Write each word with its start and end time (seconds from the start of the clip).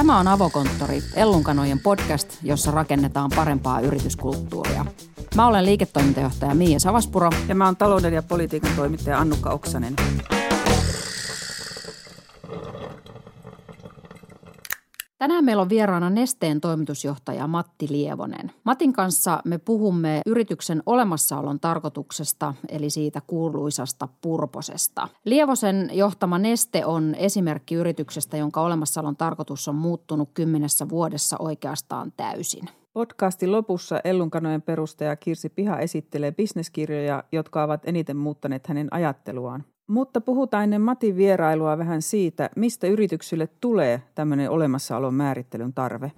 Tämä 0.00 0.18
on 0.18 0.28
Avokonttori, 0.28 1.02
Ellunkanojen 1.14 1.80
podcast, 1.80 2.38
jossa 2.42 2.70
rakennetaan 2.70 3.30
parempaa 3.36 3.80
yrityskulttuuria. 3.80 4.86
Mä 5.34 5.46
olen 5.46 5.64
liiketoimintajohtaja 5.64 6.54
Miia 6.54 6.78
Savaspuro. 6.78 7.30
Ja 7.48 7.54
mä 7.54 7.64
oon 7.64 7.76
talouden 7.76 8.12
ja 8.12 8.22
politiikan 8.22 8.70
toimittaja 8.76 9.18
Annukka 9.18 9.50
Oksanen. 9.50 9.96
Tänään 15.20 15.44
meillä 15.44 15.62
on 15.62 15.68
vieraana 15.68 16.10
Nesteen 16.10 16.60
toimitusjohtaja 16.60 17.46
Matti 17.46 17.86
Lievonen. 17.90 18.52
Matin 18.64 18.92
kanssa 18.92 19.42
me 19.44 19.58
puhumme 19.58 20.20
yrityksen 20.26 20.82
olemassaolon 20.86 21.60
tarkoituksesta, 21.60 22.54
eli 22.68 22.90
siitä 22.90 23.20
kuuluisasta 23.26 24.08
purposesta. 24.20 25.08
Lievosen 25.24 25.90
johtama 25.92 26.38
Neste 26.38 26.86
on 26.86 27.14
esimerkki 27.14 27.74
yrityksestä, 27.74 28.36
jonka 28.36 28.60
olemassaolon 28.60 29.16
tarkoitus 29.16 29.68
on 29.68 29.74
muuttunut 29.74 30.30
kymmenessä 30.34 30.88
vuodessa 30.88 31.36
oikeastaan 31.38 32.12
täysin. 32.16 32.79
Podcastin 32.92 33.52
lopussa 33.52 34.00
Ellunkanojen 34.04 34.62
perustaja 34.62 35.16
Kirsi 35.16 35.48
Piha 35.48 35.78
esittelee 35.78 36.32
bisneskirjoja, 36.32 37.24
jotka 37.32 37.62
ovat 37.62 37.82
eniten 37.84 38.16
muuttaneet 38.16 38.66
hänen 38.66 38.88
ajatteluaan. 38.90 39.64
Mutta 39.86 40.20
puhutaan 40.20 40.64
ennen 40.64 40.80
Matin 40.80 41.16
vierailua 41.16 41.78
vähän 41.78 42.02
siitä, 42.02 42.50
mistä 42.56 42.86
yrityksille 42.86 43.48
tulee 43.60 44.02
tämmöinen 44.14 44.50
olemassaolon 44.50 45.14
määrittelyn 45.14 45.72
tarve. 45.72 46.12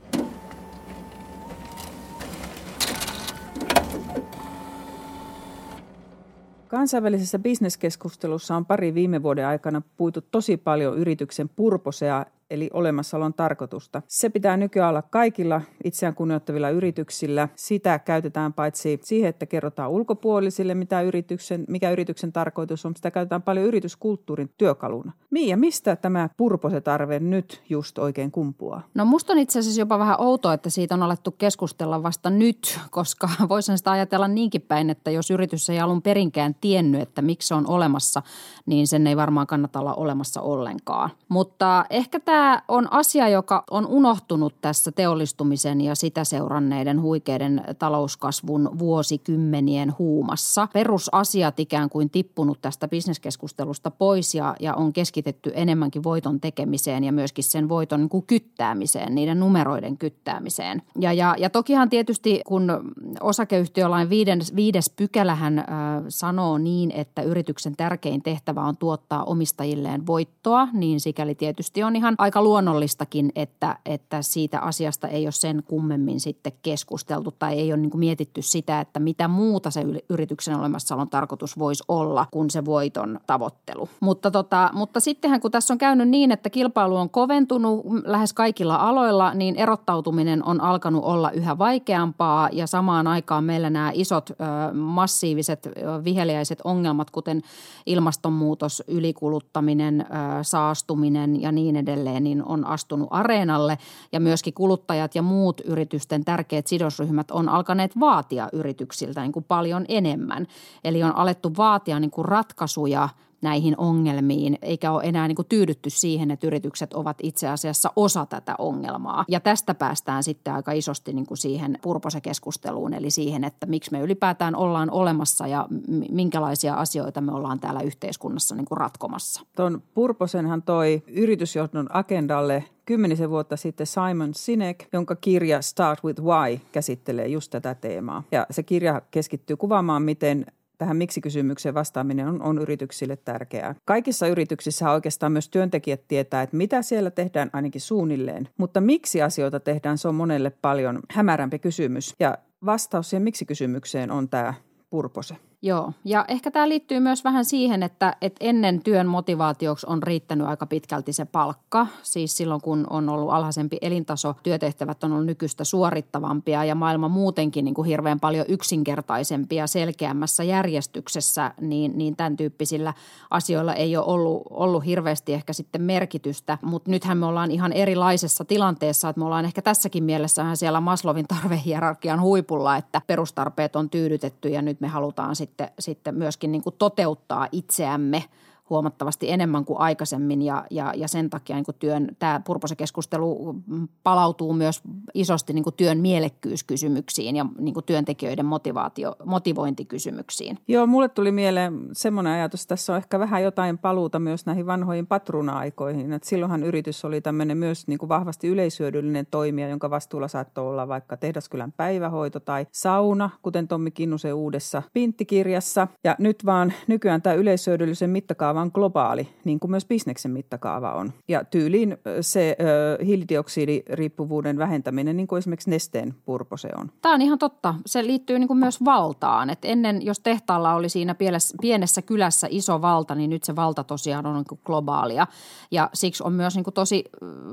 Kansainvälisessä 6.69 7.39
bisneskeskustelussa 7.39 8.57
on 8.57 8.67
pari 8.67 8.95
viime 8.95 9.23
vuoden 9.23 9.47
aikana 9.47 9.83
puitu 9.97 10.21
tosi 10.21 10.57
paljon 10.57 10.99
yrityksen 10.99 11.49
purposea 11.49 12.27
eli 12.53 12.71
olemassaolon 12.73 13.35
tarkoitusta. 13.35 14.03
Se 14.09 14.29
pitää 14.29 14.57
nykyään 14.57 14.89
olla 14.91 15.03
kaikilla 15.03 15.61
itseään 15.85 16.15
kunnioittavilla 16.15 16.71
yrityksillä. 16.71 17.49
Sitä 17.57 17.99
käytetään 17.99 18.53
paitsi 18.53 19.01
siihen, 19.03 19.29
että 19.29 19.47
kerrotaan 19.47 19.91
ulkopuolisille, 19.91 20.75
mitä 20.75 21.01
yrityksen, 21.01 21.65
mikä 21.69 21.91
yrityksen 21.91 22.33
tarkoitus 22.33 22.87
on, 22.87 22.97
sitä 22.97 23.11
käytetään 23.11 23.43
paljon 23.43 23.67
yrityskulttuurin 23.67 24.51
työkaluna. 24.59 25.13
Miia, 25.31 25.57
mistä 25.57 25.97
tämä 25.97 26.29
purposetarve 26.37 27.21
nyt 27.21 27.63
just 27.69 27.99
oikein 27.99 28.31
kumpuaa? 28.31 28.83
No 28.95 29.05
musta 29.05 29.33
on 29.33 29.39
itse 29.39 29.59
asiassa 29.59 29.81
jopa 29.81 29.99
vähän 29.99 30.21
outoa, 30.21 30.55
että 30.55 30.71
siitä 30.71 30.95
on 30.95 31.03
alettu 31.03 31.31
keskustella 31.31 32.03
vasta 32.03 32.31
nyt, 32.31 32.81
koska 32.91 33.29
voisin 33.49 33.79
sitä 33.79 33.91
ajatella 33.91 34.29
niinkin 34.29 34.63
päin, 34.63 34.91
että 34.91 35.11
jos 35.11 35.31
yritys 35.31 35.71
ei 35.71 35.81
alun 35.81 36.03
perinkään 36.03 36.55
tiennyt, 36.61 37.01
että 37.01 37.23
miksi 37.23 37.49
se 37.49 37.55
on 37.55 37.67
olemassa, 37.67 38.23
niin 38.67 38.87
sen 38.87 39.07
ei 39.07 39.17
varmaan 39.17 39.47
kannata 39.47 39.81
olla 39.81 39.95
olemassa 39.95 40.41
ollenkaan. 40.41 41.11
Mutta 41.29 41.85
ehkä 41.91 42.21
tämä 42.21 42.42
tämä 42.43 42.63
on 42.69 42.93
asia, 42.93 43.29
joka 43.29 43.65
on 43.71 43.87
unohtunut 43.87 44.55
tässä 44.61 44.93
teollistumisen 44.93 45.81
ja 45.81 45.95
sitä 45.95 46.25
seuranneiden 46.25 47.03
huikeiden 47.03 47.65
talouskasvun 47.79 48.79
vuosikymmenien 48.79 49.95
huumassa. 49.99 50.69
Perusasiat 50.73 51.61
ikään 51.61 51.91
kuin 51.91 52.11
tippunut 52.11 52.59
tästä 52.63 52.89
bisneskeskustelusta 52.89 53.91
pois 53.91 54.35
ja, 54.35 54.57
ja 54.61 54.75
on 54.75 54.93
keskitetty 54.93 55.53
enemmänkin 55.55 56.03
voiton 56.03 56.41
tekemiseen 56.41 57.05
ja 57.05 57.13
myöskin 57.13 57.45
sen 57.45 57.69
voiton 57.69 58.01
niin 58.01 58.09
kuin 58.09 58.27
kyttäämiseen, 58.27 59.15
niiden 59.15 59.41
numeroiden 59.41 59.99
kyttäämiseen. 59.99 60.83
Ja, 61.01 61.13
ja, 61.13 61.35
ja 61.39 61.51
tokihan 61.51 61.91
tietysti 61.91 62.41
kun 62.47 62.95
osakeyhtiölain 63.21 64.11
viides, 64.11 64.57
viides 64.57 64.91
pykälähän 64.97 65.59
äh, 65.59 65.65
sanoo 66.09 66.59
niin, 66.59 66.91
että 66.91 67.23
yrityksen 67.23 67.77
tärkein 67.77 68.23
tehtävä 68.23 68.63
on 68.63 68.77
tuottaa 68.77 69.25
omistajilleen 69.25 70.07
voittoa, 70.07 70.69
niin 70.73 71.01
sikäli 71.01 71.35
tietysti 71.35 71.83
on 71.83 71.97
ihan 71.97 72.15
aika 72.19 72.32
luonnollistakin, 72.41 73.33
että, 73.37 73.79
että 73.87 74.23
siitä 74.23 74.61
asiasta 74.61 75.09
ei 75.09 75.27
ole 75.27 75.33
sen 75.33 75.63
kummemmin 75.63 76.21
sitten 76.21 76.53
keskusteltu 76.63 77.35
tai 77.39 77.59
ei 77.59 77.73
ole 77.73 77.81
niin 77.81 77.99
mietitty 77.99 78.43
sitä, 78.43 78.81
että 78.81 79.01
mitä 79.01 79.29
muuta 79.29 79.71
se 79.71 79.85
yrityksen 80.09 80.59
olemassaolon 80.59 81.09
tarkoitus 81.09 81.59
voisi 81.59 81.85
olla 81.89 82.27
kuin 82.31 82.51
se 82.51 82.65
voiton 82.65 83.21
tavoittelu. 83.27 83.89
Mutta, 84.01 84.31
tota, 84.31 84.71
mutta 84.73 85.01
sittenhän 85.01 85.41
kun 85.41 85.51
tässä 85.51 85.75
on 85.75 85.79
käynyt 85.79 86.09
niin, 86.09 86.33
että 86.33 86.51
kilpailu 86.51 86.97
on 86.97 87.11
koventunut 87.11 87.87
lähes 88.05 88.33
kaikilla 88.33 88.77
aloilla, 88.77 89.35
niin 89.35 89.57
erottautuminen 89.57 90.45
on 90.45 90.61
alkanut 90.61 91.05
olla 91.05 91.31
yhä 91.31 91.59
vaikeampaa 91.59 92.49
ja 92.53 92.67
samaan 92.67 93.07
aikaan 93.07 93.45
meillä 93.45 93.71
nämä 93.71 93.91
isot 93.95 94.31
massiiviset 94.73 95.69
viheliäiset 96.05 96.61
ongelmat, 96.65 97.11
kuten 97.11 97.43
ilmastonmuutos, 97.87 98.83
ylikuluttaminen, 98.89 100.07
saastuminen 100.43 101.43
ja 101.43 101.53
niin 101.53 101.77
edelleen, 101.77 102.12
niin 102.21 102.45
on 102.45 102.67
astunut 102.67 103.09
areenalle 103.11 103.79
ja 104.13 104.21
myöskin 104.21 104.55
kuluttajat 104.55 105.15
ja 105.15 105.23
muut 105.23 105.61
yritysten 105.61 106.25
tärkeät 106.25 106.67
sidosryhmät 106.67 107.31
on 107.31 107.49
alkaneet 107.49 108.01
vaatia 108.01 108.49
yrityksiltä 108.53 109.21
niin 109.21 109.33
kuin 109.33 109.45
paljon 109.45 109.85
enemmän. 109.89 110.47
Eli 110.85 111.03
on 111.03 111.17
alettu 111.17 111.53
vaatia 111.57 112.01
niin 112.01 112.11
kuin 112.11 112.25
ratkaisuja– 112.25 113.09
näihin 113.43 113.75
ongelmiin, 113.79 114.59
eikä 114.63 114.93
ole 114.93 115.03
enää 115.05 115.29
niin 115.29 115.37
kuin 115.37 115.49
tyydytty 115.49 115.91
siihen, 115.91 116.31
että 116.31 116.47
yritykset 116.47 116.95
ovat 116.95 117.17
itse 117.23 117.49
asiassa 117.49 117.93
osa 117.97 118.27
tätä 118.27 118.55
ongelmaa. 118.59 119.25
Ja 119.29 119.41
tästä 119.41 119.75
päästään 119.75 120.23
sitten 120.23 120.55
aika 120.55 120.73
isosti 120.73 121.13
niin 121.13 121.27
kuin 121.27 121.39
siihen 121.39 121.79
purposekeskusteluun, 121.83 122.95
eli 122.95 123.11
siihen, 123.11 123.45
että 123.45 123.67
miksi 123.67 123.93
me 123.93 124.01
ylipäätään 124.01 124.57
ollaan 124.57 124.91
olemassa 124.91 125.47
ja 125.47 125.67
minkälaisia 126.11 126.75
asioita 126.75 127.21
me 127.21 127.33
ollaan 127.33 127.61
täällä 127.61 127.81
yhteiskunnassa 127.81 128.55
niin 128.55 128.67
kuin 128.67 128.79
ratkomassa. 128.79 129.43
Tuon 129.57 129.83
purposenhan 129.95 130.63
toi 130.63 131.03
yritysjohdon 131.07 131.89
agendalle 131.93 132.65
kymmenisen 132.85 133.31
vuotta 133.31 133.57
sitten 133.57 133.87
Simon 133.87 134.35
Sinek, 134.35 134.89
jonka 134.93 135.17
kirja 135.17 135.63
Start 135.63 136.05
with 136.05 136.23
Why 136.23 136.61
käsittelee 136.73 137.29
just 137.29 137.51
tätä 137.51 137.75
teemaa. 137.75 138.23
Ja 138.33 138.47
se 138.51 138.63
kirja 138.63 139.03
keskittyy 139.11 139.57
kuvaamaan, 139.57 140.03
miten 140.03 140.47
tähän 140.83 140.97
miksi-kysymykseen 140.97 141.75
vastaaminen 141.75 142.29
on, 142.29 142.43
on 142.43 142.59
yrityksille 142.59 143.17
tärkeää. 143.17 143.75
Kaikissa 143.85 144.27
yrityksissä 144.27 144.91
oikeastaan 144.91 145.33
myös 145.33 145.49
työntekijät 145.49 146.09
tietää, 146.09 146.43
että 146.43 146.57
mitä 146.57 146.83
siellä 146.83 147.11
tehdään 147.11 147.51
ainakin 147.53 147.81
suunnilleen, 147.81 148.49
mutta 148.57 148.81
miksi 148.81 149.23
asioita 149.23 149.61
tehdään, 149.61 149.99
se 149.99 150.09
on 150.09 150.15
monelle 150.15 150.51
paljon 150.51 151.01
hämärämpi 151.11 151.59
kysymys. 151.59 152.15
Ja 152.21 152.39
vastaus 152.67 153.11
siihen 153.11 153.23
miksi-kysymykseen 153.23 154.11
on 154.11 154.29
tämä 154.29 154.55
purpose. 154.91 155.37
Joo, 155.65 155.93
ja 156.05 156.25
ehkä 156.29 156.51
tämä 156.51 156.69
liittyy 156.69 157.01
myös 157.01 157.25
vähän 157.25 157.45
siihen, 157.45 157.83
että, 157.83 158.17
että 158.21 158.45
ennen 158.45 158.83
työn 158.83 159.07
motivaatioksi 159.07 159.87
on 159.89 160.03
riittänyt 160.03 160.47
aika 160.47 160.67
pitkälti 160.67 161.13
se 161.13 161.25
palkka. 161.25 161.87
Siis 162.03 162.37
silloin, 162.37 162.61
kun 162.61 162.87
on 162.91 163.09
ollut 163.09 163.31
alhaisempi 163.31 163.79
elintaso, 163.83 164.35
työtehtävät 164.43 165.05
on 165.05 165.13
ollut 165.13 165.27
nykyistä 165.27 165.65
suorittavampia 165.65 166.65
ja 166.65 166.75
maailma 166.75 167.09
muutenkin 167.09 167.65
niin 167.65 167.75
kuin 167.75 167.89
hirveän 167.89 168.21
paljon 168.21 168.47
yksinkertaisempia 168.49 169.67
selkeämmässä 169.67 170.45
järjestyksessä, 170.45 171.55
niin, 171.61 171.93
niin 171.99 172.17
tämän 172.17 172.37
tyyppisillä 172.37 172.95
asioilla 173.31 173.75
ei 173.75 173.97
ole 173.97 174.07
ollut, 174.07 174.43
ollut 174.51 174.85
hirveästi 174.85 175.35
ehkä 175.35 175.53
sitten 175.53 175.83
merkitystä. 175.83 176.59
Mutta 176.63 176.91
nythän 176.91 177.19
me 177.19 177.27
ollaan 177.27 177.51
ihan 177.51 177.73
erilaisessa 177.73 178.45
tilanteessa, 178.45 179.09
että 179.09 179.21
me 179.21 179.25
ollaan 179.25 179.45
ehkä 179.45 179.63
tässäkin 179.63 180.05
mielessä 180.05 180.55
siellä 180.55 180.81
Maslovin 180.81 181.27
tarvehierarkian 181.29 182.21
huipulla, 182.21 182.77
että 182.77 183.03
perustarpeet 183.07 183.77
on 183.77 183.91
tyydytetty 183.91 184.49
ja 184.49 184.63
nyt 184.63 184.81
me 184.81 184.89
halutaan 184.89 185.37
sitten 185.37 185.52
sitten, 185.53 185.71
sitten 185.79 186.15
myöskin 186.15 186.53
niin 186.53 186.63
kuin 186.63 186.75
toteuttaa 186.79 187.49
itseämme– 187.53 188.25
huomattavasti 188.73 189.31
enemmän 189.31 189.65
kuin 189.65 189.79
aikaisemmin 189.79 190.43
ja, 190.43 190.65
ja, 190.71 190.93
ja 190.97 191.09
sen 191.09 191.31
takia 191.31 191.57
niin 191.57 191.65
työn, 191.79 192.09
tämä 192.19 192.41
purposekeskustelu 192.45 193.55
palautuu 194.03 194.53
myös 194.53 194.83
isosti 195.15 195.53
niin 195.53 195.65
työn 195.77 195.99
mielekkyyskysymyksiin 195.99 197.37
ja 197.37 197.47
niin 197.59 197.75
työntekijöiden 197.87 198.47
motivaatio, 198.47 199.17
motivointikysymyksiin. 199.25 200.59
Joo, 200.69 200.87
mulle 200.87 201.09
tuli 201.09 201.33
mieleen 201.33 201.89
semmoinen 201.93 202.33
ajatus, 202.33 202.63
että 202.63 202.69
tässä 202.69 202.93
on 202.93 202.97
ehkä 202.97 203.19
vähän 203.19 203.43
jotain 203.43 203.79
paluuta 203.79 204.19
myös 204.19 204.47
näihin 204.47 204.67
vanhoihin 204.67 205.07
patruna-aikoihin. 205.07 206.13
Että 206.13 206.29
silloinhan 206.29 206.63
yritys 206.63 207.05
oli 207.05 207.21
tämmöinen 207.21 207.59
myös 207.59 207.87
niin 207.87 207.99
vahvasti 208.09 208.49
yleisyödyllinen 208.49 209.27
toimija, 209.31 209.69
jonka 209.69 209.91
vastuulla 209.91 210.29
saattoi 210.29 210.69
olla 210.69 210.89
vaikka 210.89 211.17
Tehdaskylän 211.17 211.73
päivähoito 211.73 212.41
tai 212.41 212.67
sauna, 212.73 213.31
kuten 213.43 213.69
Tommi 213.69 213.91
Kinnusen 213.91 214.35
uudessa 214.35 214.83
pinttikirjassa. 214.93 215.89
Ja 216.05 216.17
nyt 216.19 216.47
vaan 216.47 216.73
nykyään 216.87 217.23
tämä 217.23 217.35
yleisyödyllisen 217.35 218.11
mittakaavan 218.11 218.62
on 218.63 218.71
globaali, 218.75 219.29
niin 219.45 219.61
kuin 219.61 219.71
myös 219.71 219.87
bisneksen 219.87 220.31
mittakaava 220.31 220.93
on. 220.93 221.13
Ja 221.29 221.45
tyyliin 221.45 221.97
se 222.21 222.57
ö, 222.61 223.05
hiilidioksidiriippuvuuden 223.05 224.59
vähentäminen, 224.59 225.17
niin 225.17 225.27
kuin 225.27 225.39
esimerkiksi 225.39 225.71
nesteen 225.71 226.15
purpose 226.25 226.69
on. 226.77 226.93
Tämä 227.03 227.15
on 227.15 227.23
ihan 227.23 227.39
totta. 227.39 227.75
Se 227.87 228.07
liittyy 228.07 228.39
niin 228.39 228.49
kuin 228.49 228.59
myös 228.59 228.85
valtaan. 228.85 229.51
Et 229.51 229.59
ennen, 229.63 230.05
jos 230.05 230.21
tehtaalla 230.21 230.75
oli 230.75 230.89
siinä 230.89 231.15
pienessä, 231.61 232.03
kylässä 232.03 232.47
iso 232.51 232.83
valta, 232.83 233.15
niin 233.15 233.31
nyt 233.31 233.45
se 233.45 233.57
valta 233.57 233.85
tosiaan 233.85 234.27
on 234.27 234.35
niin 234.35 234.45
kuin 234.49 234.61
globaalia. 234.65 235.27
Ja 235.71 235.91
siksi 235.95 236.23
on 236.23 236.33
myös 236.33 236.55
niin 236.55 236.65
kuin 236.65 236.75
tosi 236.75 237.05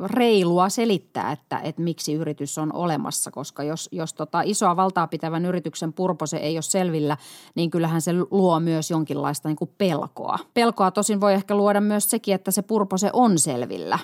reilua 0.06 0.70
selittää, 0.70 1.32
että, 1.32 1.60
että 1.60 1.82
miksi 1.82 2.14
yritys 2.14 2.58
on 2.58 2.74
olemassa, 2.74 3.32
koska 3.32 3.64
jos, 3.64 3.90
jos 3.92 4.14
tota 4.14 4.42
isoa 4.46 4.76
valtaa 4.76 5.08
pitävän 5.08 5.46
yrityksen 5.46 5.94
purpose 5.94 6.38
ei 6.38 6.56
ole 6.56 6.62
selvillä, 6.62 7.18
niin 7.56 7.72
kyllähän 7.72 8.02
se 8.02 8.12
luo 8.32 8.60
myös 8.60 8.92
jonkinlaista 8.92 9.50
niin 9.50 9.56
kuin 9.56 9.72
pelkoa. 9.78 10.40
Pelkoa 10.54 10.89
tosin 10.92 11.22
voi 11.22 11.34
ehkä 11.34 11.56
luoda 11.56 11.82
myös 11.82 12.10
sekin, 12.10 12.36
että 12.36 12.52
se 12.52 12.62
purpose 12.62 13.10
on 13.14 13.40
selvillä. 13.40 14.00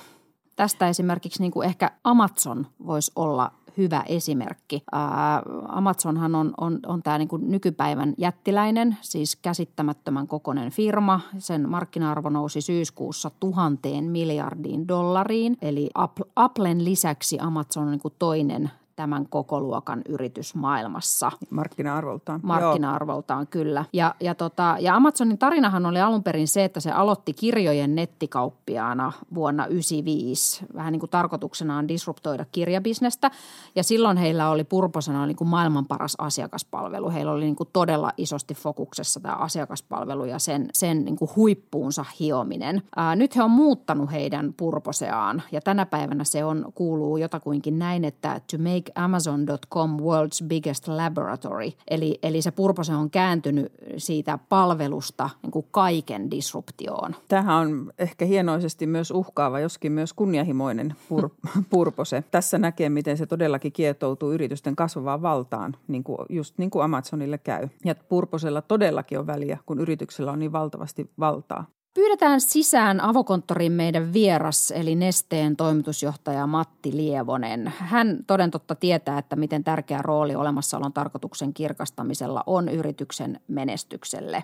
Tästä 0.55 0.89
esimerkiksi 0.89 1.41
niin 1.41 1.51
kuin 1.51 1.67
ehkä 1.67 1.91
Amazon 2.03 2.67
voisi 2.85 3.11
olla 3.15 3.51
hyvä 3.77 4.03
esimerkki. 4.07 4.83
Ää, 4.91 5.41
Amazonhan 5.67 6.35
on, 6.35 6.53
on, 6.57 6.79
on 6.87 7.03
tämä 7.03 7.17
niin 7.17 7.29
nykypäivän 7.41 8.13
jättiläinen, 8.17 8.97
siis 9.01 9.35
käsittämättömän 9.35 10.27
kokoinen 10.27 10.71
firma. 10.71 11.19
Sen 11.37 11.69
markkina-arvo 11.69 12.29
nousi 12.29 12.61
syyskuussa 12.61 13.31
tuhanteen 13.39 14.03
miljardiin 14.03 14.87
dollariin, 14.87 15.57
eli 15.61 15.89
Applen 16.35 16.85
lisäksi 16.85 17.37
Amazon 17.39 17.83
on 17.83 17.91
niin 17.91 18.13
toinen 18.19 18.71
tämän 18.95 19.25
koko 19.29 19.61
luokan 19.61 20.01
yritys 20.09 20.55
maailmassa. 20.55 21.31
Markkina-arvoltaan. 21.49 22.39
Markkina-arvoltaan, 22.43 23.39
Joo. 23.39 23.47
kyllä. 23.49 23.85
Ja, 23.93 24.15
ja, 24.19 24.35
tota, 24.35 24.77
ja 24.79 24.95
Amazonin 24.95 25.37
tarinahan 25.37 25.85
oli 25.85 26.01
alun 26.01 26.23
perin 26.23 26.47
se, 26.47 26.63
että 26.63 26.79
se 26.79 26.91
aloitti 26.91 27.33
kirjojen 27.33 27.95
nettikauppiaana 27.95 29.11
vuonna 29.33 29.63
1995. 29.63 30.65
Vähän 30.75 30.91
niin 30.91 30.99
kuin 30.99 31.09
tarkoituksenaan 31.09 31.87
disruptoida 31.87 32.45
kirjabisnestä. 32.51 33.31
Ja 33.75 33.83
silloin 33.83 34.17
heillä 34.17 34.49
oli 34.49 34.63
purposena 34.63 35.25
niin 35.25 35.37
kuin 35.37 35.47
maailman 35.47 35.85
paras 35.85 36.15
asiakaspalvelu. 36.17 37.09
Heillä 37.09 37.31
oli 37.31 37.45
niin 37.45 37.55
kuin 37.55 37.69
todella 37.73 38.11
isosti 38.17 38.53
fokuksessa 38.53 39.19
tämä 39.19 39.33
asiakaspalvelu 39.33 40.25
ja 40.25 40.39
sen, 40.39 40.67
sen 40.73 41.05
niin 41.05 41.15
kuin 41.15 41.31
huippuunsa 41.35 42.05
hiominen. 42.19 42.81
Ää, 42.95 43.15
nyt 43.15 43.35
he 43.35 43.43
on 43.43 43.51
muuttanut 43.51 44.11
heidän 44.11 44.53
purposeaan 44.57 45.43
ja 45.51 45.61
tänä 45.61 45.85
päivänä 45.85 46.23
se 46.23 46.45
on, 46.45 46.65
kuuluu 46.75 47.17
jotakuinkin 47.17 47.79
näin, 47.79 48.05
että 48.05 48.41
to 48.51 48.57
make 48.57 48.84
make 48.85 48.91
Amazon.com 48.95 49.97
world's 49.97 50.47
biggest 50.47 50.87
laboratory. 50.87 51.71
Eli, 51.87 52.19
eli 52.23 52.41
se 52.41 52.51
purpose 52.51 52.93
on 52.93 53.09
kääntynyt 53.09 53.71
siitä 53.97 54.39
palvelusta 54.49 55.29
niin 55.43 55.51
kuin 55.51 55.65
kaiken 55.71 56.31
disruptioon. 56.31 57.15
Tähän 57.27 57.55
on 57.55 57.91
ehkä 57.99 58.25
hienoisesti 58.25 58.87
myös 58.87 59.11
uhkaava, 59.11 59.59
joskin 59.59 59.91
myös 59.91 60.13
kunnianhimoinen 60.13 60.95
pur, 61.09 61.29
purpose. 61.69 62.23
Tässä 62.31 62.57
näkee, 62.57 62.89
miten 62.89 63.17
se 63.17 63.25
todellakin 63.25 63.71
kietoutuu 63.71 64.31
yritysten 64.31 64.75
kasvavaan 64.75 65.21
valtaan, 65.21 65.75
niin 65.87 66.03
kuin, 66.03 66.17
just 66.29 66.57
niin 66.57 66.69
kuin 66.69 66.83
Amazonille 66.83 67.37
käy. 67.37 67.67
Ja 67.85 67.95
purposella 68.09 68.61
todellakin 68.61 69.19
on 69.19 69.27
väliä, 69.27 69.57
kun 69.65 69.79
yrityksellä 69.79 70.31
on 70.31 70.39
niin 70.39 70.51
valtavasti 70.51 71.09
valtaa. 71.19 71.65
Pyydetään 71.95 72.41
sisään 72.41 73.01
avokonttoriin 73.01 73.71
meidän 73.71 74.13
vieras, 74.13 74.71
eli 74.71 74.95
Nesteen 74.95 75.55
toimitusjohtaja 75.55 76.47
Matti 76.47 76.95
Lievonen. 76.95 77.73
Hän 77.77 78.17
toden 78.27 78.51
totta 78.51 78.75
tietää, 78.75 79.17
että 79.17 79.35
miten 79.35 79.63
tärkeä 79.63 80.01
rooli 80.01 80.35
olemassaolon 80.35 80.93
tarkoituksen 80.93 81.53
kirkastamisella 81.53 82.43
on 82.45 82.69
yrityksen 82.69 83.39
menestykselle. 83.47 84.43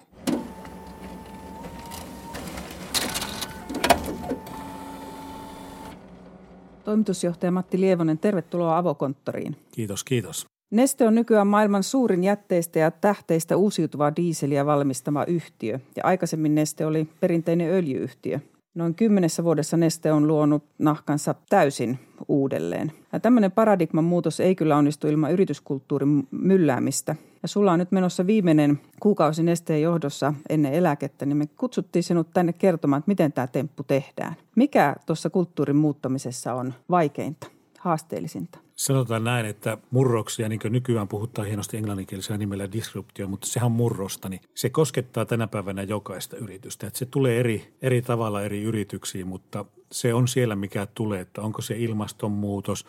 Toimitusjohtaja 6.84 7.52
Matti 7.52 7.82
Lievonen, 7.82 8.18
tervetuloa 8.18 8.78
avokonttoriin. 8.78 9.56
Kiitos, 9.72 10.04
kiitos. 10.04 10.46
Neste 10.72 11.08
on 11.08 11.16
nykyään 11.16 11.48
maailman 11.48 11.84
suurin 11.84 12.24
jätteistä 12.24 12.80
ja 12.80 12.92
tähteistä 12.92 13.58
uusiutuvaa 13.58 14.16
diiseliä 14.16 14.66
valmistama 14.66 15.24
yhtiö 15.24 15.80
ja 15.96 16.04
aikaisemmin 16.06 16.56
Neste 16.56 16.86
oli 16.86 17.08
perinteinen 17.20 17.70
öljyyhtiö. 17.72 18.40
Noin 18.76 18.96
kymmenessä 18.96 19.44
vuodessa 19.44 19.78
Neste 19.78 20.12
on 20.12 20.28
luonut 20.28 20.64
nahkansa 20.78 21.36
täysin 21.50 22.00
uudelleen. 22.28 22.92
Ja 23.14 23.20
tämmöinen 23.20 23.52
paradigman 23.52 24.04
muutos 24.04 24.40
ei 24.40 24.56
kyllä 24.56 24.78
onnistu 24.78 25.08
ilman 25.08 25.32
yrityskulttuurin 25.32 26.28
mylläämistä. 26.32 27.16
Ja 27.42 27.48
sulla 27.48 27.72
on 27.72 27.80
nyt 27.80 27.92
menossa 27.92 28.28
viimeinen 28.28 28.80
kuukausi 29.00 29.44
Nesteen 29.44 29.82
johdossa 29.82 30.34
ennen 30.50 30.74
eläkettä, 30.74 31.26
niin 31.26 31.38
me 31.38 31.48
kutsuttiin 31.58 32.04
sinut 32.04 32.28
tänne 32.34 32.54
kertomaan, 32.54 33.00
että 33.00 33.12
miten 33.12 33.34
tämä 33.34 33.48
temppu 33.48 33.84
tehdään. 33.84 34.36
Mikä 34.56 34.96
tuossa 35.06 35.30
kulttuurin 35.30 35.76
muuttamisessa 35.76 36.54
on 36.54 36.74
vaikeinta, 36.90 37.48
haasteellisinta? 37.80 38.60
Sanotaan 38.82 39.24
näin, 39.24 39.46
että 39.46 39.78
murroksia, 39.92 40.50
niin 40.50 40.60
kuin 40.60 40.72
nykyään 40.72 41.08
puhutaan 41.08 41.48
hienosti 41.48 41.78
englanninkielisellä 41.78 42.38
nimellä 42.38 42.72
disruptio, 42.72 43.28
mutta 43.28 43.48
sehän 43.48 43.66
on 43.66 43.72
murrosta, 43.72 44.30
niin 44.30 44.42
se 44.56 44.70
koskettaa 44.70 45.26
tänä 45.26 45.48
päivänä 45.48 45.84
jokaista 45.84 46.38
yritystä. 46.38 46.88
Että 46.88 47.00
se 47.00 47.06
tulee 47.06 47.40
eri, 47.40 47.74
eri 47.82 48.02
tavalla 48.02 48.42
eri 48.42 48.64
yrityksiin, 48.64 49.28
mutta 49.28 49.66
se 49.92 50.14
on 50.14 50.28
siellä, 50.28 50.56
mikä 50.56 50.88
tulee, 50.96 51.22
että 51.22 51.42
onko 51.42 51.62
se 51.62 51.76
ilmastonmuutos, 51.78 52.86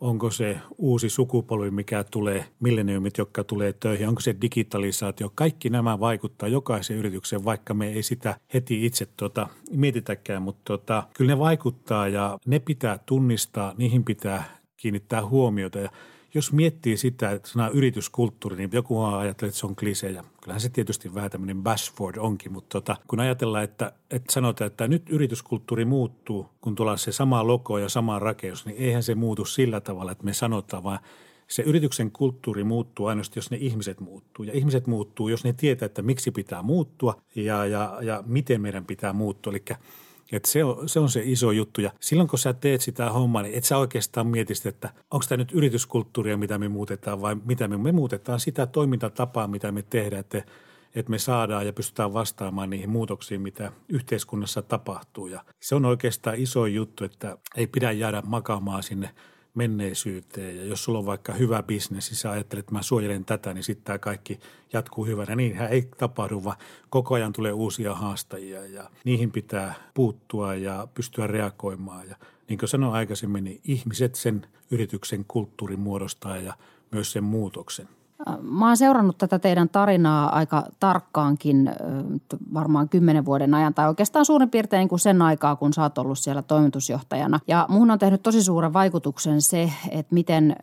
onko 0.00 0.30
se 0.30 0.58
uusi 0.78 1.08
sukupolvi, 1.08 1.70
mikä 1.70 2.04
tulee, 2.04 2.44
milleniumit, 2.60 3.18
jotka 3.18 3.44
tulee 3.44 3.72
töihin, 3.72 4.08
onko 4.08 4.20
se 4.20 4.36
digitalisaatio. 4.40 5.32
Kaikki 5.34 5.70
nämä 5.70 6.00
vaikuttaa 6.00 6.48
jokaiseen 6.48 6.98
yritykseen, 6.98 7.44
vaikka 7.44 7.74
me 7.74 7.88
ei 7.88 8.02
sitä 8.02 8.36
heti 8.54 8.86
itse 8.86 9.06
tuota, 9.16 9.48
mietitäkään, 9.70 10.42
mutta 10.42 10.62
tuota, 10.64 11.02
kyllä 11.14 11.32
ne 11.32 11.38
vaikuttaa 11.38 12.08
ja 12.08 12.38
ne 12.46 12.58
pitää 12.58 12.98
tunnistaa, 12.98 13.74
niihin 13.76 14.04
pitää 14.04 14.63
kiinnittää 14.76 15.26
huomiota. 15.26 15.78
Ja 15.78 15.90
jos 16.34 16.52
miettii 16.52 16.96
sitä, 16.96 17.30
että 17.30 17.48
sana 17.48 17.68
yrityskulttuuri, 17.68 18.56
niin 18.56 18.70
joku 18.72 19.02
ajattelee, 19.02 19.48
että 19.48 19.60
se 19.60 19.66
on 19.66 19.76
klise 19.76 20.10
ja 20.10 20.24
kyllähän 20.42 20.60
se 20.60 20.68
tietysti 20.68 21.14
vähän 21.14 21.30
tämmöinen 21.30 21.62
bashword 21.62 22.16
onkin, 22.16 22.52
mutta 22.52 22.80
tota, 22.80 22.96
kun 23.08 23.20
ajatellaan, 23.20 23.64
että, 23.64 23.92
että 24.10 24.32
sanotaan, 24.32 24.66
että 24.66 24.88
nyt 24.88 25.10
yrityskulttuuri 25.10 25.84
muuttuu, 25.84 26.46
kun 26.60 26.74
tulee 26.74 26.98
se 26.98 27.12
sama 27.12 27.46
logo 27.46 27.78
ja 27.78 27.88
sama 27.88 28.18
rakennus, 28.18 28.66
niin 28.66 28.76
eihän 28.78 29.02
se 29.02 29.14
muutu 29.14 29.44
sillä 29.44 29.80
tavalla, 29.80 30.12
että 30.12 30.24
me 30.24 30.32
sanotaan, 30.32 30.82
vaan 30.82 30.98
se 31.48 31.62
yrityksen 31.62 32.10
kulttuuri 32.10 32.64
muuttuu 32.64 33.06
ainoastaan, 33.06 33.38
jos 33.38 33.50
ne 33.50 33.56
ihmiset 33.60 34.00
muuttuu. 34.00 34.44
Ja 34.44 34.52
ihmiset 34.52 34.86
muuttuu, 34.86 35.28
jos 35.28 35.44
ne 35.44 35.52
tietää, 35.52 35.86
että 35.86 36.02
miksi 36.02 36.30
pitää 36.30 36.62
muuttua 36.62 37.22
ja, 37.34 37.66
ja, 37.66 37.98
ja 38.02 38.22
miten 38.26 38.60
meidän 38.60 38.84
pitää 38.84 39.12
muuttua. 39.12 39.52
Eli 39.52 39.64
et 40.32 40.44
se, 40.44 40.64
on, 40.64 40.88
se 40.88 41.00
on 41.00 41.08
se 41.08 41.22
iso 41.24 41.50
juttu. 41.50 41.80
Ja 41.80 41.90
silloin 42.00 42.28
kun 42.28 42.38
sä 42.38 42.52
teet 42.52 42.80
sitä 42.80 43.10
hommaa, 43.10 43.42
niin 43.42 43.54
et 43.54 43.64
sä 43.64 43.78
oikeastaan 43.78 44.26
mietistä, 44.26 44.68
että 44.68 44.90
onko 45.10 45.24
tämä 45.28 45.36
nyt 45.36 45.52
yrityskulttuuria, 45.52 46.36
mitä 46.36 46.58
me 46.58 46.68
muutetaan 46.68 47.20
vai 47.20 47.36
mitä 47.44 47.68
me, 47.68 47.76
me 47.76 47.92
muutetaan 47.92 48.40
sitä 48.40 48.66
toimintatapaa, 48.66 49.48
mitä 49.48 49.72
me 49.72 49.82
tehdään, 49.82 50.20
että, 50.20 50.42
että 50.94 51.10
me 51.10 51.18
saadaan 51.18 51.66
ja 51.66 51.72
pystytään 51.72 52.12
vastaamaan 52.12 52.70
niihin 52.70 52.90
muutoksiin, 52.90 53.40
mitä 53.40 53.72
yhteiskunnassa 53.88 54.62
tapahtuu. 54.62 55.26
Ja 55.26 55.44
se 55.60 55.74
on 55.74 55.84
oikeastaan 55.84 56.36
iso 56.36 56.66
juttu, 56.66 57.04
että 57.04 57.38
ei 57.56 57.66
pidä 57.66 57.92
jäädä 57.92 58.22
makaamaan 58.26 58.82
sinne– 58.82 59.10
menneisyyteen. 59.54 60.56
Ja 60.56 60.64
jos 60.64 60.84
sulla 60.84 60.98
on 60.98 61.06
vaikka 61.06 61.32
hyvä 61.32 61.62
bisnes, 61.62 62.10
niin 62.10 62.18
sä 62.18 62.30
ajattelet, 62.30 62.62
että 62.62 62.72
mä 62.72 62.82
suojelen 62.82 63.24
tätä, 63.24 63.54
niin 63.54 63.64
sitten 63.64 63.84
tämä 63.84 63.98
kaikki 63.98 64.40
jatkuu 64.72 65.06
hyvänä. 65.06 65.36
Niinhän 65.36 65.70
ei 65.70 65.82
tapahdu, 65.82 66.44
vaan 66.44 66.56
koko 66.90 67.14
ajan 67.14 67.32
tulee 67.32 67.52
uusia 67.52 67.94
haastajia 67.94 68.66
ja 68.66 68.90
niihin 69.04 69.32
pitää 69.32 69.74
puuttua 69.94 70.54
ja 70.54 70.88
pystyä 70.94 71.26
reagoimaan. 71.26 72.08
Ja 72.08 72.16
niin 72.48 72.58
kuin 72.58 72.68
sanoin 72.68 72.94
aikaisemmin, 72.94 73.44
niin 73.44 73.60
ihmiset 73.64 74.14
sen 74.14 74.46
yrityksen 74.70 75.24
kulttuurin 75.28 75.80
muodostaa 75.80 76.36
ja 76.36 76.54
myös 76.90 77.12
sen 77.12 77.24
muutoksen– 77.24 77.88
Mä 78.42 78.66
oon 78.66 78.76
seurannut 78.76 79.18
tätä 79.18 79.38
teidän 79.38 79.68
tarinaa 79.68 80.36
aika 80.36 80.62
tarkkaankin 80.80 81.70
varmaan 82.54 82.88
kymmenen 82.88 83.24
vuoden 83.24 83.54
ajan 83.54 83.74
tai 83.74 83.88
oikeastaan 83.88 84.24
suurin 84.24 84.50
piirtein 84.50 84.78
niin 84.78 84.88
kuin 84.88 84.98
sen 84.98 85.22
aikaa, 85.22 85.56
kun 85.56 85.72
sä 85.72 85.82
oot 85.82 85.98
ollut 85.98 86.18
siellä 86.18 86.42
toimitusjohtajana. 86.42 87.40
Ja 87.48 87.66
muun 87.68 87.90
on 87.90 87.98
tehnyt 87.98 88.22
tosi 88.22 88.42
suuren 88.42 88.72
vaikutuksen 88.72 89.42
se, 89.42 89.72
että 89.90 90.14
miten 90.14 90.56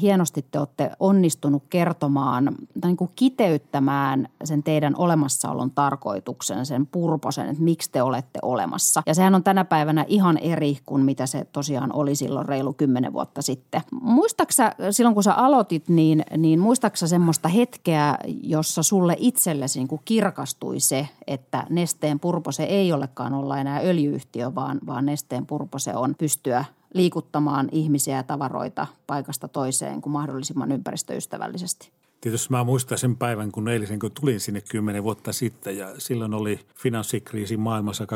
hienosti 0.00 0.44
te 0.50 0.58
olette 0.58 0.90
onnistunut 1.00 1.62
kertomaan 1.70 2.44
tai 2.80 2.90
niin 2.90 2.96
kuin 2.96 3.10
kiteyttämään 3.16 4.28
sen 4.44 4.62
teidän 4.62 4.94
olemassaolon 4.98 5.70
tarkoituksen, 5.70 6.66
sen 6.66 6.86
purposen, 6.86 7.48
että 7.48 7.62
miksi 7.62 7.92
te 7.92 8.02
olette 8.02 8.38
olemassa. 8.42 9.02
Ja 9.06 9.14
sehän 9.14 9.34
on 9.34 9.44
tänä 9.44 9.64
päivänä 9.64 10.04
ihan 10.08 10.38
eri 10.38 10.78
kuin 10.86 11.02
mitä 11.02 11.26
se 11.26 11.46
tosiaan 11.52 11.92
oli 11.92 12.14
silloin 12.14 12.48
reilu 12.48 12.72
kymmenen 12.72 13.12
vuotta 13.12 13.42
sitten. 13.42 13.80
Muistaaksä 14.02 14.72
silloin 14.90 15.14
kun 15.14 15.22
sä 15.22 15.34
aloitit, 15.34 15.88
niin, 15.88 16.24
niin 16.36 16.60
muistaaksä 16.60 17.03
muistaaksä 17.04 17.14
semmoista 17.14 17.48
hetkeä, 17.48 18.18
jossa 18.42 18.82
sulle 18.82 19.16
itsellesi 19.18 19.78
niin 19.78 19.88
kuin 19.88 20.00
kirkastui 20.04 20.80
se, 20.80 21.08
että 21.26 21.66
Nesteen 21.70 22.20
Purpose 22.20 22.64
ei 22.64 22.92
olekaan 22.92 23.34
olla 23.34 23.58
enää 23.58 23.80
öljyyhtiö, 23.80 24.54
vaan, 24.54 24.80
vaan 24.86 25.06
Nesteen 25.06 25.46
Purpose 25.46 25.94
on 25.94 26.14
pystyä 26.18 26.64
liikuttamaan 26.94 27.68
ihmisiä 27.72 28.16
ja 28.16 28.22
tavaroita 28.22 28.86
paikasta 29.06 29.48
toiseen 29.48 30.00
kuin 30.00 30.12
mahdollisimman 30.12 30.72
ympäristöystävällisesti? 30.72 31.90
Tietysti 32.24 32.50
mä 32.50 32.64
muistan 32.64 32.98
sen 32.98 33.16
päivän, 33.16 33.52
kun 33.52 33.68
eilisen, 33.68 33.98
kun 33.98 34.12
tulin 34.12 34.40
sinne 34.40 34.60
kymmenen 34.70 35.02
vuotta 35.02 35.32
sitten 35.32 35.78
ja 35.78 35.94
silloin 35.98 36.34
oli 36.34 36.60
finanssikriisi 36.76 37.56
maailmassa 37.56 38.04
2008-2009 38.04 38.06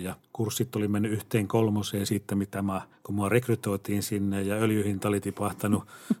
ja 0.00 0.16
kurssit 0.32 0.76
oli 0.76 0.88
mennyt 0.88 1.12
yhteen 1.12 1.48
kolmoseen 1.48 2.06
siitä, 2.06 2.34
mitä 2.34 2.62
mä, 2.62 2.82
kun 3.02 3.14
mua 3.14 3.28
rekrytoitiin 3.28 4.02
sinne 4.02 4.42
ja 4.42 4.54
öljyhinta 4.54 5.08
oli 5.08 5.20
tipahtanut 5.20 5.84
140-40 6.12 6.16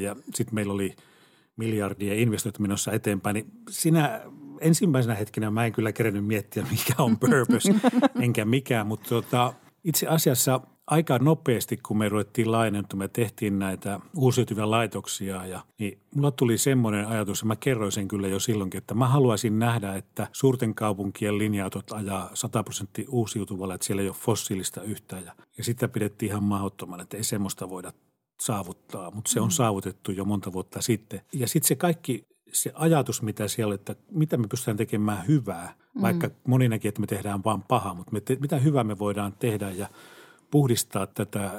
ja 0.00 0.16
sitten 0.34 0.54
meillä 0.54 0.72
oli 0.72 0.96
miljardia 1.56 2.14
investointi 2.14 2.62
menossa 2.62 2.92
eteenpäin, 2.92 3.34
niin 3.34 3.46
siinä 3.70 4.20
ensimmäisenä 4.60 5.14
hetkenä 5.14 5.50
mä 5.50 5.66
en 5.66 5.72
kyllä 5.72 5.92
kerennyt 5.92 6.26
miettiä, 6.26 6.66
mikä 6.70 7.02
on 7.02 7.18
purpose, 7.18 7.74
enkä 8.24 8.44
mikään, 8.44 8.86
mutta 8.86 9.08
tota, 9.08 9.54
itse 9.84 10.06
asiassa 10.06 10.60
aika 10.90 11.18
nopeasti, 11.18 11.76
kun 11.76 11.98
me 11.98 12.08
ruvettiin 12.08 12.52
laajennettu, 12.52 12.96
me 12.96 13.08
tehtiin 13.08 13.58
näitä 13.58 14.00
uusiutuvia 14.16 14.70
laitoksia 14.70 15.46
ja 15.46 15.60
niin 15.78 15.98
mulla 16.14 16.30
tuli 16.30 16.58
semmoinen 16.58 17.06
ajatus, 17.06 17.42
ja 17.42 17.46
mä 17.46 17.56
kerroin 17.56 17.92
sen 17.92 18.08
kyllä 18.08 18.28
jo 18.28 18.40
silloinkin, 18.40 18.78
että 18.78 18.94
mä 18.94 19.08
haluaisin 19.08 19.58
nähdä, 19.58 19.94
että 19.94 20.26
suurten 20.32 20.74
kaupunkien 20.74 21.38
linja-autot 21.38 21.92
ajaa 21.92 22.30
100 22.34 22.62
prosenttia 22.62 23.08
uusiutuvalla, 23.08 23.74
että 23.74 23.86
siellä 23.86 24.02
ei 24.02 24.08
ole 24.08 24.16
fossiilista 24.20 24.82
yhtään 24.82 25.24
ja, 25.24 25.32
ja 25.58 25.64
sitä 25.64 25.88
pidettiin 25.88 26.30
ihan 26.30 26.42
mahdottomana, 26.42 27.02
että 27.02 27.16
ei 27.16 27.24
semmoista 27.24 27.70
voida 27.70 27.92
saavuttaa, 28.40 29.10
mutta 29.10 29.30
se 29.30 29.40
on 29.40 29.48
mm. 29.48 29.52
saavutettu 29.52 30.12
jo 30.12 30.24
monta 30.24 30.52
vuotta 30.52 30.82
sitten. 30.82 31.20
Ja 31.32 31.48
sitten 31.48 31.68
se 31.68 31.74
kaikki 31.74 32.26
se 32.52 32.72
ajatus, 32.74 33.22
mitä 33.22 33.48
siellä 33.48 33.74
että 33.74 33.96
mitä 34.10 34.36
me 34.36 34.46
pystytään 34.48 34.76
tekemään 34.76 35.26
hyvää, 35.26 35.74
mm. 35.94 36.02
vaikka 36.02 36.30
moni 36.46 36.68
näki, 36.68 36.88
että 36.88 37.00
me 37.00 37.06
tehdään 37.06 37.44
vain 37.44 37.62
pahaa, 37.62 37.94
mutta 37.94 38.12
me 38.12 38.20
te, 38.20 38.36
mitä 38.40 38.58
hyvää 38.58 38.84
me 38.84 38.98
voidaan 38.98 39.32
tehdä 39.32 39.70
ja– 39.70 39.88
puhdistaa 40.50 41.06
tätä 41.06 41.44
äh, 41.44 41.52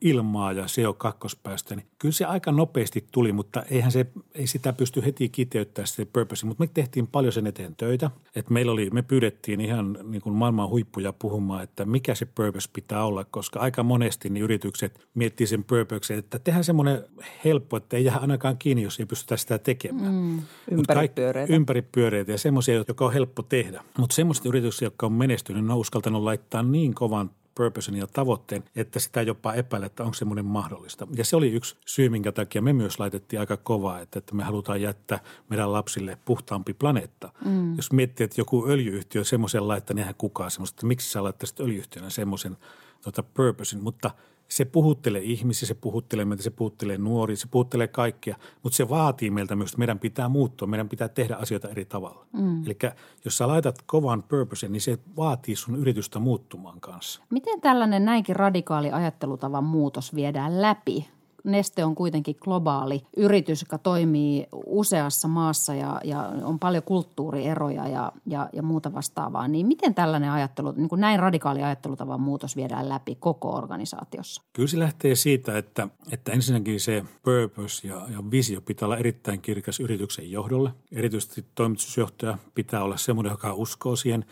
ilmaa 0.00 0.52
ja 0.52 0.64
CO2-päästöjä, 0.64 1.76
niin 1.76 1.86
kyllä 1.98 2.12
se 2.12 2.24
aika 2.24 2.52
nopeasti 2.52 3.04
tuli, 3.12 3.32
mutta 3.32 3.62
eihän 3.62 3.92
se, 3.92 4.06
ei 4.34 4.46
sitä 4.46 4.72
pysty 4.72 5.04
heti 5.04 5.28
kiteyttämään 5.28 5.86
se 5.86 6.04
purpose. 6.04 6.46
Mutta 6.46 6.62
me 6.64 6.70
tehtiin 6.74 7.06
paljon 7.06 7.32
sen 7.32 7.46
eteen 7.46 7.76
töitä. 7.76 8.10
Että 8.36 8.52
meillä 8.52 8.72
oli, 8.72 8.90
me 8.90 9.02
pyydettiin 9.02 9.60
ihan 9.60 9.98
niin 10.02 10.22
kuin 10.22 10.34
maailman 10.34 10.68
huippuja 10.68 11.12
puhumaan, 11.12 11.62
että 11.62 11.84
mikä 11.84 12.14
se 12.14 12.26
purpose 12.26 12.70
pitää 12.72 13.04
olla, 13.04 13.24
koska 13.24 13.60
aika 13.60 13.82
monesti 13.82 14.28
niin 14.28 14.44
yritykset 14.44 15.06
miettii 15.14 15.46
sen 15.46 15.64
purpose, 15.64 16.14
että 16.14 16.38
tehdään 16.38 16.64
semmoinen 16.64 17.04
helppo, 17.44 17.76
että 17.76 17.96
ei 17.96 18.04
jää 18.04 18.18
ainakaan 18.18 18.58
kiinni, 18.58 18.82
jos 18.82 19.00
ei 19.00 19.06
pystytä 19.06 19.36
sitä 19.36 19.58
tekemään. 19.58 20.14
Mm. 20.14 20.42
Ympäripyöreitä. 20.70 21.54
Ympäripyöreitä 21.54 22.32
ja 22.32 22.38
semmoisia, 22.38 22.74
jotka 22.74 23.04
on 23.04 23.12
helppo 23.12 23.42
tehdä. 23.42 23.84
Mutta 23.98 24.14
semmoiset 24.14 24.46
yritykset, 24.46 24.82
jotka 24.82 25.06
on 25.06 25.12
menestynyt, 25.12 25.64
ne 25.64 25.72
on 25.72 25.78
uskaltanut 25.78 26.22
laittaa 26.22 26.62
niin 26.62 26.94
kovan 26.94 27.30
purposen 27.54 27.96
ja 27.96 28.06
tavoitteen, 28.06 28.64
että 28.76 29.00
sitä 29.00 29.22
jopa 29.22 29.54
epäillä, 29.54 29.86
että 29.86 30.02
onko 30.02 30.14
semmoinen 30.14 30.44
mahdollista. 30.44 31.06
Ja 31.16 31.24
se 31.24 31.36
oli 31.36 31.52
yksi 31.52 31.76
syy, 31.86 32.08
minkä 32.08 32.32
takia 32.32 32.62
me 32.62 32.72
myös 32.72 32.98
laitettiin 32.98 33.40
aika 33.40 33.56
kovaa, 33.56 34.00
että, 34.00 34.18
että 34.18 34.34
me 34.34 34.44
halutaan 34.44 34.82
jättää 34.82 35.18
meidän 35.48 35.72
lapsille 35.72 36.18
puhtaampi 36.24 36.74
planeetta. 36.74 37.32
Mm. 37.44 37.76
Jos 37.76 37.92
miettii, 37.92 38.24
että 38.24 38.40
joku 38.40 38.66
öljyyhtiö 38.68 39.24
semmoisen 39.24 39.68
laittaa, 39.68 39.94
niin 39.94 40.00
eihän 40.00 40.14
kukaan 40.14 40.50
semmoista, 40.50 40.76
että 40.76 40.86
miksi 40.86 41.10
sä 41.10 41.22
laittaisit 41.22 41.60
öljyyhtiönä 41.60 42.10
semmoisen 42.10 42.56
tota, 43.02 43.22
purposen, 43.22 43.82
mutta– 43.82 44.10
se 44.48 44.64
puhuttelee 44.64 45.22
ihmisiä, 45.22 45.68
se 45.68 45.74
puhuttelee 45.74 46.24
meitä, 46.24 46.42
se 46.42 46.50
puhuttelee 46.50 46.98
nuoria, 46.98 47.36
se 47.36 47.46
puhuttelee 47.50 47.88
kaikkia, 47.88 48.36
mutta 48.62 48.76
se 48.76 48.88
vaatii 48.88 49.30
meiltä 49.30 49.56
myös, 49.56 49.70
että 49.70 49.78
meidän 49.78 49.98
pitää 49.98 50.28
muuttua, 50.28 50.68
meidän 50.68 50.88
pitää 50.88 51.08
tehdä 51.08 51.36
asioita 51.36 51.68
eri 51.68 51.84
tavalla. 51.84 52.26
Mm. 52.32 52.64
Eli 52.66 52.78
jos 53.24 53.36
sä 53.38 53.48
laitat 53.48 53.82
kovan 53.86 54.22
purpose, 54.22 54.68
niin 54.68 54.80
se 54.80 54.98
vaatii 55.16 55.56
sun 55.56 55.76
yritystä 55.76 56.18
muuttumaan 56.18 56.80
kanssa. 56.80 57.22
Miten 57.30 57.60
tällainen 57.60 58.04
näinkin 58.04 58.36
radikaali 58.36 58.90
ajattelutavan 58.90 59.64
muutos 59.64 60.14
viedään 60.14 60.62
läpi? 60.62 61.08
Neste 61.44 61.84
on 61.84 61.94
kuitenkin 61.94 62.36
globaali 62.40 63.02
yritys, 63.16 63.62
joka 63.62 63.78
toimii 63.78 64.46
useassa 64.66 65.28
maassa 65.28 65.74
ja, 65.74 66.00
ja 66.04 66.20
on 66.42 66.58
paljon 66.58 66.82
kulttuurieroja 66.82 67.88
ja, 67.88 68.12
ja, 68.26 68.48
ja 68.52 68.62
muuta 68.62 68.92
vastaavaa. 68.94 69.48
Niin 69.48 69.66
miten 69.66 69.94
tällainen 69.94 70.30
ajattelu, 70.30 70.72
niin 70.72 70.88
kuin 70.88 71.00
näin 71.00 71.20
radikaali 71.20 71.62
ajattelutavan 71.62 72.20
muutos 72.20 72.56
viedään 72.56 72.88
läpi 72.88 73.14
koko 73.20 73.54
organisaatiossa? 73.56 74.42
Kyllä 74.52 74.68
se 74.68 74.78
lähtee 74.78 75.14
siitä, 75.14 75.58
että, 75.58 75.88
että 76.12 76.32
ensinnäkin 76.32 76.80
se 76.80 77.04
purpose 77.22 77.88
ja, 77.88 78.06
ja 78.12 78.30
visio 78.30 78.60
pitää 78.60 78.86
olla 78.86 78.96
erittäin 78.96 79.40
kirkas 79.40 79.80
yrityksen 79.80 80.30
johdolle. 80.30 80.70
Erityisesti 80.92 81.44
toimitusjohtaja 81.54 82.38
pitää 82.54 82.84
olla 82.84 82.96
semmoinen, 82.96 83.30
joka 83.30 83.54
uskoo 83.54 83.96
siihen 83.96 84.24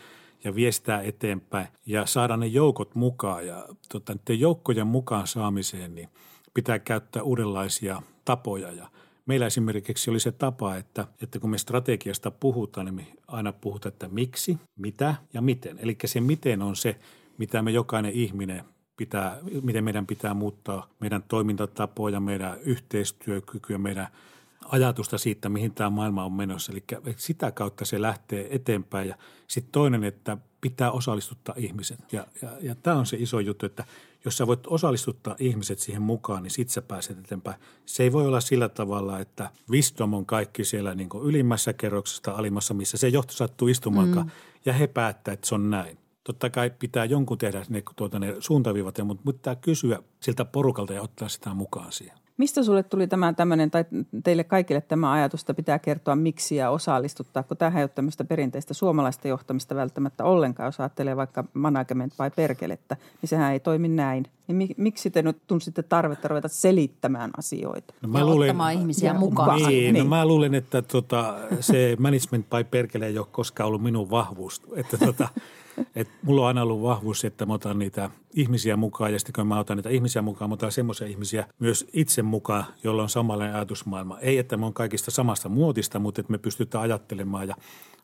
ja 0.43 0.55
viestää 0.55 1.01
eteenpäin 1.01 1.67
ja 1.85 2.05
saada 2.05 2.37
ne 2.37 2.47
joukot 2.47 2.95
mukaan. 2.95 3.47
Ja 3.47 3.67
tota, 3.91 4.13
joukkojen 4.29 4.87
mukaan 4.87 5.27
saamiseen, 5.27 5.95
niin– 5.95 6.09
pitää 6.53 6.79
käyttää 6.79 7.23
uudenlaisia 7.23 8.01
tapoja 8.25 8.71
ja 8.71 8.87
Meillä 9.25 9.45
esimerkiksi 9.45 10.09
oli 10.09 10.19
se 10.19 10.31
tapa, 10.31 10.75
että, 10.75 11.07
että 11.21 11.39
kun 11.39 11.49
me 11.49 11.57
strategiasta 11.57 12.31
puhutaan, 12.31 12.85
niin 12.85 12.95
me 12.95 13.07
aina 13.27 13.53
puhutaan, 13.53 13.93
että 13.93 14.07
miksi, 14.07 14.57
mitä 14.75 15.15
ja 15.33 15.41
miten. 15.41 15.79
Eli 15.79 15.97
se 16.05 16.21
miten 16.21 16.61
on 16.61 16.75
se, 16.75 16.99
mitä 17.37 17.61
me 17.61 17.71
jokainen 17.71 18.11
ihminen 18.11 18.63
pitää, 18.97 19.39
miten 19.61 19.83
meidän 19.83 20.07
pitää 20.07 20.33
muuttaa 20.33 20.89
meidän 20.99 21.23
toimintatapoja, 21.27 22.19
meidän 22.19 22.59
yhteistyökykyä, 22.59 23.77
meidän 23.77 24.07
ajatusta 24.65 25.17
siitä, 25.17 25.49
mihin 25.49 25.73
tämä 25.73 25.89
maailma 25.89 26.25
on 26.25 26.33
menossa. 26.33 26.71
Eli 26.71 26.83
sitä 27.17 27.51
kautta 27.51 27.85
se 27.85 28.01
lähtee 28.01 28.47
eteenpäin. 28.55 29.07
Ja 29.07 29.15
sitten 29.47 29.71
toinen, 29.71 30.03
että 30.03 30.37
pitää 30.61 30.91
osallistuttaa 30.91 31.55
ihmiset. 31.57 32.13
Ja, 32.13 32.27
ja, 32.41 32.49
ja 32.61 32.75
tämä 32.75 32.97
on 32.97 33.05
se 33.05 33.17
iso 33.19 33.39
juttu, 33.39 33.65
että 33.65 33.85
jos 34.25 34.37
sä 34.37 34.47
voit 34.47 34.67
osallistuttaa 34.67 35.35
ihmiset 35.39 35.79
siihen 35.79 36.01
mukaan, 36.01 36.43
niin 36.43 36.51
sit 36.51 36.69
sä 36.69 36.81
pääset 36.81 37.19
eteenpäin. 37.19 37.57
Se 37.85 38.03
ei 38.03 38.11
voi 38.11 38.27
olla 38.27 38.41
sillä 38.41 38.69
tavalla, 38.69 39.19
että 39.19 39.49
wisdom 39.69 40.13
on 40.13 40.25
kaikki 40.25 40.63
siellä 40.63 40.95
niin 40.95 41.09
ylimmässä 41.23 41.73
kerroksessa 41.73 42.31
alimmassa, 42.31 42.73
missä 42.73 42.97
se 42.97 43.07
johto 43.07 43.33
sattuu 43.33 43.67
istumaan 43.67 44.09
mm. 44.09 44.29
ja 44.65 44.73
he 44.73 44.87
päättää, 44.87 45.33
että 45.33 45.47
se 45.47 45.55
on 45.55 45.69
näin. 45.69 45.97
Totta 46.23 46.49
kai 46.49 46.71
pitää 46.79 47.05
jonkun 47.05 47.37
tehdä 47.37 47.65
ne, 47.69 47.83
tuota, 47.95 48.19
ne 48.19 48.35
suuntaviivat, 48.39 48.97
mutta 49.03 49.31
pitää 49.33 49.55
kysyä 49.55 49.99
siltä 50.19 50.45
porukalta 50.45 50.93
ja 50.93 51.01
ottaa 51.01 51.29
sitä 51.29 51.53
mukaan 51.53 51.91
siihen. 51.91 52.22
Mistä 52.37 52.63
sulle 52.63 52.83
tuli 52.83 53.07
tämä 53.07 53.33
tämmöinen, 53.33 53.71
tai 53.71 53.85
teille 54.23 54.43
kaikille 54.43 54.81
tämä 54.81 55.11
ajatus, 55.11 55.41
että 55.41 55.53
pitää 55.53 55.79
kertoa 55.79 56.15
miksi 56.15 56.55
ja 56.55 56.69
osallistuttaa, 56.69 57.43
kun 57.43 57.57
tämähän 57.57 57.79
ei 57.79 57.83
ole 57.83 57.89
tämmöistä 57.95 58.23
perinteistä 58.23 58.73
suomalaista 58.73 59.27
johtamista 59.27 59.75
välttämättä 59.75 60.23
ollenkaan, 60.23 60.67
jos 60.67 60.79
ajattelee 60.79 61.15
vaikka 61.15 61.43
management 61.53 62.13
vai 62.19 62.31
perkelettä, 62.31 62.97
niin 63.21 63.29
sehän 63.29 63.53
ei 63.53 63.59
toimi 63.59 63.87
näin. 63.87 64.25
Niin 64.47 64.75
miksi 64.77 65.09
te 65.09 65.21
nyt 65.21 65.37
tunsitte 65.47 65.83
tarvetta 65.83 66.27
ruveta 66.27 66.47
selittämään 66.47 67.31
asioita? 67.37 67.93
No 68.01 68.09
mä 68.09 68.19
ja 68.19 68.25
luulen, 68.25 68.49
ottamaan 68.49 68.73
ihmisiä 68.73 69.09
ja, 69.09 69.19
mukaan. 69.19 69.55
Niin, 69.55 69.93
niin. 69.93 70.03
No 70.03 70.09
mä 70.09 70.25
luulen, 70.25 70.55
että 70.55 70.81
tota, 70.81 71.35
se 71.59 71.95
management 71.99 72.49
by 72.49 72.63
perkele 72.63 73.07
ei 73.07 73.17
ole 73.17 73.27
koskaan 73.31 73.67
ollut 73.67 73.83
minun 73.83 74.09
vahvuus. 74.09 74.61
Että 74.75 74.97
tota, 74.97 75.29
et 75.95 76.09
mulla 76.21 76.41
on 76.41 76.47
aina 76.47 76.61
ollut 76.61 76.81
vahvuus, 76.81 77.25
että 77.25 77.45
mä 77.45 77.53
otan 77.53 77.79
niitä 77.79 78.09
ihmisiä 78.33 78.77
mukaan 78.77 79.13
ja 79.13 79.19
sitten 79.19 79.33
kun 79.33 79.47
mä 79.47 79.59
otan 79.59 79.77
niitä 79.77 79.89
ihmisiä 79.89 80.21
mukaan, 80.21 80.49
mä 80.49 80.53
otan 80.53 80.71
semmoisia 80.71 81.07
ihmisiä 81.07 81.47
myös 81.59 81.87
itse 81.93 82.21
mukaan, 82.21 82.65
jolla 82.83 83.03
on 83.03 83.09
samanlainen 83.09 83.55
ajatusmaailma. 83.55 84.19
Ei, 84.19 84.37
että 84.37 84.57
me 84.57 84.65
on 84.65 84.73
kaikista 84.73 85.11
samasta 85.11 85.49
muotista, 85.49 85.99
mutta 85.99 86.21
että 86.21 86.31
me 86.31 86.37
pystytään 86.37 86.83
ajattelemaan 86.83 87.47
ja 87.47 87.55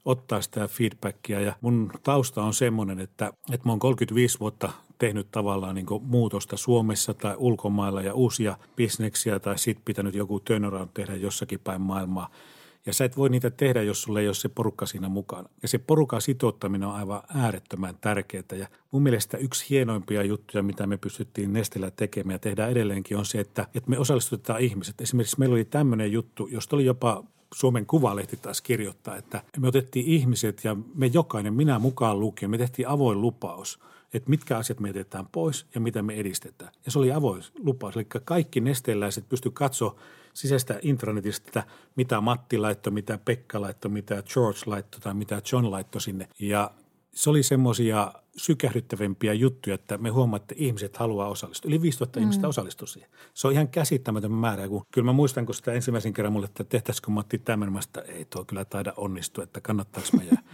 ottaa 0.06 0.42
sitä 0.42 0.68
feedbackia. 0.68 1.40
Ja 1.40 1.54
mun 1.62 1.92
tausta 2.04 2.44
on 2.44 2.54
semmoinen, 2.54 3.00
että, 3.00 3.34
että 3.52 3.68
mä 3.68 3.72
oon 3.72 3.80
35 3.80 4.40
vuotta 4.40 4.70
tehnyt 4.98 5.28
tavallaan 5.32 5.76
niin 5.76 5.86
muutosta 6.02 6.58
Suomessa 6.58 7.14
tai 7.14 7.36
ulkomailla 7.38 8.02
ja 8.02 8.14
uusia 8.14 8.58
bisneksiä 8.76 9.40
tai 9.40 9.60
sitten 9.60 9.86
pitänyt 9.86 10.16
joku 10.16 10.40
turnaround 10.40 10.90
tehdä 10.94 11.16
jossakin 11.16 11.60
päin 11.60 11.82
maailmaa– 11.82 12.30
ja 12.86 12.93
sä 12.93 13.05
et 13.05 13.17
voi 13.17 13.29
niitä 13.29 13.50
tehdä, 13.50 13.81
jos 13.81 14.01
sulle 14.01 14.21
ei 14.21 14.27
ole 14.27 14.33
se 14.33 14.50
porukka 14.50 14.86
siinä 14.86 15.09
mukana. 15.09 15.50
Ja 15.62 15.67
se 15.67 15.77
porukan 15.77 16.21
sitouttaminen 16.21 16.88
on 16.88 16.95
aivan 16.95 17.21
äärettömän 17.36 17.98
tärkeää. 18.01 18.43
Ja 18.57 18.67
mun 18.91 19.03
mielestä 19.03 19.38
yksi 19.38 19.65
hienoimpia 19.69 20.24
juttuja, 20.24 20.63
mitä 20.63 20.88
me 20.88 20.98
pystyttiin 20.98 21.53
Nestellä 21.53 21.91
tekemään 21.91 22.36
ja 22.36 22.39
tehdään 22.39 22.71
edelleenkin, 22.71 23.17
on 23.17 23.25
se, 23.25 23.39
että, 23.39 23.67
että 23.75 23.89
me 23.89 23.98
osallistutetaan 23.98 24.62
ihmiset. 24.62 25.01
Esimerkiksi 25.01 25.39
meillä 25.39 25.53
oli 25.53 25.65
tämmöinen 25.65 26.12
juttu, 26.12 26.48
josta 26.48 26.75
oli 26.75 26.86
jopa 26.86 27.24
Suomen 27.53 27.86
Kuvalehti 27.86 28.38
taas 28.38 28.62
kirjoittaa, 28.62 29.15
että 29.15 29.43
me 29.59 29.67
otettiin 29.67 30.05
ihmiset 30.05 30.63
ja 30.63 30.77
me 30.95 31.05
jokainen, 31.05 31.53
minä 31.53 31.79
mukaan 31.79 32.19
lukien, 32.19 32.51
me 32.51 32.57
tehtiin 32.57 32.88
avoin 32.88 33.21
lupaus– 33.21 33.79
että 34.13 34.30
mitkä 34.30 34.58
asiat 34.58 34.80
me 34.80 34.89
jätetään 34.89 35.28
pois 35.32 35.66
ja 35.75 35.82
mitä 35.82 36.01
me 36.01 36.13
edistetään. 36.13 36.72
Ja 36.86 36.92
se 36.92 37.00
oli 37.00 37.12
avoin 37.12 37.44
lupaus. 37.60 37.96
Eli 37.96 38.08
kaikki 38.25 38.62
nesteelläiset 38.62 39.30
pysty 39.30 39.51
katsoa 39.51 40.00
sisäistä 40.34 40.80
intranetista, 40.82 41.48
että 41.48 41.63
mitä 41.96 42.22
Matti 42.22 42.58
laittoi, 42.58 42.94
mitä 42.94 43.20
Pekka 43.25 43.62
laittoi, 43.62 43.92
mitä 43.92 44.24
George 44.34 44.60
laittoi 44.66 45.01
tai 45.01 45.13
mitä 45.13 45.42
John 45.51 45.72
laittoi 45.72 46.01
sinne. 46.01 46.28
Ja 46.39 46.72
se 47.13 47.30
oli 47.30 47.44
semmoisia 47.44 48.13
sykähdyttävämpiä 48.36 49.34
juttuja, 49.34 49.74
että 49.74 49.98
me 49.98 50.10
huomaamme, 50.10 50.44
että 50.44 50.56
ihmiset 50.58 50.98
haluaa 50.98 51.30
osallistua. 51.30 51.70
Yli 51.70 51.82
5000 51.82 52.20
mm. 52.20 52.24
ihmistä 52.24 52.48
osallistui 52.48 52.88
siihen. 52.88 53.10
Se 53.34 53.48
on 53.48 53.54
ihan 53.54 53.68
käsittämätön 53.68 54.32
määrä. 54.32 54.68
Kun, 54.68 54.82
kyllä 54.94 55.06
mä 55.06 55.13
muistan, 55.13 55.46
kun 55.46 55.56
sitä 55.56 55.74
ensimmäisen 55.74 56.13
kerran 56.13 56.34
mulle, 56.34 56.46
että 56.46 56.63
tehtäisikö 56.63 57.12
Matti 57.12 57.38
tämmöinen, 57.38 57.74
mä 57.74 57.82
sitä, 57.82 58.01
ei 58.01 58.25
tuo 58.25 58.46
kyllä 58.46 58.66
taida 58.66 58.94
onnistua, 58.98 59.44
että 59.44 59.62
kannattaako 59.62 60.10
me. 60.18 60.24
Ja 60.24 60.38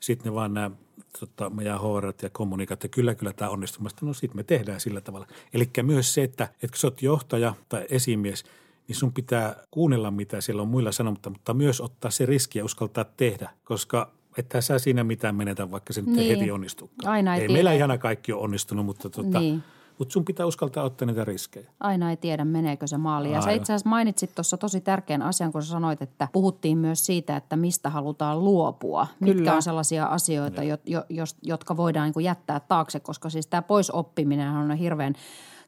sitten 0.00 0.30
ne 0.30 0.34
vaan 0.34 0.54
nämä 0.54 0.70
tota, 1.20 1.50
meidän 1.50 1.80
HR 1.80 2.12
ja 2.22 2.30
kommunikaat, 2.30 2.82
ja 2.82 2.88
kyllä, 2.88 3.14
kyllä 3.14 3.32
tämä 3.32 3.50
onnistuu. 3.50 3.86
no 4.02 4.14
sitten 4.14 4.36
me 4.36 4.42
tehdään 4.42 4.80
sillä 4.80 5.00
tavalla. 5.00 5.26
Eli 5.54 5.70
myös 5.82 6.14
se, 6.14 6.22
että, 6.22 6.44
että 6.44 6.68
kun 6.68 6.76
sä 6.76 6.86
oot 6.86 7.02
johtaja 7.02 7.54
tai 7.68 7.86
esimies– 7.90 8.44
niin 8.90 8.96
sun 8.96 9.12
pitää 9.12 9.56
kuunnella, 9.70 10.10
mitä 10.10 10.40
siellä 10.40 10.62
on 10.62 10.68
muilla 10.68 10.92
sanomatta, 10.92 11.30
mutta 11.30 11.54
myös 11.54 11.80
ottaa 11.80 12.10
se 12.10 12.26
riski 12.26 12.58
ja 12.58 12.64
uskaltaa 12.64 13.04
tehdä, 13.04 13.50
koska 13.64 14.10
että 14.38 14.60
sä 14.60 14.78
siinä 14.78 15.04
mitään 15.04 15.34
menetä, 15.34 15.70
vaikka 15.70 15.92
se 15.92 16.00
nyt 16.00 16.16
niin. 16.16 16.38
heti 16.38 16.50
onnistuu. 16.50 16.90
Aina 17.04 17.36
ei, 17.36 17.42
ei 17.42 17.48
meillä 17.48 17.72
ihan 17.72 17.98
kaikki 17.98 18.32
ole 18.32 18.42
onnistunut, 18.42 18.86
mutta 18.86 19.10
tota, 19.10 19.40
niin. 19.40 19.62
Mutta 20.00 20.12
sun 20.12 20.24
pitää 20.24 20.46
uskaltaa 20.46 20.84
ottaa 20.84 21.06
niitä 21.06 21.24
riskejä. 21.24 21.70
Aina 21.80 22.10
ei 22.10 22.16
tiedä, 22.16 22.44
meneekö 22.44 22.86
se 22.86 22.96
maaliin. 22.96 23.34
Ja 23.34 23.40
sä 23.40 23.50
itse 23.50 23.72
asiassa 23.72 23.88
mainitsit 23.88 24.34
tuossa 24.34 24.56
tosi 24.56 24.80
tärkeän 24.80 25.22
asian, 25.22 25.52
kun 25.52 25.62
sä 25.62 25.68
sanoit, 25.68 26.02
että 26.02 26.28
puhuttiin 26.32 26.78
myös 26.78 27.06
siitä, 27.06 27.36
että 27.36 27.56
mistä 27.56 27.90
halutaan 27.90 28.44
luopua. 28.44 29.06
Kyllä. 29.18 29.34
Mitkä 29.34 29.54
on 29.54 29.62
sellaisia 29.62 30.06
asioita, 30.06 30.62
jo, 30.62 30.76
jo, 30.86 31.24
jotka 31.42 31.76
voidaan 31.76 32.12
niin 32.16 32.24
jättää 32.24 32.60
taakse, 32.60 33.00
koska 33.00 33.30
siis 33.30 33.46
tämä 33.46 33.62
poisoppiminen 33.62 34.50
on 34.50 34.76
hirveän 34.76 35.14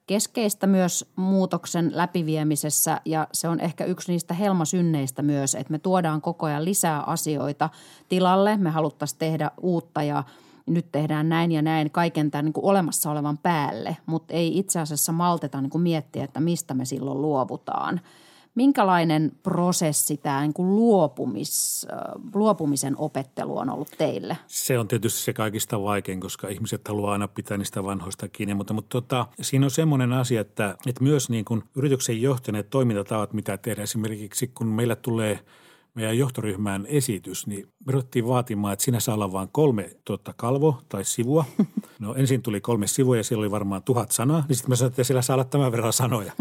keskeistä 0.07 0.67
myös 0.67 1.12
muutoksen 1.17 1.91
läpiviemisessä 1.95 3.01
ja 3.05 3.29
se 3.33 3.49
on 3.49 3.61
ehkä 3.61 3.85
yksi 3.85 4.12
niistä 4.12 4.35
helmasynneistä 4.35 5.23
myös, 5.23 5.55
että 5.55 5.71
me 5.71 5.79
tuodaan 5.79 6.21
koko 6.21 6.47
ajan 6.47 6.65
lisää 6.65 7.01
asioita 7.01 7.71
tilalle. 8.09 8.57
Me 8.57 8.71
haluttaisiin 8.71 9.19
tehdä 9.19 9.51
uutta 9.61 10.03
ja 10.03 10.25
nyt 10.66 10.92
tehdään 10.92 11.28
näin 11.28 11.52
ja 11.52 11.62
näin 11.62 11.90
kaiken 11.90 12.31
tämän 12.31 12.45
niin 12.45 12.52
kuin 12.52 12.64
olemassa 12.64 13.11
olevan 13.11 13.38
päälle, 13.38 13.97
mutta 14.07 14.35
ei 14.35 14.59
itse 14.59 14.81
asiassa 14.81 15.12
malteta 15.12 15.61
niin 15.61 15.71
kuin 15.71 15.83
miettiä, 15.83 16.25
että 16.25 16.40
mistä 16.40 16.75
me 16.75 16.85
silloin 16.85 17.23
luovutaan– 17.23 18.00
Minkälainen 18.54 19.33
prosessi 19.42 20.16
tämä 20.16 20.40
niin 20.40 20.52
kuin 20.52 20.76
luopumis, 20.76 21.87
luopumisen 22.35 22.95
opettelu 22.99 23.59
on 23.59 23.71
ollut 23.71 23.90
teille? 23.99 24.38
Se 24.47 24.78
on 24.78 24.88
tietysti 24.88 25.21
se 25.21 25.33
kaikista 25.33 25.83
vaikein, 25.83 26.21
koska 26.21 26.49
ihmiset 26.49 26.88
haluaa 26.88 27.12
aina 27.12 27.28
pitää 27.28 27.57
niistä 27.57 27.85
vanhoista 27.85 28.28
kiinni. 28.28 28.54
Mutta, 28.54 28.75
mutta 28.75 28.88
tota, 28.88 29.26
siinä 29.40 29.66
on 29.66 29.71
semmoinen 29.71 30.12
asia, 30.12 30.40
että, 30.40 30.76
että 30.87 31.02
myös 31.02 31.31
niin 31.31 31.45
kuin 31.45 31.62
yrityksen 31.76 32.23
johtaneet 32.23 32.71
toimintatavat, 32.71 33.33
mitä 33.33 33.57
tehdään 33.57 33.85
esimerkiksi, 33.85 34.47
kun 34.47 34.66
meillä 34.66 34.97
tulee– 34.97 35.38
meidän 35.95 36.19
johtoryhmään 36.19 36.87
esitys, 36.87 37.47
niin 37.47 37.69
me 37.87 37.93
ruvettiin 37.93 38.27
vaatimaan, 38.27 38.73
että 38.73 38.85
siinä 38.85 39.01
saa 39.01 39.15
olla 39.15 39.33
vain 39.33 39.49
kolme 39.53 39.91
tuota, 40.05 40.35
kalvo 40.37 40.83
tai 40.89 41.05
sivua. 41.05 41.45
No 41.99 42.15
ensin 42.15 42.43
tuli 42.43 42.61
kolme 42.61 42.87
sivua 42.87 43.17
ja 43.17 43.25
siellä 43.25 43.43
oli 43.43 43.51
varmaan 43.51 43.83
tuhat 43.83 44.11
sanaa, 44.11 44.45
niin 44.49 44.57
sitten 44.57 44.71
mä 44.71 44.77
sanoin, 44.77 44.91
että 44.91 45.05
siellä 45.05 45.23
saa 45.23 45.35
olla 45.35 45.45
tämän 45.45 45.73
verran 45.73 45.93
sanoja. 45.93 46.33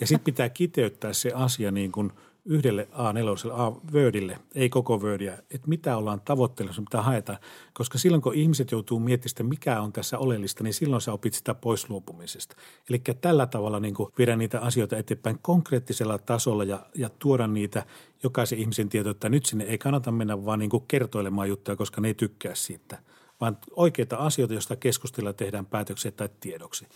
Ja 0.00 0.06
sitten 0.06 0.24
pitää 0.24 0.48
kiteyttää 0.48 1.12
se 1.12 1.32
asia 1.34 1.70
niin 1.70 1.92
kuin– 1.92 2.12
yhdelle 2.44 2.88
A4, 2.92 3.52
A-Wordille, 3.52 4.38
ei 4.54 4.68
koko 4.68 4.98
Wordia, 4.98 5.32
että 5.32 5.68
mitä 5.68 5.96
ollaan 5.96 6.20
tavoittelemassa, 6.20 6.82
mitä 6.82 7.02
haetaan. 7.02 7.38
Koska 7.74 7.98
silloin, 7.98 8.22
kun 8.22 8.34
ihmiset 8.34 8.70
joutuu 8.70 9.00
miettimään, 9.00 9.48
mikä 9.48 9.80
on 9.80 9.92
tässä 9.92 10.18
oleellista, 10.18 10.64
niin 10.64 10.74
silloin 10.74 11.02
sä 11.02 11.12
opit 11.12 11.34
sitä 11.34 11.54
pois 11.54 11.90
luopumisesta. 11.90 12.56
Eli 12.90 13.02
tällä 13.20 13.46
tavalla 13.46 13.80
niin 13.80 13.94
viedä 14.18 14.36
niitä 14.36 14.60
asioita 14.60 14.96
eteenpäin 14.96 15.38
konkreettisella 15.42 16.18
tasolla 16.18 16.64
ja, 16.64 16.86
ja 16.94 17.08
tuoda 17.18 17.46
niitä 17.46 17.86
jokaisen 18.22 18.58
ihmisen 18.58 18.88
tietoa, 18.88 19.10
että 19.10 19.28
nyt 19.28 19.46
sinne 19.46 19.64
ei 19.64 19.78
kannata 19.78 20.12
mennä 20.12 20.44
vaan 20.44 20.58
niin 20.58 20.70
kertoilemaan 20.88 21.48
juttuja, 21.48 21.76
koska 21.76 22.00
ne 22.00 22.08
ei 22.08 22.14
tykkää 22.14 22.54
siitä, 22.54 22.98
vaan 23.40 23.58
oikeita 23.70 24.16
asioita, 24.16 24.54
joista 24.54 24.76
keskustellaan 24.76 25.34
tehdään 25.34 25.66
päätöksiä 25.66 26.10
tai 26.10 26.28
tiedoksi. 26.40 26.86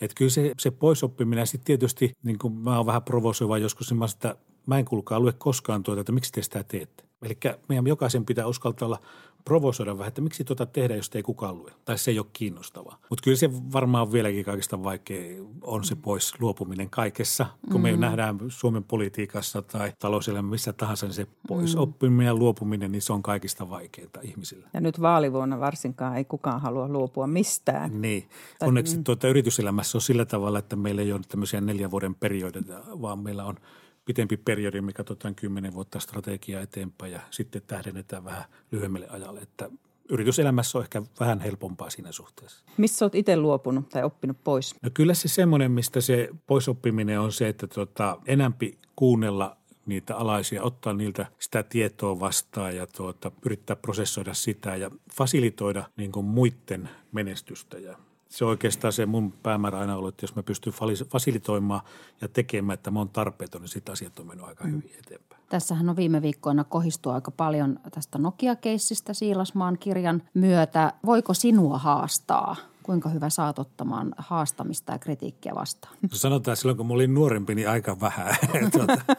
Että 0.00 0.14
kyllä 0.14 0.30
se, 0.30 0.52
se 0.58 0.70
poisoppiminen 0.70 1.46
sitten 1.46 1.66
tietysti, 1.66 2.12
niin 2.22 2.38
kuin 2.38 2.54
mä 2.54 2.76
oon 2.76 2.86
vähän 2.86 3.02
provosoiva 3.02 3.58
joskus, 3.58 3.90
niin 3.90 3.98
mä 3.98 4.06
sitä 4.06 4.36
mä 4.66 4.78
en 4.78 4.84
kuulkaa 4.84 5.20
lue 5.20 5.32
koskaan 5.32 5.82
tuota, 5.82 6.00
että 6.00 6.12
miksi 6.12 6.32
te 6.32 6.42
sitä 6.42 6.64
teette. 6.64 7.04
Eli 7.22 7.38
meidän 7.68 7.86
jokaisen 7.86 8.26
pitää 8.26 8.46
uskaltaa 8.46 8.86
olla 8.86 9.00
provosoida 9.46 9.98
vähän, 9.98 10.08
että 10.08 10.20
miksi 10.20 10.44
tuota 10.44 10.66
tehdä, 10.66 10.96
jos 10.96 11.10
ei 11.14 11.22
kukaan 11.22 11.58
lue. 11.58 11.72
Tai 11.84 11.98
se 11.98 12.10
ei 12.10 12.18
ole 12.18 12.26
kiinnostavaa. 12.32 12.98
Mutta 13.10 13.22
kyllä 13.24 13.36
se 13.36 13.50
varmaan 13.72 14.12
vieläkin 14.12 14.44
kaikista 14.44 14.82
vaikea 14.82 15.42
on 15.62 15.84
se 15.84 15.96
pois 15.96 16.40
luopuminen 16.40 16.90
kaikessa. 16.90 17.46
Kun 17.72 17.80
me 17.80 17.92
mm. 17.92 18.00
nähdään 18.00 18.38
Suomen 18.48 18.84
politiikassa 18.84 19.62
tai 19.62 19.92
talouselämä 19.98 20.50
missä 20.50 20.72
tahansa, 20.72 21.06
niin 21.06 21.14
se 21.14 21.26
pois 21.48 21.74
mm. 21.74 21.80
oppiminen 21.80 22.26
ja 22.26 22.34
luopuminen, 22.34 22.92
niin 22.92 23.02
se 23.02 23.12
on 23.12 23.22
kaikista 23.22 23.70
vaikeinta 23.70 24.20
ihmisille. 24.22 24.66
Ja 24.74 24.80
nyt 24.80 25.00
vaalivuonna 25.00 25.60
varsinkaan 25.60 26.16
ei 26.16 26.24
kukaan 26.24 26.60
halua 26.60 26.88
luopua 26.88 27.26
mistään. 27.26 28.02
Niin. 28.02 28.28
Tai, 28.58 28.68
Onneksi 28.68 28.96
mm. 28.96 29.04
tuota, 29.04 29.28
yrityselämässä 29.28 29.98
on 29.98 30.02
sillä 30.02 30.24
tavalla, 30.24 30.58
että 30.58 30.76
meillä 30.76 31.02
ei 31.02 31.12
ole 31.12 31.20
tämmöisiä 31.28 31.60
neljän 31.60 31.90
vuoden 31.90 32.14
periodeja, 32.14 32.82
vaan 33.02 33.18
meillä 33.18 33.44
on– 33.44 33.56
pitempi 34.06 34.36
periodi, 34.36 34.80
mikä 34.80 34.96
katsotaan 34.96 35.34
kymmenen 35.34 35.74
vuotta 35.74 36.00
strategiaa 36.00 36.62
eteenpäin 36.62 37.12
ja 37.12 37.20
sitten 37.30 37.62
tähdennetään 37.66 38.24
vähän 38.24 38.44
lyhyemmälle 38.72 39.08
ajalle, 39.08 39.40
että 39.40 39.70
yrityselämässä 40.10 40.78
on 40.78 40.84
ehkä 40.84 41.02
vähän 41.20 41.40
helpompaa 41.40 41.90
siinä 41.90 42.12
suhteessa. 42.12 42.64
Missä 42.76 43.04
olet 43.04 43.14
itse 43.14 43.36
luopunut 43.36 43.88
tai 43.88 44.02
oppinut 44.02 44.36
pois? 44.44 44.74
No 44.82 44.90
kyllä 44.94 45.14
se 45.14 45.28
semmoinen, 45.28 45.70
mistä 45.70 46.00
se 46.00 46.28
poisoppiminen 46.46 47.20
on 47.20 47.32
se, 47.32 47.48
että 47.48 47.66
tota, 47.66 48.18
enämpi 48.26 48.78
kuunnella 48.96 49.56
niitä 49.86 50.16
alaisia, 50.16 50.62
ottaa 50.62 50.92
niiltä 50.92 51.26
sitä 51.38 51.62
tietoa 51.62 52.20
vastaan 52.20 52.76
ja 52.76 52.86
tuota, 52.86 53.30
yrittää 53.44 53.76
prosessoida 53.76 54.34
sitä 54.34 54.76
ja 54.76 54.90
fasilitoida 55.14 55.84
niin 55.96 56.12
kuin 56.12 56.26
muiden 56.26 56.88
menestystä. 57.12 57.78
Ja 57.78 57.98
se 58.28 58.44
on 58.44 58.50
oikeastaan 58.50 58.92
se 58.92 59.06
mun 59.06 59.32
päämäärä 59.32 59.78
aina 59.78 59.96
ollut, 59.96 60.08
että 60.08 60.24
jos 60.24 60.36
mä 60.36 60.42
pystyn 60.42 60.72
fasilitoimaan 61.08 61.80
ja 62.20 62.28
tekemään, 62.28 62.74
että 62.74 62.90
mä 62.90 62.98
oon 62.98 63.08
tarpeeton, 63.08 63.60
niin 63.60 63.68
sitten 63.68 63.92
asiat 63.92 64.18
on 64.18 64.26
mennyt 64.26 64.46
aika 64.46 64.64
mm. 64.64 64.70
hyvin 64.70 64.90
eteenpäin. 64.98 65.42
Tässähän 65.48 65.88
on 65.88 65.96
viime 65.96 66.22
viikkoina 66.22 66.64
kohistua 66.64 67.14
aika 67.14 67.30
paljon 67.30 67.80
tästä 67.90 68.18
Nokia-keissistä 68.18 69.14
Siilasmaan 69.14 69.78
kirjan 69.78 70.22
myötä. 70.34 70.92
Voiko 71.06 71.34
sinua 71.34 71.78
haastaa? 71.78 72.56
Kuinka 72.86 73.08
hyvä 73.08 73.30
saat 73.30 73.58
ottamaan 73.58 74.14
haastamista 74.18 74.92
ja 74.92 74.98
kritiikkiä 74.98 75.54
vastaan? 75.54 75.96
No 76.02 76.08
sanotaan, 76.12 76.56
silloin 76.56 76.76
kun 76.76 76.86
mä 76.86 76.94
olin 76.94 77.14
nuorempi, 77.14 77.54
niin 77.54 77.68
aika 77.68 78.00
vähän. 78.00 78.36
tuota, 78.72 79.14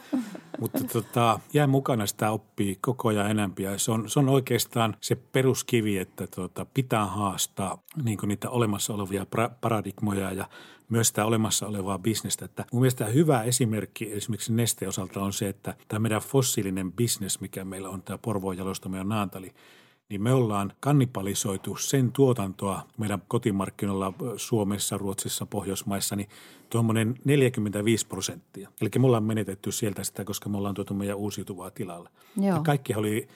mutta 0.60 0.84
tota, 0.84 1.40
jää 1.52 1.66
mukana 1.66 2.06
sitä 2.06 2.30
oppii 2.30 2.78
koko 2.80 3.08
ajan 3.08 3.30
enempi 3.30 3.62
ja 3.62 3.78
se 3.78 3.90
on, 3.90 4.10
se 4.10 4.18
on 4.18 4.28
oikeastaan 4.28 4.96
se 5.00 5.14
peruskivi, 5.14 5.98
että 5.98 6.26
tota, 6.26 6.66
pitää 6.74 7.06
haastaa 7.06 7.82
niin 8.02 8.18
niitä 8.26 8.50
olemassa 8.50 8.94
olevia 8.94 9.26
paradigmoja 9.60 10.32
ja 10.32 10.48
myös 10.88 11.08
sitä 11.08 11.24
olemassa 11.24 11.66
olevaa 11.66 11.98
bisnestä. 11.98 12.44
Että 12.44 12.64
mun 12.72 12.82
mielestä 12.82 13.06
hyvä 13.06 13.42
esimerkki 13.42 14.12
esimerkiksi 14.12 14.52
Neste 14.52 14.88
osalta 14.88 15.20
on 15.20 15.32
se, 15.32 15.48
että 15.48 15.74
tämä 15.88 16.00
meidän 16.00 16.22
fossiilinen 16.22 16.92
bisnes, 16.92 17.40
mikä 17.40 17.64
meillä 17.64 17.88
on, 17.88 18.02
tämä 18.02 18.18
Porvoon 18.18 18.56
jalostamme 18.56 18.98
ja 18.98 19.04
Naantali– 19.04 19.54
niin 20.08 20.22
me 20.22 20.32
ollaan 20.32 20.72
kannibalisoitu 20.80 21.76
sen 21.76 22.12
tuotantoa 22.12 22.82
meidän 22.98 23.22
kotimarkkinoilla 23.28 24.12
Suomessa, 24.36 24.98
Ruotsissa, 24.98 25.46
Pohjoismaissa, 25.46 26.16
niin 26.16 26.28
tuommoinen 26.70 27.14
45 27.24 28.06
prosenttia. 28.06 28.68
Eli 28.80 28.90
me 28.98 29.06
ollaan 29.06 29.24
menetetty 29.24 29.72
sieltä 29.72 30.04
sitä, 30.04 30.24
koska 30.24 30.48
me 30.48 30.56
ollaan 30.56 30.74
tuotu 30.74 30.94
meidän 30.94 31.16
uusiutuvaa 31.16 31.70
tilalle. 31.70 32.10
Joo. 32.36 32.56
Ja 32.56 32.62
kaikki 32.62 32.94
oli 32.94 33.28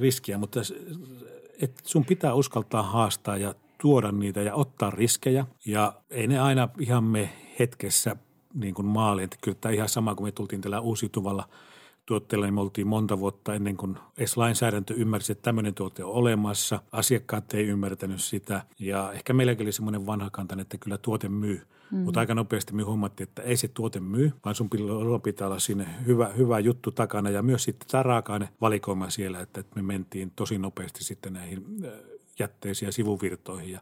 riskiä, 0.00 0.38
mutta 0.38 0.60
et 1.60 1.82
sun 1.84 2.04
pitää 2.04 2.34
uskaltaa 2.34 2.82
haastaa 2.82 3.36
ja 3.36 3.54
tuoda 3.78 4.12
niitä 4.12 4.42
ja 4.42 4.54
ottaa 4.54 4.90
riskejä. 4.90 5.46
Ja 5.66 5.94
ei 6.10 6.26
ne 6.26 6.38
aina 6.38 6.68
ihan 6.78 7.04
me 7.04 7.30
hetkessä 7.58 8.16
niin 8.54 8.74
kuin 8.74 8.86
maaliin. 8.86 9.24
Että 9.24 9.36
kyllä 9.40 9.58
tämä 9.60 9.72
ihan 9.72 9.88
sama, 9.88 10.14
kun 10.14 10.26
me 10.26 10.32
tultiin 10.32 10.60
tällä 10.60 10.80
uusiutuvalla– 10.80 11.48
tuotteella 12.06 12.46
niin 12.46 12.54
me 12.54 12.60
oltiin 12.60 12.86
monta 12.86 13.18
vuotta 13.18 13.54
ennen 13.54 13.76
kuin 13.76 13.98
edes 14.18 14.36
lainsäädäntö 14.36 14.94
ymmärsi, 14.94 15.32
että 15.32 15.42
tämmöinen 15.42 15.74
tuote 15.74 16.04
on 16.04 16.12
olemassa. 16.12 16.82
Asiakkaat 16.92 17.54
ei 17.54 17.66
ymmärtänyt 17.66 18.22
sitä 18.22 18.62
ja 18.78 19.12
ehkä 19.12 19.32
meilläkin 19.32 19.64
oli 19.64 19.72
semmoinen 19.72 20.06
vanha 20.06 20.30
kanta, 20.30 20.56
että 20.60 20.78
kyllä 20.78 20.98
tuote 20.98 21.28
myy. 21.28 21.62
Mm. 21.90 21.98
Mutta 21.98 22.20
aika 22.20 22.34
nopeasti 22.34 22.74
me 22.74 22.82
huomattiin, 22.82 23.28
että 23.28 23.42
ei 23.42 23.56
se 23.56 23.68
tuote 23.68 24.00
myy, 24.00 24.32
vaan 24.44 24.54
sun 24.54 24.70
pitää 25.22 25.46
olla 25.46 25.58
sinne 25.58 25.86
hyvä, 26.06 26.28
hyvä 26.28 26.58
juttu 26.58 26.90
takana 26.90 27.30
ja 27.30 27.42
myös 27.42 27.64
sitten 27.64 27.88
tämä 27.88 28.02
raaka 28.02 28.40
valikoima 28.60 29.10
siellä, 29.10 29.40
että 29.40 29.64
me 29.74 29.82
mentiin 29.82 30.32
tosi 30.36 30.58
nopeasti 30.58 31.04
sitten 31.04 31.32
näihin 31.32 31.64
jätteisiin 32.38 32.86
ja 32.86 32.92
sivuvirtoihin 32.92 33.72
ja 33.72 33.80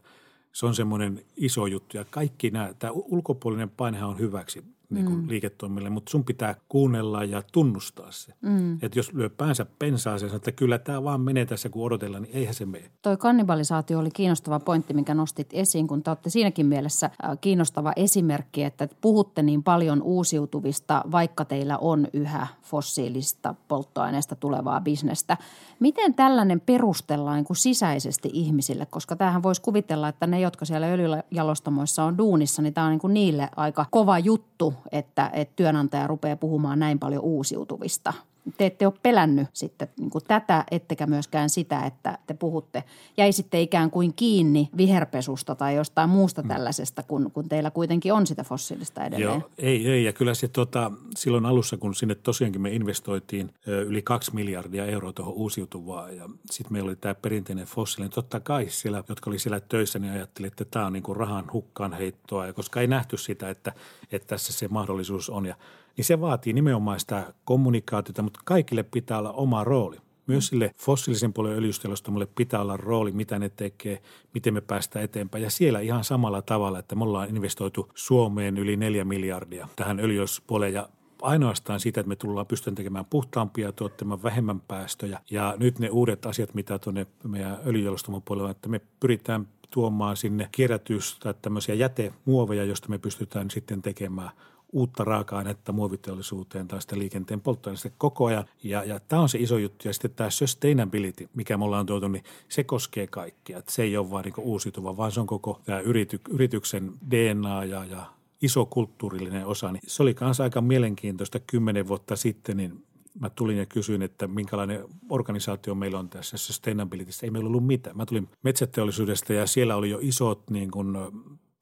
se 0.53 0.67
on 0.67 0.75
semmoinen 0.75 1.25
iso 1.37 1.67
juttu 1.67 1.97
ja 1.97 2.05
kaikki 2.05 2.51
nämä, 2.51 2.75
tämä 2.79 2.93
ulkopuolinen 2.93 3.71
painehan 3.71 4.09
on 4.09 4.19
hyväksi 4.19 4.65
niin 4.95 5.07
kuin 5.07 5.19
mm. 5.19 5.29
liiketoimille, 5.29 5.91
mutta 5.91 6.11
sun 6.11 6.25
pitää 6.25 6.55
kuunnella 6.69 7.25
ja 7.25 7.43
tunnustaa 7.53 8.11
se. 8.11 8.33
Mm. 8.41 8.75
Että 8.83 8.99
jos 8.99 9.13
lyö 9.13 9.31
päänsä 9.31 9.67
pensaaseen, 9.79 10.35
että 10.35 10.53
kyllä 10.53 10.79
tämä 10.79 11.05
vaan 11.05 11.21
menee 11.21 11.47
tässä 11.47 11.69
kun 11.69 11.85
odotellaan, 11.85 12.23
niin 12.23 12.37
eihän 12.37 12.55
se 12.55 12.67
mene. 12.67 12.91
Toi 13.03 13.17
kannibalisaatio 13.17 13.99
oli 13.99 14.11
kiinnostava 14.11 14.61
pointti, 14.61 14.95
minkä 14.95 15.15
nostit 15.15 15.49
esiin, 15.53 15.89
kun 15.89 16.03
te 16.03 16.11
olette 16.11 16.31
siinäkin 16.31 16.67
mielessä 16.67 17.07
äh, 17.07 17.39
kiinnostava 17.41 17.93
esimerkki, 17.97 18.63
että 18.63 18.89
puhutte 19.01 19.43
niin 19.43 19.63
paljon 19.63 20.03
uusiutuvista, 20.03 21.05
vaikka 21.11 21.45
teillä 21.45 21.79
on 21.79 22.09
yhä 22.13 22.47
fossiilista 22.63 23.55
polttoaineesta 23.69 24.37
tulevaa 24.37 24.81
bisnestä. 24.81 25.37
Miten 25.81 26.15
tällainen 26.15 26.61
perustellaan 26.61 27.37
niin 27.37 27.45
kuin 27.45 27.57
sisäisesti 27.57 28.31
ihmisille, 28.33 28.87
koska 28.87 29.17
tämähän 29.17 29.43
voisi 29.43 29.63
kuvitella, 29.63 30.09
että 30.09 30.27
ne, 30.27 30.41
jotka 30.41 30.65
siellä 30.65 30.87
öljyjalostamoissa 30.87 32.05
on 32.05 32.19
duunissa, 32.19 32.63
niin 32.63 32.75
tämä 32.75 32.87
on 32.87 32.91
niin 32.91 33.01
kuin 33.01 33.15
niille 33.15 33.49
aika 33.57 33.87
kova 33.91 34.19
juttu, 34.19 34.75
että, 34.93 35.31
että 35.33 35.57
työnantaja 35.57 36.07
rupeaa 36.07 36.37
puhumaan 36.37 36.79
näin 36.79 36.99
paljon 36.99 37.23
uusiutuvista. 37.23 38.13
Te 38.57 38.67
ette 38.67 38.87
ole 38.87 38.95
pelännyt 39.03 39.49
sitten 39.53 39.89
niin 39.99 40.11
kuin 40.11 40.25
tätä, 40.29 40.65
ettekä 40.71 41.07
myöskään 41.07 41.51
sitä, 41.51 41.87
että 41.87 42.19
te 42.27 42.35
puhutte. 42.35 42.85
Jäisitte 43.17 43.61
ikään 43.61 43.91
kuin 43.91 44.15
kiinni 44.15 44.69
viherpesusta 44.77 45.55
tai 45.55 45.77
jostain 45.77 46.11
muusta 46.11 46.43
mm. 46.43 46.49
tällaisesta, 46.49 47.03
kun, 47.03 47.31
kun 47.31 47.49
teillä 47.49 47.71
kuitenkin 47.71 48.13
on 48.13 48.27
sitä 48.27 48.45
fossiilista 48.45 49.05
edelleen. 49.05 49.31
Joo, 49.31 49.51
ei, 49.59 49.91
ei. 49.91 50.05
Ja 50.05 50.13
kyllä 50.13 50.35
se 50.35 50.49
tota, 50.49 50.91
silloin 51.17 51.47
alussa, 51.47 51.77
kun 51.77 51.95
sinne 51.95 52.15
tosiaankin 52.15 52.61
me 52.61 52.71
investoitiin 52.71 53.55
yli 53.67 54.03
kaksi 54.03 54.35
miljardia 54.35 54.87
euroa 54.87 55.13
tuohon 55.13 55.35
uusiutuvaan 55.35 56.17
ja 56.17 56.29
sitten 56.51 56.73
meillä 56.73 56.89
oli 56.89 56.97
tämä 56.97 57.15
perinteinen 57.15 57.67
fossiilinen. 57.67 58.15
Totta 58.15 58.41
kai 58.41 58.67
siellä, 58.69 59.05
jotka 59.09 59.31
oli 59.31 59.39
siellä 59.39 59.61
töissä, 59.61 59.99
niin 59.99 60.13
ajattelivat, 60.13 60.61
että 60.61 60.65
tämä 60.65 60.87
on 60.87 60.93
niin 60.93 61.03
kuin 61.03 61.17
rahan 61.17 61.53
hukkaan 61.53 61.93
heittoa, 61.93 62.53
koska 62.53 62.81
ei 62.81 62.87
nähty 62.87 63.17
sitä, 63.17 63.51
että, 63.51 63.73
että 64.13 64.29
tässä 64.29 64.53
se 64.53 64.69
mahdollisuus 64.69 65.31
on. 65.31 65.47
Ja 65.47 65.57
niin 65.97 66.05
se 66.05 66.21
vaatii 66.21 66.53
nimenomaan 66.53 67.01
sitä 67.01 67.33
kommunikaatiota, 67.45 68.23
mutta 68.23 68.41
kaikille 68.45 68.83
pitää 68.83 69.19
olla 69.19 69.33
oma 69.33 69.65
rooli. 69.65 69.97
Myös 70.27 70.47
sille 70.47 70.71
fossiilisen 70.79 71.33
puolen 71.33 71.59
öljystelostamolle 71.59 72.27
pitää 72.27 72.61
olla 72.61 72.77
rooli, 72.77 73.13
mitä 73.13 73.39
ne 73.39 73.49
tekee, 73.49 74.03
miten 74.35 74.55
me 74.55 74.61
päästään 74.61 75.05
eteenpäin. 75.05 75.45
Ja 75.45 75.51
siellä 75.51 75.81
ihan 75.81 76.05
samalla 76.05 76.43
tavalla, 76.43 76.79
että 76.79 76.95
me 76.95 77.05
ollaan 77.05 77.29
investoitu 77.29 77.89
Suomeen 77.95 78.59
yli 78.59 78.77
neljä 78.77 79.05
miljardia 79.05 79.69
tähän 79.77 80.01
öljyspuoleen 80.01 80.75
ja 80.75 80.89
ainoastaan 81.23 81.81
siitä, 81.81 82.01
että 82.01 82.09
me 82.09 82.17
tullaan 82.17 82.47
pystytään 82.47 82.75
tekemään 82.75 83.05
puhtaampia, 83.05 83.73
tuottamaan 83.73 84.23
vähemmän 84.23 84.61
päästöjä. 84.61 85.21
Ja 85.31 85.55
nyt 85.59 85.79
ne 85.79 85.91
uudet 85.91 86.27
asiat, 86.27 86.55
mitä 86.55 86.79
tuonne 86.79 87.07
meidän 87.25 87.59
öljyjalostamon 87.67 88.23
puolella 88.23 88.51
että 88.51 88.69
me 88.69 88.81
pyritään 89.01 89.49
tuomaan 89.71 90.17
sinne 90.17 90.49
kierrätystä 90.53 91.33
tämmöisiä 91.33 91.75
jätemuoveja, 91.75 92.65
joista 92.65 92.89
me 92.89 92.99
pystytään 92.99 93.51
sitten 93.51 93.83
tekemään 93.83 94.31
uutta 94.73 95.05
raaka-ainetta 95.05 95.73
muoviteollisuuteen 95.73 96.69
tai 96.69 96.83
sitä 96.83 96.99
liikenteen 96.99 97.41
polttoaineesta 97.41 97.91
koko 97.99 98.25
ajan. 98.27 98.45
Ja, 98.63 98.85
ja 98.85 99.01
tämä 99.01 99.23
on 99.23 99.29
se 99.29 99.39
iso 99.39 99.59
juttu. 99.59 99.89
Ja 99.89 99.93
sitten 99.93 100.11
tämä 100.11 100.31
sustainability, 100.31 101.29
mikä 101.35 101.57
me 101.57 101.65
ollaan 101.65 101.87
tuotu, 101.87 102.09
niin 102.09 102.25
se 102.49 102.65
koskee 102.65 103.07
kaikkia. 103.07 103.59
Että 103.59 103.73
se 103.73 103.83
ei 103.83 103.97
ole 103.97 104.11
vain 104.11 104.25
niin 104.25 104.35
uusiutuva, 104.39 104.97
vaan 104.97 105.13
se 105.13 105.21
on 105.21 105.27
koko 105.27 105.61
tämä 105.65 105.81
yrity, 105.81 106.21
yrityksen 106.31 106.93
DNA 107.11 107.65
ja, 107.65 107.85
ja 107.85 108.07
iso 108.43 108.67
kulttuurillinen 108.67 109.47
osa. 109.47 109.73
Niin 109.73 109.83
se 109.87 110.03
oli 110.03 110.15
kanssa 110.15 110.43
aika 110.43 110.61
mielenkiintoista 110.61 111.41
kymmenen 111.41 111.89
vuotta 111.89 112.17
sitten, 112.17 112.57
niin 112.57 112.85
mä 113.21 113.31
tulin 113.31 113.57
ja 113.57 113.67
kysyin, 113.67 114.03
että 114.03 114.27
minkälainen 114.27 114.85
organisaatio 115.09 115.75
meillä 115.75 115.99
on 115.99 116.09
tässä 116.09 116.37
sustainabilitystä. 116.37 117.27
Ei 117.27 117.31
meillä 117.31 117.49
ollut 117.49 117.67
mitään. 117.67 117.97
Mä 117.97 118.07
tulin 118.07 118.29
metsäteollisuudesta 118.43 119.33
ja 119.33 119.47
siellä 119.47 119.77
oli 119.77 119.91
jo 119.91 119.99
isot 120.01 120.51
niin 120.51 120.71
kuin 120.71 120.97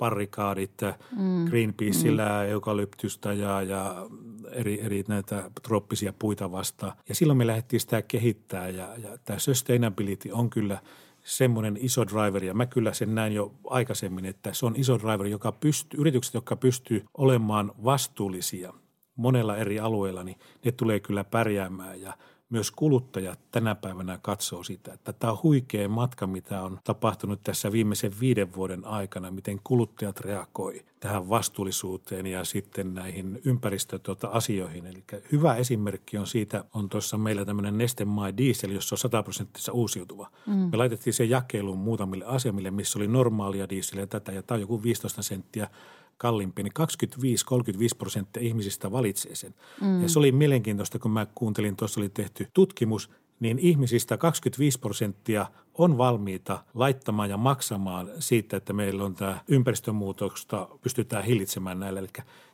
parrikaadit 0.00 0.80
mm. 1.16 1.44
Greenpeaceillä, 1.44 2.42
mm. 2.42 2.50
eukalyptystä 2.50 3.32
ja, 3.32 3.62
ja 3.62 4.06
eri, 4.52 4.80
eri 4.80 5.04
näitä 5.08 5.50
trooppisia 5.62 6.12
puita 6.12 6.52
vastaan. 6.52 6.92
Ja 7.08 7.14
silloin 7.14 7.36
me 7.36 7.46
lähdettiin 7.46 7.80
sitä 7.80 8.02
kehittää 8.02 8.68
ja, 8.68 8.88
ja 9.02 9.18
tämä 9.24 9.38
sustainability 9.38 10.30
on 10.32 10.50
kyllä 10.50 10.78
semmoinen 11.22 11.78
iso 11.80 12.06
driver, 12.06 12.44
ja 12.44 12.54
mä 12.54 12.66
kyllä 12.66 12.92
sen 12.92 13.14
näin 13.14 13.32
jo 13.32 13.54
aikaisemmin, 13.66 14.24
että 14.24 14.52
se 14.52 14.66
on 14.66 14.74
iso 14.76 14.98
driver, 14.98 15.26
joka 15.26 15.52
pystyy, 15.52 16.00
yritykset, 16.00 16.34
jotka 16.34 16.56
pystyy 16.56 17.04
olemaan 17.18 17.72
vastuullisia 17.84 18.72
monella 19.16 19.56
eri 19.56 19.80
alueella, 19.80 20.24
niin 20.24 20.38
ne 20.64 20.72
tulee 20.72 21.00
kyllä 21.00 21.24
pärjäämään 21.24 22.00
ja– 22.00 22.12
myös 22.50 22.70
kuluttajat 22.70 23.38
tänä 23.50 23.74
päivänä 23.74 24.18
katsoo 24.22 24.62
sitä, 24.62 24.92
että 24.92 25.12
tämä 25.12 25.32
on 25.32 25.38
huikea 25.42 25.88
matka, 25.88 26.26
mitä 26.26 26.62
on 26.62 26.78
tapahtunut 26.84 27.40
tässä 27.42 27.72
viimeisen 27.72 28.12
viiden 28.20 28.54
vuoden 28.54 28.84
aikana, 28.84 29.30
miten 29.30 29.60
kuluttajat 29.64 30.20
reagoi 30.20 30.84
tähän 31.00 31.28
vastuullisuuteen 31.28 32.26
ja 32.26 32.44
sitten 32.44 32.94
näihin 32.94 33.40
ympäristöasioihin. 33.44 34.86
Eli 34.86 35.04
hyvä 35.32 35.54
esimerkki 35.54 36.18
on 36.18 36.26
siitä, 36.26 36.64
on 36.74 36.88
tuossa 36.88 37.18
meillä 37.18 37.44
tämmöinen 37.44 37.78
Neste 37.78 38.04
My 38.04 38.36
Diesel, 38.36 38.70
jossa 38.70 38.94
on 38.94 38.98
100 38.98 39.22
prosenttissa 39.22 39.72
uusiutuva. 39.72 40.30
Mm. 40.46 40.54
Me 40.54 40.76
laitettiin 40.76 41.14
se 41.14 41.24
jakeluun 41.24 41.78
muutamille 41.78 42.24
asemille, 42.24 42.70
missä 42.70 42.98
oli 42.98 43.08
normaalia 43.08 43.68
dieseliä 43.68 44.06
tätä 44.06 44.32
ja 44.32 44.42
tämä 44.42 44.56
on 44.56 44.60
joku 44.60 44.82
15 44.82 45.22
senttiä 45.22 45.68
kalliimpi, 46.20 46.62
niin 46.62 46.72
25-35 46.80 47.96
prosenttia 47.98 48.42
ihmisistä 48.42 48.92
valitsee 48.92 49.34
sen. 49.34 49.54
Mm. 49.80 50.02
Ja 50.02 50.08
se 50.08 50.18
oli 50.18 50.32
mielenkiintoista, 50.32 50.98
kun 50.98 51.10
mä 51.10 51.26
kuuntelin, 51.34 51.76
tuossa 51.76 52.00
oli 52.00 52.08
tehty 52.08 52.46
tutkimus, 52.54 53.10
niin 53.40 53.58
ihmisistä 53.58 54.16
25 54.16 54.80
prosenttia 54.80 55.46
on 55.80 55.98
valmiita 55.98 56.64
laittamaan 56.74 57.30
ja 57.30 57.36
maksamaan 57.36 58.08
siitä, 58.18 58.56
että 58.56 58.72
meillä 58.72 59.04
on 59.04 59.14
tämä 59.14 59.38
ympäristömuutosta, 59.48 60.68
pystytään 60.82 61.24
hillitsemään 61.24 61.80
näillä. 61.80 62.00
Eli 62.00 62.08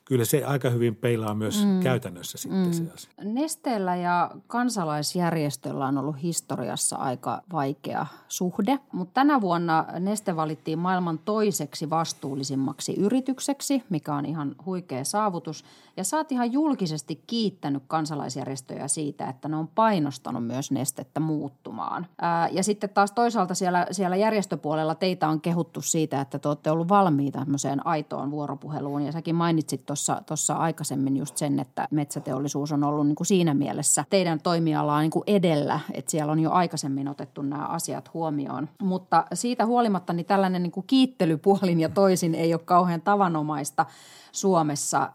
kyllä 0.05 0.25
se 0.25 0.45
aika 0.45 0.71
hyvin 0.71 0.97
peilaa 0.97 1.35
myös 1.35 1.65
mm. 1.65 1.81
käytännössä 1.81 2.39
sitten 2.39 2.67
mm. 2.67 2.73
se 2.73 2.85
asia. 2.95 3.11
Nesteellä 3.25 3.97
ja 3.97 4.31
kansalaisjärjestöllä 4.47 5.87
on 5.87 5.99
ollut 5.99 6.23
historiassa 6.23 6.97
aika 6.97 7.43
vaikea 7.53 8.07
suhde, 8.29 8.79
mutta 8.93 9.15
tänä 9.15 9.41
vuonna 9.41 9.85
Neste 10.01 10.37
valittiin 10.37 10.79
maailman 10.79 11.19
toiseksi 11.19 11.91
vastuullisimmaksi 11.91 12.95
yritykseksi, 12.95 13.83
mikä 13.89 14.15
on 14.15 14.27
ihan 14.27 14.55
huikea 14.67 15.05
saavutus. 15.05 15.65
Ja 15.97 16.05
sä 16.05 16.17
oot 16.17 16.33
ihan 16.33 16.53
julkisesti 16.53 17.23
kiittänyt 17.27 17.83
kansalaisjärjestöjä 17.87 18.89
siitä, 18.89 19.29
että 19.29 19.49
ne 19.49 19.57
on 19.57 19.69
painostanut 19.69 20.47
myös 20.47 20.71
Nestettä 20.71 21.21
muuttumaan. 21.21 22.07
Ää, 22.21 22.49
ja 22.49 22.63
sitten 22.63 22.91
taas 22.91 23.13
toisaalta 23.17 23.55
siellä, 23.55 23.87
siellä 23.91 24.17
järjestöpuolella 24.17 24.95
teitä 24.95 25.29
on 25.29 25.41
kehuttu 25.41 25.81
siitä, 25.81 26.21
että 26.21 26.39
te 26.39 26.49
olette 26.49 26.71
ollut 26.71 26.89
valmiita 26.89 27.39
tämmöiseen 27.39 27.87
aitoon 27.87 28.31
vuoropuheluun. 28.31 29.03
Ja 29.03 29.13
säkin 29.13 29.35
mainitsit 29.35 29.87
tuossa 30.27 30.55
aikaisemmin 30.55 31.17
just 31.17 31.37
sen, 31.37 31.61
että 31.61 31.89
metsäteollisuus 31.91 32.73
on 32.73 32.85
ollut 32.85 33.07
niin 33.07 33.17
kuin 33.17 33.27
siinä 33.27 33.55
mielessä 33.55 34.05
teidän 34.11 34.41
toimialaa 34.41 35.01
niin 35.01 35.11
kuin 35.11 35.23
edellä, 35.27 35.81
että 35.93 36.11
siellä 36.11 36.33
on 36.33 36.41
jo 36.41 36.51
aikaisemmin 36.51 37.09
otettu 37.09 37.43
nämä 37.43 37.67
asiat 37.67 38.15
huomioon. 38.15 38.69
Mutta 38.83 39.25
siitä 39.35 39.67
huolimatta 39.67 40.13
niin 40.13 40.27
tällainen 40.27 40.63
niin 40.63 40.73
kuin 40.73 40.87
kiittelypuolin 40.87 41.81
ja 41.81 41.89
toisin 41.89 42.35
ei 42.35 42.55
ole 42.55 42.61
kauhean 42.65 43.01
tavanomaista 43.01 43.87
Suomessa, 44.33 45.13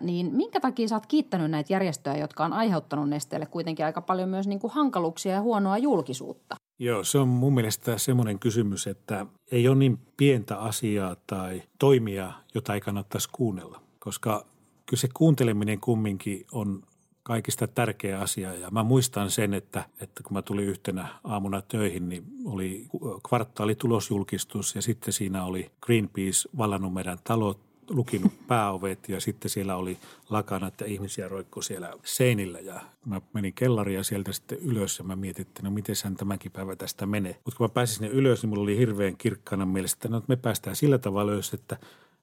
niin 0.00 0.34
minkä 0.34 0.60
takia 0.60 0.88
sä 0.88 0.96
oot 0.96 1.06
kiittänyt 1.06 1.50
näitä 1.50 1.72
järjestöjä, 1.72 2.16
jotka 2.16 2.44
on 2.44 2.52
aiheuttanut 2.52 3.08
nesteelle 3.08 3.46
kuitenkin 3.46 3.86
aika 3.86 4.00
paljon 4.00 4.28
myös 4.28 4.46
niin 4.46 4.60
kuin 4.60 4.72
hankaluuksia 4.72 5.32
ja 5.32 5.40
huonoa 5.40 5.78
julkisuutta? 5.78 6.56
Joo, 6.82 7.04
se 7.04 7.18
on 7.18 7.28
mun 7.28 7.54
mielestä 7.54 7.98
semmoinen 7.98 8.38
kysymys, 8.38 8.86
että 8.86 9.26
ei 9.52 9.68
ole 9.68 9.76
niin 9.76 9.98
pientä 10.16 10.58
asiaa 10.58 11.16
tai 11.26 11.62
toimia, 11.78 12.32
jota 12.54 12.74
ei 12.74 12.80
kannattaisi 12.80 13.28
kuunnella, 13.32 13.82
koska 13.98 14.46
kyllä 14.86 15.00
se 15.00 15.08
kuunteleminen 15.14 15.80
kumminkin 15.80 16.46
on 16.52 16.82
kaikista 17.22 17.66
tärkeä 17.66 18.20
asia. 18.20 18.54
Ja 18.54 18.70
mä 18.70 18.82
muistan 18.82 19.30
sen, 19.30 19.54
että, 19.54 19.84
että 20.00 20.22
kun 20.22 20.32
mä 20.32 20.42
tulin 20.42 20.68
yhtenä 20.68 21.08
aamuna 21.24 21.62
töihin, 21.62 22.08
niin 22.08 22.24
oli 22.44 22.86
kvartaalitulosjulkistus 23.28 24.74
ja 24.74 24.82
sitten 24.82 25.12
siinä 25.12 25.44
oli 25.44 25.70
Greenpeace 25.80 26.48
vallannut 26.58 26.94
meidän 26.94 27.18
talot 27.24 27.71
lukinut 27.94 28.32
pääovet 28.48 29.08
ja 29.08 29.20
sitten 29.20 29.50
siellä 29.50 29.76
oli 29.76 29.98
lakana, 30.30 30.66
että 30.66 30.84
ihmisiä 30.84 31.28
roikku 31.28 31.62
siellä 31.62 31.92
seinillä 32.04 32.60
ja 32.60 32.80
mä 33.06 33.20
menin 33.32 33.52
kellariin 33.54 33.96
ja 33.96 34.04
sieltä 34.04 34.32
sitten 34.32 34.58
ylös 34.58 34.98
ja 34.98 35.04
mä 35.04 35.16
mietin, 35.16 35.46
että 35.46 35.62
no 35.62 35.70
miten 35.70 35.96
hän 36.04 36.16
tämänkin 36.16 36.52
päivä 36.52 36.76
tästä 36.76 37.06
menee. 37.06 37.36
Mutta 37.44 37.58
kun 37.58 37.64
mä 37.64 37.68
pääsin 37.68 37.96
sinne 37.96 38.08
ylös, 38.08 38.42
niin 38.42 38.50
mulla 38.50 38.62
oli 38.62 38.78
hirveän 38.78 39.16
kirkkana 39.16 39.66
mielessä, 39.66 39.96
että 39.96 40.08
no, 40.08 40.22
me 40.28 40.36
päästään 40.36 40.76
sillä 40.76 40.98
tavalla 40.98 41.32
ylös, 41.32 41.54
että 41.54 41.76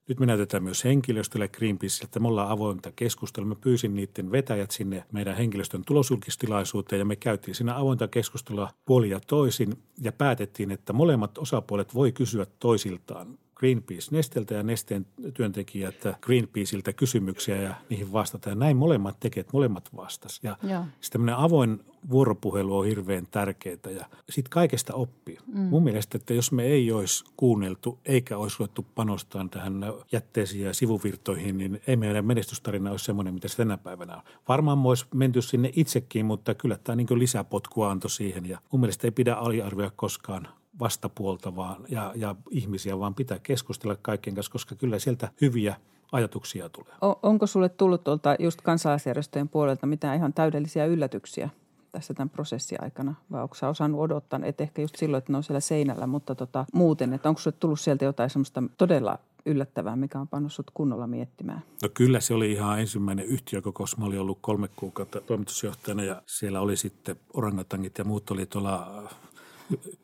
nyt 0.09 0.19
me 0.19 0.25
näytetään 0.25 0.63
myös 0.63 0.83
henkilöstölle 0.83 1.47
Greenpeace, 1.47 2.03
että 2.03 2.19
me 2.19 2.27
ollaan 2.27 2.49
avointa 2.49 2.91
keskustelua. 2.95 3.49
Mä 3.49 3.55
pyysin 3.55 3.95
niiden 3.95 4.31
vetäjät 4.31 4.71
sinne 4.71 5.03
meidän 5.11 5.37
henkilöstön 5.37 5.85
tulosjulkistilaisuuteen 5.85 6.99
ja 6.99 7.05
me 7.05 7.15
käytiin 7.15 7.55
siinä 7.55 7.77
avointa 7.77 8.07
keskustelua 8.07 8.69
puoli 8.85 9.09
ja 9.09 9.19
toisin 9.19 9.77
ja 10.01 10.11
päätettiin, 10.11 10.71
että 10.71 10.93
molemmat 10.93 11.37
osapuolet 11.37 11.93
voi 11.93 12.11
kysyä 12.11 12.45
toisiltaan 12.59 13.37
Greenpeace 13.59 14.07
Nesteltä 14.11 14.53
ja 14.53 14.63
Nesteen 14.63 15.05
työntekijät 15.33 15.95
Greenpeaceiltä 16.21 16.93
kysymyksiä 16.93 17.61
ja 17.61 17.73
niihin 17.89 18.13
vastata. 18.13 18.49
Ja 18.49 18.55
näin 18.55 18.77
molemmat 18.77 19.19
tekevät, 19.19 19.53
molemmat 19.53 19.89
vastas. 19.95 20.39
Ja 20.43 20.57
sitten 20.61 21.11
tämmöinen 21.11 21.35
avoin 21.35 21.79
vuoropuhelu 22.09 22.77
on 22.77 22.85
hirveän 22.85 23.27
tärkeää 23.31 23.77
ja 23.95 24.05
sitten 24.29 24.49
kaikesta 24.49 24.93
oppii. 24.93 25.37
Mm. 25.47 25.59
Mun 25.59 25.83
mielestä, 25.83 26.17
että 26.17 26.33
jos 26.33 26.51
me 26.51 26.63
ei 26.63 26.91
olisi 26.91 27.23
kuunneltu 27.37 27.99
eikä 28.05 28.37
olisi 28.37 28.55
ruvettu 28.59 28.85
panostaa 28.95 29.47
tähän 29.51 29.73
jätteisiin 30.11 30.65
ja 30.65 30.73
sivuvirtoihin, 30.73 31.57
niin 31.57 31.81
ei 31.87 31.95
meidän 31.95 32.25
menestystarina 32.25 32.91
olisi 32.91 33.05
semmoinen, 33.05 33.33
mitä 33.33 33.47
se 33.47 33.57
tänä 33.57 33.77
päivänä 33.77 34.15
on. 34.15 34.21
Varmaan 34.47 34.85
olisi 34.85 35.05
menty 35.13 35.41
sinne 35.41 35.71
itsekin, 35.75 36.25
mutta 36.25 36.55
kyllä 36.55 36.77
tämä 36.83 36.95
niin 36.95 37.07
lisäpotkua 37.11 37.91
antoi 37.91 38.09
siihen 38.09 38.45
ja 38.45 38.59
mun 38.71 38.81
mielestä 38.81 39.07
ei 39.07 39.11
pidä 39.11 39.33
aliarvioida 39.33 39.91
koskaan 39.95 40.47
vastapuolta 40.79 41.55
vaan, 41.55 41.83
ja, 41.89 42.11
ja 42.15 42.35
ihmisiä, 42.49 42.99
vaan 42.99 43.15
pitää 43.15 43.39
keskustella 43.43 43.95
kaikkien 44.01 44.35
kanssa, 44.35 44.51
koska 44.51 44.75
kyllä 44.75 44.99
sieltä 44.99 45.31
hyviä 45.41 45.75
ajatuksia 46.11 46.69
tulee. 46.69 46.93
onko 47.23 47.47
sulle 47.47 47.69
tullut 47.69 48.03
tuolta 48.03 48.35
just 48.39 48.61
kansalaisjärjestöjen 48.61 49.49
puolelta 49.49 49.87
mitään 49.87 50.17
ihan 50.17 50.33
täydellisiä 50.33 50.85
yllätyksiä 50.85 51.49
tässä 51.91 52.13
tämän 52.13 52.29
prosessin 52.29 52.83
aikana? 52.83 53.15
Vai 53.31 53.43
onko 53.43 53.55
sä 53.55 53.69
osannut 53.69 54.01
odottaa, 54.01 54.39
että 54.43 54.63
ehkä 54.63 54.81
just 54.81 54.95
silloin, 54.95 55.19
että 55.19 55.33
ne 55.33 55.37
on 55.37 55.43
siellä 55.43 55.59
seinällä, 55.59 56.07
mutta 56.07 56.35
tota, 56.35 56.65
muuten, 56.73 57.13
että 57.13 57.29
onko 57.29 57.41
sulle 57.41 57.57
tullut 57.59 57.79
sieltä 57.79 58.05
jotain 58.05 58.29
semmoista 58.29 58.63
todella 58.77 59.19
yllättävää, 59.45 59.95
mikä 59.95 60.19
on 60.19 60.27
pannut 60.27 60.53
sut 60.53 60.71
kunnolla 60.73 61.07
miettimään? 61.07 61.63
No 61.83 61.89
kyllä 61.93 62.19
se 62.19 62.33
oli 62.33 62.51
ihan 62.51 62.79
ensimmäinen 62.79 63.25
yhtiökokous. 63.25 63.97
Mä 63.97 64.05
olin 64.05 64.19
ollut 64.19 64.37
kolme 64.41 64.67
kuukautta 64.75 65.21
toimitusjohtajana 65.21 66.03
ja 66.03 66.21
siellä 66.25 66.61
oli 66.61 66.77
sitten 66.77 67.15
orangatangit 67.33 67.97
ja 67.97 68.03
muut 68.03 68.31
oli 68.31 68.45
tuolla 68.45 69.03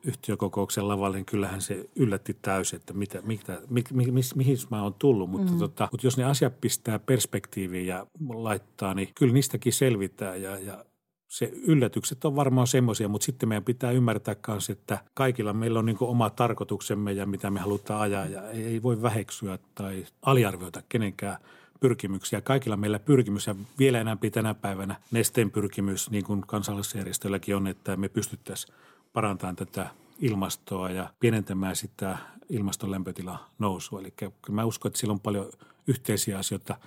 yhtiökokouksen 0.03 0.87
lavalle, 0.87 1.17
niin 1.17 1.25
kyllähän 1.25 1.61
se 1.61 1.89
yllätti 1.95 2.37
täysin, 2.41 2.79
että 2.79 2.93
mitä, 2.93 3.21
mitä, 3.21 3.61
mi, 3.69 3.83
mi, 3.93 4.11
mi, 4.11 4.21
mihin 4.35 4.57
mä 4.71 4.83
oon 4.83 4.93
tullut. 4.93 5.29
Mutta, 5.29 5.51
mm. 5.51 5.59
tota, 5.59 5.87
mutta 5.91 6.07
jos 6.07 6.17
ne 6.17 6.23
asiat 6.23 6.61
pistää 6.61 6.99
perspektiiviin 6.99 7.87
ja 7.87 8.07
laittaa, 8.33 8.93
niin 8.93 9.09
kyllä 9.15 9.33
niistäkin 9.33 9.73
selvitään 9.73 10.41
ja, 10.41 10.59
ja 10.59 10.85
se 11.27 11.51
yllätykset 11.67 12.25
on 12.25 12.35
varmaan 12.35 12.67
semmoisia, 12.67 13.07
mutta 13.07 13.25
sitten 13.25 13.49
meidän 13.49 13.63
pitää 13.63 13.91
ymmärtää 13.91 14.35
myös, 14.47 14.69
että 14.69 14.97
kaikilla 15.13 15.53
meillä 15.53 15.79
on 15.79 15.85
niin 15.85 15.97
oma 15.99 16.29
tarkoituksemme 16.29 17.11
ja 17.11 17.25
mitä 17.25 17.51
me 17.51 17.59
halutaan 17.59 18.01
ajaa 18.01 18.25
ja 18.25 18.49
ei 18.49 18.83
voi 18.83 19.01
väheksyä 19.01 19.59
tai 19.75 20.05
aliarvioida 20.21 20.81
kenenkään 20.89 21.37
pyrkimyksiä. 21.79 22.41
Kaikilla 22.41 22.77
meillä 22.77 22.99
pyrkimys 22.99 23.47
ja 23.47 23.55
vielä 23.79 24.01
enää 24.01 24.17
tänä 24.31 24.53
päivänä 24.53 24.95
nesteen 25.11 25.51
pyrkimys, 25.51 26.09
niin 26.09 26.23
kuin 26.23 26.41
kansallisjärjestöilläkin 26.41 27.55
on, 27.55 27.67
että 27.67 27.97
me 27.97 28.09
pystyttäisiin 28.09 28.75
parantamaan 29.15 29.55
tätä 29.55 29.89
ilmastoa 30.19 30.89
ja 30.89 31.09
pienentämään 31.19 31.75
sitä 31.75 32.17
ilmaston 32.49 32.91
lämpötilan 32.91 33.39
nousua. 33.59 33.99
Eli 33.99 34.11
kyllä 34.11 34.33
mä 34.49 34.65
uskon, 34.65 34.89
että 34.89 34.99
sillä 34.99 35.11
on 35.11 35.19
paljon 35.19 35.49
yhteisiä 35.87 36.39
asioita. 36.39 36.77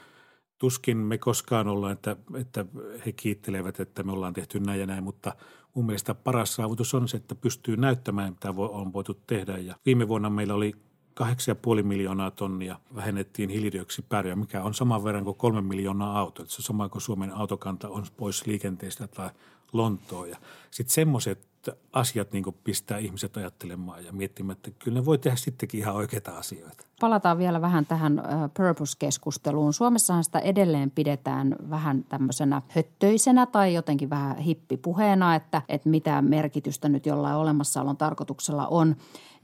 Tuskin 0.58 0.96
me 0.96 1.18
koskaan 1.18 1.68
ollaan, 1.68 1.92
että, 1.92 2.16
että 2.40 2.64
he 3.06 3.12
kiittelevät, 3.12 3.80
että 3.80 4.02
me 4.02 4.12
ollaan 4.12 4.32
tehty 4.32 4.60
näin 4.60 4.80
ja 4.80 4.86
näin, 4.86 5.04
mutta 5.04 5.34
mun 5.74 5.86
mielestä 5.86 6.14
paras 6.14 6.54
saavutus 6.54 6.94
on 6.94 7.08
se, 7.08 7.16
että 7.16 7.34
pystyy 7.34 7.76
näyttämään, 7.76 8.32
mitä 8.32 8.50
on 8.50 8.92
voitu 8.92 9.14
tehdä. 9.26 9.58
Ja 9.58 9.74
viime 9.86 10.08
vuonna 10.08 10.30
meillä 10.30 10.54
oli 10.54 10.72
8,5 11.20 11.82
miljoonaa 11.82 12.30
tonnia 12.30 12.80
vähennettiin 12.94 13.50
hiilidioksipääryä, 13.50 14.36
mikä 14.36 14.62
on 14.62 14.74
saman 14.74 15.04
verran 15.04 15.24
kuin 15.24 15.36
kolme 15.36 15.60
miljoonaa 15.60 16.18
autoa. 16.18 16.46
Se 16.46 16.60
on 16.60 16.64
sama 16.64 16.88
kuin 16.88 17.02
Suomen 17.02 17.32
autokanta 17.32 17.88
on 17.88 18.06
pois 18.16 18.46
liikenteestä 18.46 19.06
tai 19.06 19.30
Lontoon. 19.72 20.30
Ja 20.30 20.36
sitten 20.70 20.94
semmoiset 20.94 21.47
asiat 21.92 22.32
niin 22.32 22.44
pistää 22.64 22.98
ihmiset 22.98 23.36
ajattelemaan 23.36 24.04
ja 24.04 24.12
miettimään, 24.12 24.56
että 24.56 24.70
kyllä 24.78 25.00
ne 25.00 25.04
voi 25.04 25.18
tehdä 25.18 25.36
sittenkin 25.36 25.80
ihan 25.80 25.94
oikeita 25.94 26.38
asioita. 26.38 26.87
Palataan 27.00 27.38
vielä 27.38 27.60
vähän 27.60 27.86
tähän 27.86 28.22
purpose-keskusteluun. 28.56 29.72
Suomessahan 29.72 30.24
sitä 30.24 30.38
edelleen 30.38 30.90
pidetään 30.90 31.56
vähän 31.70 32.04
tämmöisenä 32.08 32.62
höttöisenä 32.68 33.46
tai 33.46 33.74
jotenkin 33.74 34.10
vähän 34.10 34.36
hippipuheena, 34.36 35.34
että, 35.34 35.62
että 35.68 35.88
mitä 35.88 36.22
merkitystä 36.22 36.88
nyt 36.88 37.06
jollain 37.06 37.36
olemassaolon 37.36 37.96
tarkoituksella 37.96 38.66
on. 38.66 38.96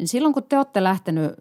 Silloin 0.05 0.35
kun 0.35 0.43
te 0.43 0.57
olette 0.57 0.83
lähtenyt 0.83 1.33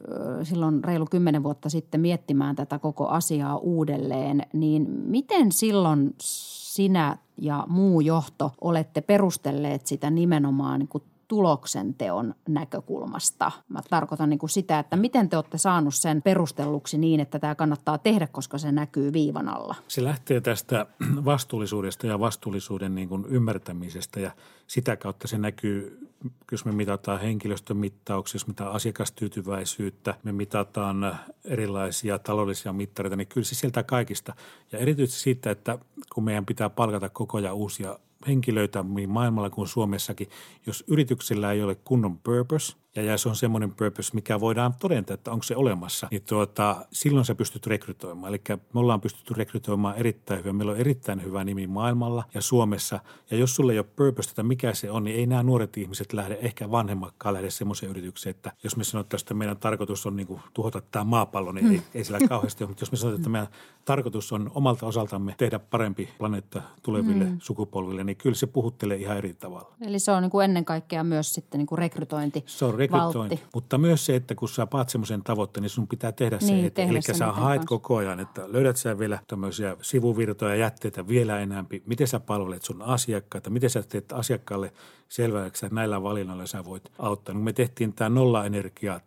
silloin 0.43 0.83
reilu 0.83 1.05
kymmenen 1.05 1.43
vuotta 1.43 1.69
sitten 1.69 2.01
miettimään 2.01 2.55
tätä 2.55 2.79
koko 2.79 3.07
asiaa 3.07 3.57
uudelleen, 3.57 4.41
niin 4.53 4.87
miten 4.89 5.51
silloin 5.51 6.15
sinä 6.19 7.17
ja 7.37 7.65
muu 7.67 8.01
johto 8.01 8.51
olette 8.61 9.01
perustelleet 9.01 9.87
sitä 9.87 10.09
nimenomaan 10.09 10.79
niin 10.79 10.87
kuin 10.87 11.03
tuloksen 11.33 11.93
teon 11.93 12.35
näkökulmasta. 12.47 13.51
Mä 13.69 13.79
tarkoitan 13.89 14.29
niin 14.29 14.39
kuin 14.39 14.49
sitä, 14.49 14.79
että 14.79 14.95
miten 14.95 15.29
te 15.29 15.35
olette 15.35 15.57
saanut 15.57 15.95
sen 15.95 16.21
perustelluksi 16.21 16.97
niin, 16.97 17.19
että 17.19 17.39
tämä 17.39 17.55
kannattaa 17.55 17.97
tehdä, 17.97 18.27
koska 18.27 18.57
se 18.57 18.71
näkyy 18.71 19.13
viivan 19.13 19.49
alla. 19.49 19.75
Se 19.87 20.03
lähtee 20.03 20.41
tästä 20.41 20.85
vastuullisuudesta 21.25 22.07
ja 22.07 22.19
vastuullisuuden 22.19 22.95
niin 22.95 23.09
kuin 23.09 23.25
ymmärtämisestä 23.25 24.19
ja 24.19 24.31
sitä 24.67 24.95
kautta 24.95 25.27
se 25.27 25.37
näkyy, 25.37 26.09
jos 26.51 26.65
me 26.65 26.71
mitataan 26.71 27.19
henkilöstömittauksia, 27.19 28.35
jos 28.35 28.47
mitataan 28.47 28.75
asiakastyytyväisyyttä, 28.75 30.15
me 30.23 30.31
mitataan 30.31 31.17
erilaisia 31.45 32.19
taloudellisia 32.19 32.73
mittareita, 32.73 33.15
niin 33.15 33.27
kyllä 33.27 33.45
se 33.45 33.55
sieltä 33.55 33.83
kaikista. 33.83 34.35
Ja 34.71 34.79
erityisesti 34.79 35.21
siitä, 35.21 35.51
että 35.51 35.77
kun 36.13 36.23
meidän 36.23 36.45
pitää 36.45 36.69
palkata 36.69 37.09
koko 37.09 37.37
ajan 37.37 37.55
uusia 37.55 37.99
henkilöitä 38.27 38.85
niin 38.87 39.09
maailmalla 39.09 39.49
kuin 39.49 39.67
Suomessakin, 39.67 40.27
jos 40.67 40.83
yrityksellä 40.87 41.51
ei 41.51 41.63
ole 41.63 41.75
kunnon 41.75 42.17
purpose– 42.17 42.75
ja, 42.95 43.03
ja 43.03 43.17
se 43.17 43.29
on 43.29 43.35
semmoinen 43.35 43.75
purpose, 43.75 44.11
mikä 44.13 44.39
voidaan 44.39 44.73
todeta, 44.79 45.13
että 45.13 45.31
onko 45.31 45.43
se 45.43 45.55
olemassa, 45.55 46.07
niin 46.11 46.21
tuota, 46.29 46.85
silloin 46.91 47.25
sä 47.25 47.35
pystyt 47.35 47.67
rekrytoimaan. 47.67 48.33
Eli 48.33 48.41
me 48.49 48.79
ollaan 48.79 49.01
pystytty 49.01 49.33
rekrytoimaan 49.33 49.95
erittäin 49.95 50.39
hyvä. 50.39 50.53
Meillä 50.53 50.71
on 50.71 50.77
erittäin 50.77 51.23
hyvä 51.23 51.43
nimi 51.43 51.67
maailmalla 51.67 52.23
ja 52.33 52.41
Suomessa. 52.41 52.99
Ja 53.31 53.37
jos 53.37 53.55
sulle 53.55 53.73
ei 53.73 53.79
ole 53.79 53.87
purpose, 53.95 54.29
että 54.29 54.43
mikä 54.43 54.73
se 54.73 54.91
on, 54.91 55.03
niin 55.03 55.15
ei 55.15 55.25
nämä 55.25 55.43
nuoret 55.43 55.77
ihmiset 55.77 56.13
lähde, 56.13 56.37
ehkä 56.41 56.71
vanhemmakkaan 56.71 57.33
lähde 57.33 57.49
semmoiseen 57.49 57.89
yritykseen, 57.89 58.31
että 58.31 58.51
jos 58.63 58.77
me 58.77 58.83
sanotaan, 58.83 59.19
että 59.21 59.33
meidän 59.33 59.57
tarkoitus 59.57 60.05
on 60.05 60.15
niin 60.15 60.27
kuin 60.27 60.41
tuhota 60.53 60.81
tämä 60.91 61.05
maapallo, 61.05 61.51
niin 61.51 61.71
ei, 61.71 61.81
ei 61.93 62.03
sillä 62.03 62.19
kauheasti 62.29 62.63
ole. 62.63 62.69
Mutta 62.69 62.81
jos 62.81 62.91
me 62.91 62.97
sanotaan, 62.97 63.19
että 63.19 63.29
meidän 63.29 63.47
tarkoitus 63.85 64.31
on 64.31 64.51
omalta 64.55 64.85
osaltamme 64.85 65.35
tehdä 65.37 65.59
parempi 65.59 66.09
planeetta 66.17 66.61
tuleville 66.83 67.23
mm. 67.23 67.37
sukupolville, 67.41 68.03
niin 68.03 68.17
kyllä 68.17 68.35
se 68.35 68.47
puhuttelee 68.47 68.97
ihan 68.97 69.17
eri 69.17 69.33
tavalla. 69.33 69.73
Eli 69.81 69.99
se 69.99 70.11
on 70.11 70.21
niin 70.21 70.31
kuin 70.31 70.43
ennen 70.43 70.65
kaikkea 70.65 71.03
myös 71.03 71.33
sitten 71.33 71.57
niin 71.57 71.67
kuin 71.67 71.79
rekrytointi. 71.79 72.43
Se 72.45 72.65
on 72.65 72.75
rekrytointi. 72.83 73.35
Valtti. 73.35 73.49
Mutta 73.53 73.77
myös 73.77 74.05
se, 74.05 74.15
että 74.15 74.35
kun 74.35 74.49
sä 74.49 74.65
paat 74.65 74.89
semmoisen 74.89 75.23
tavoitteen, 75.23 75.61
niin 75.61 75.69
sun 75.69 75.87
pitää 75.87 76.11
tehdä 76.11 76.39
se. 76.39 76.53
Niin, 76.53 76.71
Eli 76.75 77.01
sä 77.01 77.31
haet 77.31 77.59
kanssa. 77.59 77.67
koko 77.67 77.95
ajan, 77.95 78.19
että 78.19 78.43
löydät 78.47 78.77
sä 78.77 78.99
vielä 78.99 79.19
tämmöisiä 79.27 79.77
sivuvirtoja, 79.81 80.55
jätteitä 80.55 81.07
vielä 81.07 81.39
enemmän. 81.39 81.67
Miten 81.85 82.07
sä 82.07 82.19
palvelet 82.19 82.61
sun 82.61 82.81
asiakkaita, 82.81 83.49
miten 83.49 83.69
sä 83.69 83.83
teet 83.83 84.11
asiakkaalle 84.11 84.73
selväksi, 85.13 85.65
että 85.65 85.75
näillä 85.75 86.03
valinnoilla 86.03 86.47
sä 86.47 86.65
voit 86.65 86.91
auttaa. 86.99 87.35
me 87.35 87.53
tehtiin 87.53 87.93
tämä 87.93 88.09
nolla-energia 88.09 88.99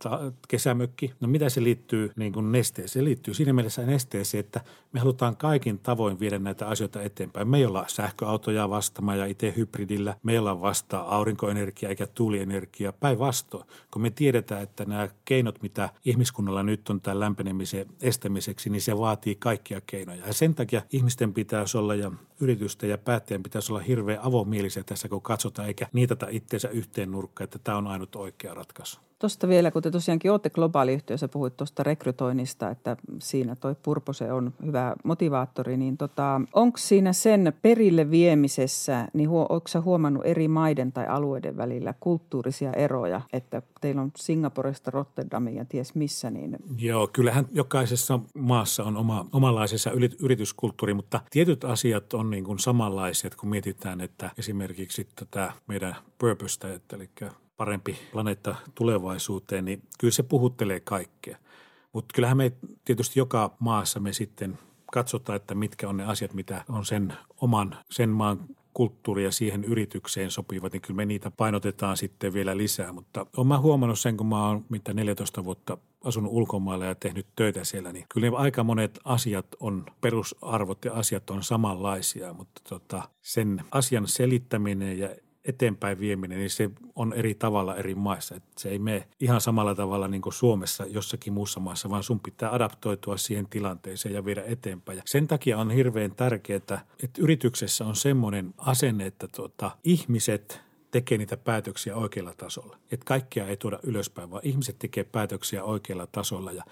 kesämökki. 0.48 1.12
No 1.20 1.28
mitä 1.28 1.48
se 1.48 1.62
liittyy 1.62 2.12
niin 2.16 2.32
kuin 2.32 2.52
nesteeseen? 2.52 2.88
Se 2.88 3.04
liittyy 3.04 3.34
siinä 3.34 3.52
mielessä 3.52 3.86
nesteeseen, 3.86 4.40
että 4.40 4.60
me 4.92 5.00
halutaan 5.00 5.36
kaikin 5.36 5.78
tavoin 5.78 6.20
viedä 6.20 6.38
näitä 6.38 6.68
asioita 6.68 7.02
eteenpäin. 7.02 7.48
Me 7.48 7.58
ei 7.58 7.66
olla 7.66 7.84
sähköautoja 7.88 8.70
vastaamaan 8.70 9.18
ja 9.18 9.26
itse 9.26 9.54
hybridillä. 9.56 10.16
Me 10.22 10.32
ei 10.32 10.38
olla 10.38 10.60
vasta 10.60 10.98
aurinkoenergia 10.98 11.88
eikä 11.88 12.06
tuulienergia. 12.06 12.92
Päinvastoin, 12.92 13.64
kun 13.90 14.02
me 14.02 14.10
tiedetään, 14.10 14.62
että 14.62 14.84
nämä 14.84 15.08
keinot, 15.24 15.62
mitä 15.62 15.88
ihmiskunnalla 16.04 16.62
nyt 16.62 16.90
on 16.90 17.00
tämän 17.00 17.20
lämpenemisen 17.20 17.86
estämiseksi, 18.00 18.70
niin 18.70 18.82
se 18.82 18.98
vaatii 18.98 19.34
kaikkia 19.34 19.80
keinoja. 19.86 20.26
Ja 20.26 20.32
sen 20.32 20.54
takia 20.54 20.82
ihmisten 20.92 21.34
pitäisi 21.34 21.78
olla 21.78 21.94
ja 21.94 22.12
yritysten 22.40 22.90
ja 22.90 22.98
päättäjien 22.98 23.42
pitäisi 23.42 23.72
olla 23.72 23.80
hirveän 23.80 24.22
avomielisiä 24.22 24.82
tässä, 24.82 25.08
kun 25.08 25.22
katsotaan, 25.22 25.68
eikä 25.68 25.86
niitä 25.96 26.16
itseensä 26.30 26.68
yhteen 26.68 27.10
nurkkaan, 27.10 27.44
että 27.44 27.58
tämä 27.58 27.78
on 27.78 27.86
ainut 27.86 28.16
oikea 28.16 28.54
ratkaisu. 28.54 29.05
Tuosta 29.18 29.48
vielä, 29.48 29.70
kun 29.70 29.82
te 29.82 29.90
tosiaankin 29.90 30.30
olette 30.30 30.50
globaali 30.50 30.92
yhtiö, 30.92 31.16
sä 31.16 31.28
puhuit 31.28 31.56
tuosta 31.56 31.82
rekrytoinnista, 31.82 32.70
että 32.70 32.96
siinä 33.18 33.56
toi 33.56 33.74
Purpose 33.82 34.32
on 34.32 34.54
hyvä 34.66 34.96
motivaattori, 35.04 35.76
niin 35.76 35.96
tota, 35.96 36.40
onko 36.52 36.78
siinä 36.78 37.12
sen 37.12 37.52
perille 37.62 38.10
viemisessä, 38.10 39.08
niin 39.12 39.28
huo, 39.28 39.46
onko 39.48 39.68
sä 39.68 39.80
huomannut 39.80 40.26
eri 40.26 40.48
maiden 40.48 40.92
tai 40.92 41.06
alueiden 41.06 41.56
välillä 41.56 41.94
kulttuurisia 42.00 42.72
eroja, 42.72 43.20
että 43.32 43.62
teillä 43.80 44.02
on 44.02 44.12
Singaporesta 44.16 44.90
Rotterdamia 44.90 45.54
ja 45.54 45.64
ties 45.64 45.94
missä, 45.94 46.30
niin... 46.30 46.56
Joo, 46.78 47.08
kyllähän 47.12 47.46
jokaisessa 47.52 48.20
maassa 48.34 48.84
on 48.84 48.96
oma, 48.96 49.26
omanlaisessa 49.32 49.90
yrityskulttuuri, 50.20 50.94
mutta 50.94 51.20
tietyt 51.30 51.64
asiat 51.64 52.14
on 52.14 52.30
niin 52.30 52.44
kuin 52.44 52.58
samanlaiset, 52.58 53.34
kun 53.34 53.48
mietitään, 53.48 54.00
että 54.00 54.30
esimerkiksi 54.38 55.08
tätä 55.14 55.52
meidän 55.66 55.96
purposesta, 56.18 56.72
että 56.72 56.96
eli 56.96 57.10
parempi 57.56 57.98
planeetta 58.12 58.56
tulevaisuuteen, 58.74 59.64
niin 59.64 59.82
kyllä 59.98 60.12
se 60.12 60.22
puhuttelee 60.22 60.80
kaikkea. 60.80 61.38
Mutta 61.92 62.12
kyllähän 62.14 62.36
me 62.36 62.52
tietysti 62.84 63.20
joka 63.20 63.56
maassa 63.58 64.00
me 64.00 64.12
sitten 64.12 64.58
katsotaan, 64.92 65.36
että 65.36 65.54
mitkä 65.54 65.88
on 65.88 65.96
ne 65.96 66.04
asiat, 66.04 66.34
mitä 66.34 66.64
on 66.68 66.84
sen 66.84 67.12
oman, 67.40 67.76
sen 67.90 68.10
maan 68.10 68.38
kulttuuri 68.74 69.24
ja 69.24 69.32
siihen 69.32 69.64
yritykseen 69.64 70.30
sopivat, 70.30 70.72
niin 70.72 70.82
kyllä 70.82 70.96
me 70.96 71.06
niitä 71.06 71.30
painotetaan 71.30 71.96
sitten 71.96 72.32
vielä 72.32 72.56
lisää. 72.56 72.92
Mutta 72.92 73.26
olen 73.36 73.46
mä 73.46 73.58
huomannut 73.58 73.98
sen, 73.98 74.16
kun 74.16 74.26
mä 74.26 74.48
oon 74.48 74.64
mitä 74.68 74.94
14 74.94 75.44
vuotta 75.44 75.78
asunut 76.04 76.32
ulkomailla 76.32 76.84
ja 76.84 76.94
tehnyt 76.94 77.26
töitä 77.36 77.64
siellä, 77.64 77.92
niin 77.92 78.06
kyllä 78.08 78.38
aika 78.38 78.64
monet 78.64 78.98
asiat 79.04 79.46
on, 79.60 79.86
perusarvot 80.00 80.84
ja 80.84 80.92
asiat 80.92 81.30
on 81.30 81.42
samanlaisia, 81.42 82.32
mutta 82.32 82.60
tota, 82.68 83.08
sen 83.22 83.62
asian 83.70 84.08
selittäminen 84.08 84.98
ja 84.98 85.08
eteenpäin 85.46 86.00
vieminen, 86.00 86.38
niin 86.38 86.50
se 86.50 86.70
on 86.94 87.12
eri 87.12 87.34
tavalla 87.34 87.76
eri 87.76 87.94
maissa. 87.94 88.34
Että 88.34 88.50
se 88.58 88.68
ei 88.68 88.78
mene 88.78 89.08
ihan 89.20 89.40
samalla 89.40 89.74
tavalla 89.74 90.08
niin 90.08 90.22
kuin 90.22 90.32
Suomessa 90.32 90.86
jossakin 90.86 91.32
muussa 91.32 91.60
maassa, 91.60 91.90
vaan 91.90 92.02
sun 92.02 92.20
pitää 92.20 92.54
adaptoitua 92.54 93.16
siihen 93.16 93.46
tilanteeseen 93.46 94.14
ja 94.14 94.24
viedä 94.24 94.42
eteenpäin. 94.46 94.96
Ja 94.96 95.02
sen 95.06 95.26
takia 95.26 95.58
on 95.58 95.70
hirveän 95.70 96.14
tärkeää, 96.14 96.56
että 96.56 96.80
yrityksessä 97.18 97.84
on 97.84 97.96
semmoinen 97.96 98.54
asenne, 98.58 99.06
että 99.06 99.28
tuota, 99.28 99.70
ihmiset 99.84 100.60
tekee 100.90 101.18
niitä 101.18 101.36
päätöksiä 101.36 101.96
oikealla 101.96 102.34
tasolla. 102.36 102.76
Että 102.90 103.04
kaikkea 103.04 103.46
ei 103.46 103.56
tuoda 103.56 103.78
ylöspäin, 103.82 104.30
vaan 104.30 104.42
ihmiset 104.44 104.78
tekee 104.78 105.04
päätöksiä 105.04 105.64
oikealla 105.64 106.06
tasolla 106.06 106.52
ja 106.52 106.64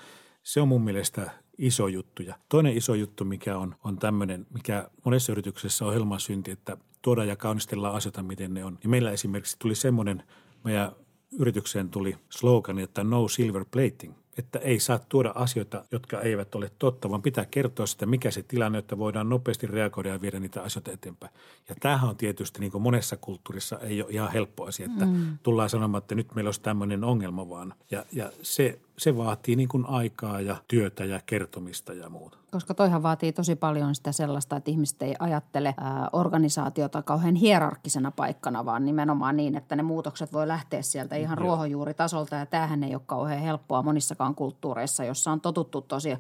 se 0.43 0.61
on 0.61 0.69
mun 0.69 0.85
mielestä 0.85 1.31
iso 1.59 1.89
juttu. 1.89 2.23
Ja 2.23 2.35
toinen 2.49 2.77
iso 2.77 2.95
juttu, 2.95 3.25
mikä 3.25 3.59
on, 3.59 3.75
on 3.85 3.99
tämmöinen, 3.99 4.47
mikä 4.55 4.89
monessa 5.05 5.33
yrityksessä 5.33 5.87
on 5.87 5.93
helman 5.93 6.21
synti, 6.21 6.51
että 6.51 6.77
tuoda 7.05 7.25
ja 7.25 7.37
kaunistellaan 7.37 7.95
asioita, 7.95 8.23
miten 8.23 8.55
ne 8.55 8.65
on. 8.65 8.79
Ja 8.83 8.89
meillä 8.89 9.11
esimerkiksi 9.11 9.57
tuli 9.59 9.75
semmoinen, 9.75 10.23
meidän 10.65 10.93
yritykseen 11.39 11.91
tuli 11.91 12.17
slogan, 12.31 12.79
että 12.79 13.05
no 13.05 13.29
silver 13.29 13.65
plating. 13.71 14.15
että 14.39 14.59
ei 14.59 14.81
saa 14.81 14.99
tuoda 15.09 15.33
asioita, 15.35 15.85
jotka 15.93 16.21
eivät 16.21 16.55
ole 16.55 16.71
totta, 16.79 17.11
vaan 17.11 17.23
pitää 17.23 17.45
kertoa 17.45 17.87
sitä, 17.87 18.07
mikä 18.07 18.31
se 18.31 18.43
tilanne, 18.43 18.79
että 18.79 18.99
voidaan 18.99 19.29
nopeasti 19.29 19.67
reagoida 19.67 20.09
ja 20.09 20.21
viedä 20.21 20.41
niitä 20.41 20.63
asioita 20.63 20.93
eteenpäin. 20.93 21.33
Ja 21.69 21.75
tämähän 21.81 22.11
on 22.11 22.17
tietysti 22.17 22.61
niin 22.61 22.73
kuin 22.73 22.83
monessa 22.83 23.17
kulttuurissa 23.17 23.79
ei 23.79 24.03
ole 24.03 24.11
ihan 24.11 24.33
helppo 24.33 24.65
asia, 24.65 24.87
että 24.87 25.07
mm. 25.07 25.39
tullaan 25.43 25.71
sanomaan, 25.71 26.03
että 26.03 26.15
nyt 26.15 26.35
meillä 26.35 26.49
olisi 26.49 26.61
tämmöinen 26.61 27.05
ongelma 27.05 27.49
vaan. 27.49 27.75
Ja, 27.91 28.05
ja 28.13 28.31
se, 28.43 28.79
se 28.99 29.17
vaatii 29.17 29.57
niin 29.57 29.69
kuin 29.69 29.87
aikaa 29.87 30.41
ja 30.41 30.57
työtä 30.69 31.05
ja 31.05 31.21
kertomista 31.27 31.93
ja 31.93 32.09
muuta. 32.09 32.39
Koska 32.51 32.75
toihan 32.75 33.03
vaatii 33.03 33.33
tosi 33.33 33.57
paljon 33.57 33.95
sitä 33.95 34.13
sellaista, 34.13 34.57
että 34.57 34.71
ihmiset 34.71 35.03
ei 35.03 35.15
ajattele 35.19 35.75
ää, 35.79 36.09
organisaatiota 36.13 37.03
kauhean 37.03 37.35
hierarkkisena 37.35 38.11
paikkana, 38.11 38.65
vaan 38.65 38.85
nimenomaan 38.85 39.37
niin, 39.37 39.57
että 39.57 39.77
ne 39.77 39.83
muutokset 39.83 40.33
voi 40.33 40.49
lähteä 40.49 40.83
sieltä 40.83 41.17
ihan 41.17 41.39
Joo. 41.39 41.47
ruohonjuuritasolta. 41.47 42.37
Ja 42.37 42.47
tämähän 42.47 42.85
ei 42.85 42.95
ole 42.95 43.03
kauhean 43.07 43.41
helppoa 43.41 43.83
monissakaan 43.83 44.35
kulttuureissa, 44.35 45.05
jossa 45.05 45.33
on 45.33 45.41
totuttu 45.41 45.81
tosi 45.81 46.17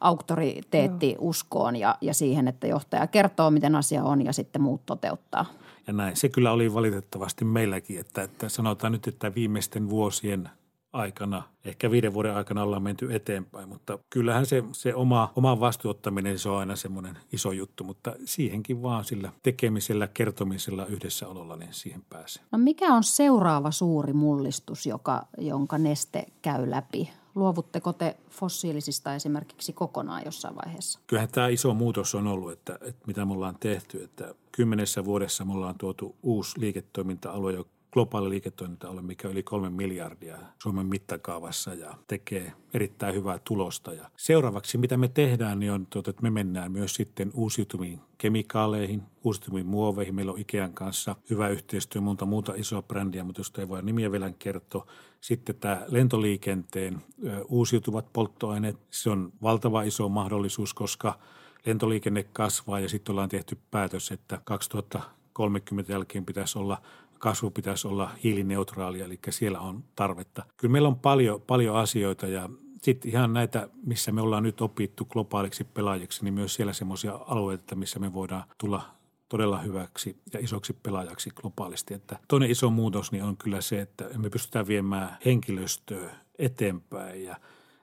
auktoriteetti 0.00 1.16
uskoon 1.18 1.76
ja, 1.76 1.98
ja 2.00 2.14
siihen, 2.14 2.48
että 2.48 2.66
johtaja 2.66 3.06
kertoo, 3.06 3.50
miten 3.50 3.74
asia 3.74 4.04
on 4.04 4.24
ja 4.24 4.32
sitten 4.32 4.62
muut 4.62 4.86
toteuttaa. 4.86 5.44
Ja 5.86 5.92
näin. 5.92 6.16
Se 6.16 6.28
kyllä 6.28 6.52
oli 6.52 6.74
valitettavasti 6.74 7.44
meilläkin, 7.44 8.00
että, 8.00 8.22
että 8.22 8.48
sanotaan 8.48 8.92
nyt, 8.92 9.06
että 9.06 9.34
viimeisten 9.34 9.90
vuosien 9.90 10.50
aikana, 10.92 11.42
ehkä 11.64 11.90
viiden 11.90 12.14
vuoden 12.14 12.34
aikana 12.34 12.62
ollaan 12.62 12.82
menty 12.82 13.14
eteenpäin, 13.14 13.68
mutta 13.68 13.98
kyllähän 14.10 14.46
se, 14.46 14.64
se 14.72 14.94
oma, 14.94 15.32
oma 15.36 15.60
vastuuttaminen, 15.60 16.38
se 16.38 16.48
on 16.48 16.58
aina 16.58 16.76
semmoinen 16.76 17.18
iso 17.32 17.52
juttu, 17.52 17.84
mutta 17.84 18.12
siihenkin 18.24 18.82
vaan 18.82 19.04
sillä 19.04 19.32
tekemisellä, 19.42 20.08
kertomisella, 20.08 20.86
yhdessäololla, 20.86 21.56
niin 21.56 21.74
siihen 21.74 22.02
pääsee. 22.10 22.42
No 22.52 22.58
mikä 22.58 22.94
on 22.94 23.04
seuraava 23.04 23.70
suuri 23.70 24.12
mullistus, 24.12 24.86
joka, 24.86 25.26
jonka 25.38 25.78
neste 25.78 26.26
käy 26.42 26.70
läpi? 26.70 27.10
Luovutteko 27.34 27.92
te 27.92 28.16
fossiilisista 28.30 29.14
esimerkiksi 29.14 29.72
kokonaan 29.72 30.22
jossain 30.24 30.56
vaiheessa? 30.56 31.00
Kyllähän 31.06 31.28
tämä 31.32 31.48
iso 31.48 31.74
muutos 31.74 32.14
on 32.14 32.26
ollut, 32.26 32.52
että, 32.52 32.78
että 32.80 33.06
mitä 33.06 33.24
me 33.24 33.32
ollaan 33.32 33.56
tehty, 33.60 34.04
että 34.04 34.34
kymmenessä 34.52 35.04
vuodessa 35.04 35.44
me 35.44 35.52
ollaan 35.52 35.78
tuotu 35.78 36.16
uusi 36.22 36.60
liiketoiminta-alue, 36.60 37.64
globaali 37.92 38.30
liiketoiminta-alue, 38.30 39.02
mikä 39.02 39.28
yli 39.28 39.42
kolme 39.42 39.70
miljardia 39.70 40.38
Suomen 40.62 40.86
mittakaavassa 40.86 41.74
ja 41.74 41.94
tekee 42.06 42.52
erittäin 42.74 43.14
hyvää 43.14 43.38
tulosta. 43.44 43.92
Ja 43.92 44.10
seuraavaksi, 44.16 44.78
mitä 44.78 44.96
me 44.96 45.08
tehdään, 45.08 45.58
niin 45.58 45.72
on, 45.72 45.86
tuota, 45.86 46.10
että 46.10 46.22
me 46.22 46.30
mennään 46.30 46.72
myös 46.72 46.94
sitten 46.94 47.30
uusiutuviin 47.34 48.00
kemikaaleihin, 48.18 49.02
uusiutuviin 49.24 49.66
muoveihin. 49.66 50.14
Meillä 50.14 50.32
on 50.32 50.38
Ikean 50.38 50.72
kanssa 50.72 51.16
hyvä 51.30 51.48
yhteistyö, 51.48 52.02
monta 52.02 52.26
muuta 52.26 52.52
isoa 52.56 52.82
brändiä, 52.82 53.24
mutta 53.24 53.40
josta 53.40 53.60
ei 53.60 53.68
voi 53.68 53.82
nimiä 53.82 54.12
vielä 54.12 54.32
kertoa. 54.38 54.86
Sitten 55.20 55.56
tämä 55.56 55.82
lentoliikenteen 55.88 57.02
uusiutuvat 57.48 58.12
polttoaineet, 58.12 58.76
se 58.90 59.10
on 59.10 59.32
valtava 59.42 59.82
iso 59.82 60.08
mahdollisuus, 60.08 60.74
koska 60.74 61.18
lentoliikenne 61.66 62.22
kasvaa 62.22 62.80
ja 62.80 62.88
sitten 62.88 63.12
ollaan 63.12 63.28
tehty 63.28 63.58
päätös, 63.70 64.10
että 64.10 64.40
2030 64.44 65.92
jälkeen 65.92 66.26
pitäisi 66.26 66.58
olla 66.58 66.82
kasvu 67.22 67.50
pitäisi 67.50 67.88
olla 67.88 68.10
hiilineutraalia, 68.24 69.04
eli 69.04 69.18
siellä 69.30 69.60
on 69.60 69.84
tarvetta. 69.96 70.44
Kyllä 70.56 70.72
meillä 70.72 70.88
on 70.88 70.98
paljon, 70.98 71.40
paljon 71.40 71.76
asioita 71.76 72.26
ja 72.26 72.48
sitten 72.82 73.10
ihan 73.10 73.32
näitä, 73.32 73.68
missä 73.86 74.12
me 74.12 74.20
ollaan 74.20 74.42
nyt 74.42 74.60
opittu 74.60 75.04
globaaliksi 75.04 75.64
pelaajiksi, 75.64 76.24
niin 76.24 76.34
myös 76.34 76.54
siellä 76.54 76.72
semmoisia 76.72 77.18
alueita, 77.26 77.76
missä 77.76 77.98
me 77.98 78.12
voidaan 78.12 78.44
tulla 78.58 78.82
todella 79.28 79.58
hyväksi 79.58 80.16
ja 80.32 80.40
isoksi 80.40 80.72
pelaajaksi 80.72 81.30
globaalisti. 81.30 81.94
Että 81.94 82.18
toinen 82.28 82.50
iso 82.50 82.70
muutos 82.70 83.12
niin 83.12 83.24
on 83.24 83.36
kyllä 83.36 83.60
se, 83.60 83.80
että 83.80 84.10
me 84.18 84.30
pystytään 84.30 84.66
viemään 84.66 85.16
henkilöstöä 85.24 86.10
eteenpäin 86.38 87.24
ja 87.24 87.36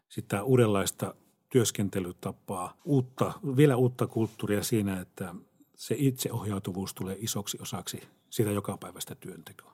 sitä 0.10 0.44
uudenlaista 0.44 1.16
työskentelytapaa, 1.50 2.78
uutta, 2.86 3.34
vielä 3.58 3.76
uutta 3.76 4.08
kulttuuria 4.08 4.64
siinä, 4.64 5.02
että 5.02 5.36
se 5.76 5.96
itseohjautuvuus 5.98 6.94
tulee 6.94 7.18
isoksi 7.20 7.58
osaksi 7.62 8.02
sitä 8.30 8.52
jokapäiväistä 8.52 9.16
työntekoa. 9.16 9.74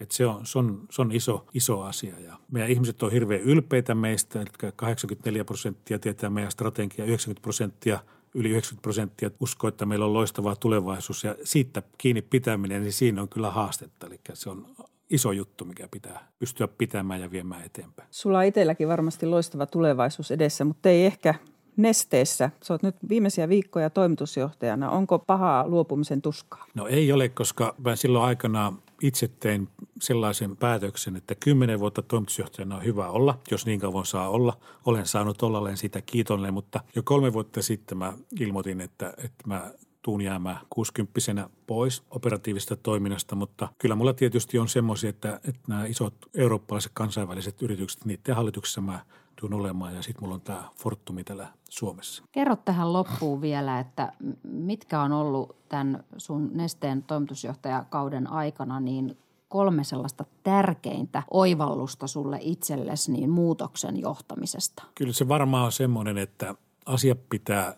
Et 0.00 0.10
se 0.10 0.26
on, 0.26 0.46
se 0.46 0.58
on, 0.58 0.86
se 0.90 1.02
on 1.02 1.12
iso, 1.12 1.46
iso 1.54 1.82
asia 1.82 2.20
ja 2.20 2.38
meidän 2.50 2.70
ihmiset 2.70 3.02
on 3.02 3.12
hirveän 3.12 3.40
ylpeitä 3.40 3.94
meistä, 3.94 4.40
eli 4.40 4.72
84 4.76 5.44
prosenttia 5.44 5.98
tietää 5.98 6.30
meidän 6.30 6.52
strategia, 6.52 7.04
90 7.04 7.42
prosenttia 7.42 8.00
yli 8.34 8.48
90 8.48 8.82
prosenttia 8.82 9.30
uskoo, 9.40 9.68
että 9.68 9.86
meillä 9.86 10.04
on 10.04 10.12
loistava 10.12 10.56
tulevaisuus 10.56 11.24
ja 11.24 11.34
siitä 11.44 11.82
kiinni 11.98 12.22
pitäminen, 12.22 12.82
niin 12.82 12.92
siinä 12.92 13.22
on 13.22 13.28
kyllä 13.28 13.50
haastetta. 13.50 14.06
Eli 14.06 14.20
se 14.34 14.50
on 14.50 14.66
iso 15.10 15.32
juttu, 15.32 15.64
mikä 15.64 15.88
pitää 15.90 16.28
pystyä 16.38 16.68
pitämään 16.68 17.20
ja 17.20 17.30
viemään 17.30 17.64
eteenpäin. 17.64 18.08
Sulla 18.10 18.38
on 18.38 18.44
itselläkin 18.44 18.88
varmasti 18.88 19.26
loistava 19.26 19.66
tulevaisuus 19.66 20.30
edessä, 20.30 20.64
mutta 20.64 20.88
ei 20.88 21.06
ehkä 21.06 21.34
nesteessä. 21.76 22.50
Sä 22.62 22.74
oot 22.74 22.82
nyt 22.82 22.96
viimeisiä 23.08 23.48
viikkoja 23.48 23.90
toimitusjohtajana. 23.90 24.90
Onko 24.90 25.18
pahaa 25.18 25.68
luopumisen 25.68 26.22
tuskaa? 26.22 26.66
No 26.74 26.86
ei 26.86 27.12
ole, 27.12 27.28
koska 27.28 27.74
mä 27.84 27.96
silloin 27.96 28.24
aikana 28.24 28.72
itse 29.02 29.28
tein 29.28 29.68
sellaisen 30.00 30.56
päätöksen, 30.56 31.16
että 31.16 31.34
kymmenen 31.34 31.80
vuotta 31.80 32.02
toimitusjohtajana 32.02 32.76
on 32.76 32.84
hyvä 32.84 33.08
olla, 33.08 33.38
jos 33.50 33.66
niin 33.66 33.80
kauan 33.80 34.06
saa 34.06 34.28
olla. 34.28 34.56
Olen 34.84 35.06
saanut 35.06 35.42
olla, 35.42 35.58
olen 35.58 35.76
siitä 35.76 36.02
kiitollinen, 36.02 36.54
mutta 36.54 36.80
jo 36.96 37.02
kolme 37.02 37.32
vuotta 37.32 37.62
sitten 37.62 37.98
mä 37.98 38.12
ilmoitin, 38.40 38.80
että, 38.80 39.14
että 39.18 39.44
mä 39.46 39.70
tuun 40.02 40.22
jäämään 40.22 40.58
60 40.70 41.48
pois 41.66 42.02
operatiivista 42.10 42.76
toiminnasta, 42.76 43.34
mutta 43.34 43.68
kyllä 43.78 43.94
mulla 43.94 44.14
tietysti 44.14 44.58
on 44.58 44.68
semmoisia, 44.68 45.10
että, 45.10 45.40
että 45.48 45.60
nämä 45.68 45.86
isot 45.86 46.14
eurooppalaiset 46.34 46.92
kansainväliset 46.94 47.62
yritykset, 47.62 48.04
niiden 48.04 48.36
hallituksessa 48.36 48.80
mä– 48.80 49.00
tuun 49.42 49.54
olemaan 49.60 49.94
ja 49.94 50.02
sitten 50.02 50.24
mulla 50.24 50.34
on 50.34 50.40
tämä 50.40 50.68
Fortumi 50.76 51.24
täällä 51.24 51.48
Suomessa. 51.68 52.22
Kerro 52.32 52.56
tähän 52.56 52.92
loppuun 52.92 53.40
vielä, 53.40 53.80
että 53.80 54.12
mitkä 54.42 55.00
on 55.00 55.12
ollut 55.12 55.56
tämän 55.68 56.04
sun 56.16 56.50
Nesteen 56.54 57.02
toimitusjohtajakauden 57.02 58.30
aikana 58.30 58.80
niin 58.80 59.18
kolme 59.48 59.84
sellaista 59.84 60.24
tärkeintä 60.42 61.22
oivallusta 61.30 62.06
sulle 62.06 62.38
itsellesi 62.40 63.12
niin 63.12 63.30
muutoksen 63.30 64.00
johtamisesta? 64.00 64.82
Kyllä 64.94 65.12
se 65.12 65.28
varmaan 65.28 65.64
on 65.64 65.72
semmoinen, 65.72 66.18
että 66.18 66.54
asia 66.86 67.16
pitää 67.30 67.74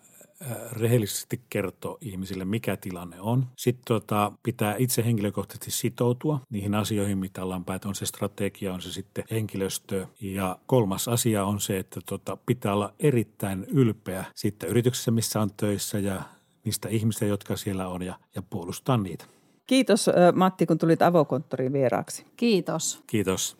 rehellisesti 0.72 1.40
kertoa 1.50 1.98
ihmisille, 2.00 2.44
mikä 2.44 2.76
tilanne 2.76 3.20
on. 3.20 3.46
Sitten 3.56 3.84
tota, 3.84 4.32
pitää 4.42 4.74
itse 4.78 5.04
henkilökohtaisesti 5.04 5.70
sitoutua 5.70 6.40
niihin 6.50 6.74
asioihin, 6.74 7.18
mitä 7.18 7.42
ollaan 7.42 7.64
päätä. 7.64 7.88
On 7.88 7.94
se 7.94 8.06
strategia, 8.06 8.74
on 8.74 8.82
se 8.82 8.92
sitten 8.92 9.24
henkilöstö. 9.30 10.06
Ja 10.20 10.58
kolmas 10.66 11.08
asia 11.08 11.44
on 11.44 11.60
se, 11.60 11.78
että 11.78 12.00
tota, 12.06 12.36
pitää 12.46 12.74
olla 12.74 12.94
erittäin 12.98 13.64
ylpeä 13.64 14.24
siitä 14.34 14.66
yrityksessä, 14.66 15.10
missä 15.10 15.40
on 15.40 15.50
töissä 15.56 15.98
ja 15.98 16.22
niistä 16.64 16.88
ihmistä, 16.88 17.24
jotka 17.24 17.56
siellä 17.56 17.88
on 17.88 18.02
ja, 18.02 18.18
ja 18.34 18.42
puolustaa 18.42 18.96
niitä. 18.96 19.24
Kiitos 19.66 20.10
Matti, 20.34 20.66
kun 20.66 20.78
tulit 20.78 21.02
avokonttoriin 21.02 21.72
vieraaksi. 21.72 22.26
Kiitos. 22.36 23.02
Kiitos. 23.06 23.56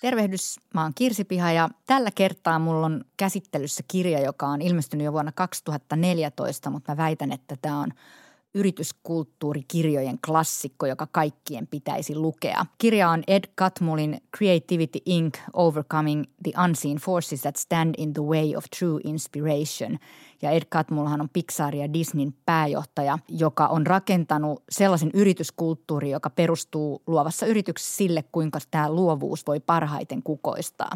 Tervehdys, 0.00 0.60
mä 0.74 0.82
oon 0.82 0.92
Kirsi 0.94 1.24
Piha 1.24 1.52
ja 1.52 1.68
tällä 1.86 2.10
kertaa 2.10 2.58
mulla 2.58 2.86
on 2.86 3.04
käsittelyssä 3.16 3.82
kirja, 3.88 4.20
joka 4.20 4.46
on 4.46 4.62
ilmestynyt 4.62 5.04
jo 5.04 5.12
vuonna 5.12 5.32
2014, 5.32 6.70
mutta 6.70 6.92
mä 6.92 6.96
väitän, 6.96 7.32
että 7.32 7.56
tämä 7.62 7.80
on 7.80 7.92
yrityskulttuurikirjojen 8.54 10.18
klassikko, 10.26 10.86
joka 10.86 11.06
kaikkien 11.12 11.66
pitäisi 11.66 12.16
lukea. 12.16 12.66
Kirja 12.78 13.10
on 13.10 13.22
Ed 13.26 13.44
Catmullin 13.58 14.20
Creativity 14.36 14.98
Inc. 15.06 15.38
Overcoming 15.52 16.24
the 16.42 16.52
Unseen 16.64 16.96
Forces 16.96 17.40
That 17.40 17.56
Stand 17.56 17.94
in 17.98 18.12
the 18.12 18.22
Way 18.22 18.56
of 18.56 18.64
True 18.78 19.00
Inspiration– 19.04 19.98
ja 20.42 20.50
Ed 20.50 20.62
Catmullhan 20.72 21.20
on 21.20 21.28
Pixar 21.32 21.74
ja 21.74 21.92
Disneyn 21.92 22.34
pääjohtaja, 22.46 23.18
joka 23.28 23.66
on 23.66 23.86
rakentanut 23.86 24.62
sellaisen 24.70 25.10
yrityskulttuurin, 25.14 26.10
joka 26.10 26.30
perustuu 26.30 27.02
luovassa 27.06 27.46
yrityksessä 27.46 27.96
sille, 27.96 28.24
kuinka 28.32 28.58
tämä 28.70 28.90
luovuus 28.90 29.46
voi 29.46 29.60
parhaiten 29.60 30.22
kukoistaa. 30.22 30.90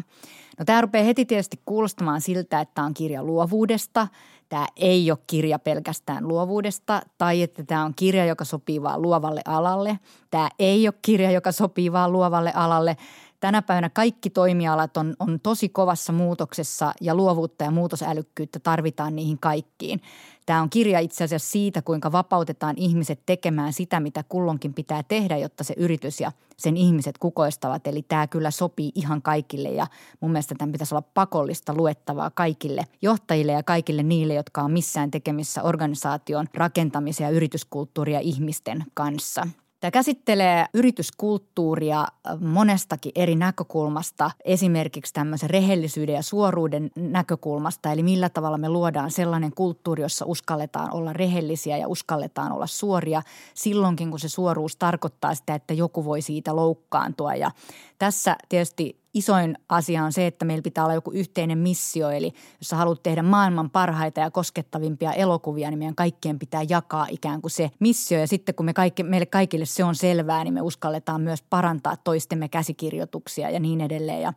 No 0.59 0.65
tämä 0.65 0.81
rupeaa 0.81 1.05
heti 1.05 1.25
tietysti 1.25 1.61
kuulostamaan 1.65 2.21
siltä, 2.21 2.61
että 2.61 2.73
tämä 2.75 2.85
on 2.85 2.93
kirja 2.93 3.23
luovuudesta. 3.23 4.07
Tämä 4.49 4.67
ei 4.75 5.11
ole 5.11 5.19
kirja 5.27 5.59
pelkästään 5.59 6.27
luovuudesta 6.27 7.01
tai 7.17 7.41
että 7.41 7.63
tämä 7.63 7.85
on 7.85 7.93
kirja, 7.95 8.25
joka 8.25 8.45
sopii 8.45 8.81
vain 8.81 9.01
luovalle 9.01 9.41
alalle. 9.45 9.99
Tämä 10.31 10.49
ei 10.59 10.87
ole 10.87 10.93
kirja, 11.01 11.31
joka 11.31 11.51
sopii 11.51 11.91
vain 11.91 12.11
luovalle 12.11 12.51
alalle 12.55 12.97
tänä 13.43 13.61
päivänä 13.61 13.89
kaikki 13.89 14.29
toimialat 14.29 14.97
on, 14.97 15.15
on 15.19 15.39
tosi 15.39 15.69
kovassa 15.69 16.13
muutoksessa 16.13 16.93
ja 17.01 17.15
luovuutta 17.15 17.63
ja 17.63 17.71
muutosälykkyyttä 17.71 18.59
tarvitaan 18.59 19.15
niihin 19.15 19.39
kaikkiin. 19.39 20.01
Tämä 20.45 20.61
on 20.61 20.69
kirja 20.69 20.99
itse 20.99 21.23
asiassa 21.23 21.51
siitä, 21.51 21.81
kuinka 21.81 22.11
vapautetaan 22.11 22.75
ihmiset 22.77 23.19
tekemään 23.25 23.73
sitä, 23.73 23.99
mitä 23.99 24.23
kullonkin 24.29 24.73
pitää 24.73 25.03
tehdä, 25.03 25.37
jotta 25.37 25.63
se 25.63 25.73
yritys 25.77 26.21
ja 26.21 26.31
sen 26.57 26.77
ihmiset 26.77 27.17
kukoistavat. 27.17 27.87
Eli 27.87 28.01
tämä 28.01 28.27
kyllä 28.27 28.51
sopii 28.51 28.91
ihan 28.95 29.21
kaikille 29.21 29.69
ja 29.69 29.87
mun 30.19 30.31
mielestä 30.31 30.55
tämän 30.57 30.71
pitäisi 30.71 30.95
olla 30.95 31.07
pakollista 31.13 31.73
luettavaa 31.73 32.29
kaikille 32.29 32.83
johtajille 33.01 33.51
ja 33.51 33.63
kaikille 33.63 34.03
niille, 34.03 34.33
jotka 34.33 34.61
on 34.61 34.71
missään 34.71 35.11
tekemissä 35.11 35.63
organisaation 35.63 36.47
rakentamisen 36.53 37.25
ja 37.25 37.31
yrityskulttuuria 37.31 38.19
ihmisten 38.19 38.85
kanssa– 38.93 39.47
Tämä 39.83 39.91
käsittelee 39.91 40.65
yrityskulttuuria 40.73 42.07
monestakin 42.39 43.11
eri 43.15 43.35
näkökulmasta, 43.35 44.31
esimerkiksi 44.45 45.13
tämmöisen 45.13 45.49
rehellisyyden 45.49 46.15
ja 46.15 46.21
suoruuden 46.21 46.91
näkökulmasta, 46.95 47.91
eli 47.91 48.03
millä 48.03 48.29
tavalla 48.29 48.57
me 48.57 48.69
luodaan 48.69 49.11
sellainen 49.11 49.51
kulttuuri, 49.55 50.01
jossa 50.01 50.25
uskalletaan 50.25 50.93
olla 50.93 51.13
rehellisiä 51.13 51.77
ja 51.77 51.87
uskalletaan 51.87 52.51
olla 52.51 52.67
suoria 52.67 53.21
silloinkin, 53.53 54.09
kun 54.09 54.19
se 54.19 54.29
suoruus 54.29 54.75
tarkoittaa 54.75 55.35
sitä, 55.35 55.55
että 55.55 55.73
joku 55.73 56.05
voi 56.05 56.21
siitä 56.21 56.55
loukkaantua. 56.55 57.35
Ja 57.35 57.51
tässä 57.99 58.35
tietysti 58.49 59.02
isoin 59.13 59.57
asia 59.69 60.03
on 60.03 60.11
se, 60.11 60.27
että 60.27 60.45
meillä 60.45 60.61
pitää 60.61 60.83
olla 60.83 60.93
joku 60.93 61.11
yhteinen 61.11 61.57
missio. 61.57 62.09
Eli 62.09 62.33
jos 62.59 62.67
sä 62.69 62.75
haluat 62.75 63.03
tehdä 63.03 63.23
maailman 63.23 63.69
parhaita 63.69 64.19
ja 64.19 64.31
koskettavimpia 64.31 65.13
elokuvia, 65.13 65.69
niin 65.69 65.79
meidän 65.79 65.95
kaikkien 65.95 66.39
pitää 66.39 66.61
jakaa 66.69 67.07
ikään 67.09 67.41
kuin 67.41 67.51
se 67.51 67.71
missio. 67.79 68.19
Ja 68.19 68.27
sitten 68.27 68.55
kun 68.55 68.65
me 68.65 68.73
kaikki, 68.73 69.03
meille 69.03 69.25
kaikille 69.25 69.65
se 69.65 69.83
on 69.83 69.95
selvää, 69.95 70.43
niin 70.43 70.53
me 70.53 70.61
uskalletaan 70.61 71.21
myös 71.21 71.41
parantaa 71.41 71.97
toistemme 71.97 72.49
käsikirjoituksia 72.49 73.49
ja 73.49 73.59
niin 73.59 73.81
edelleen. 73.81 74.21
Ja 74.21 74.33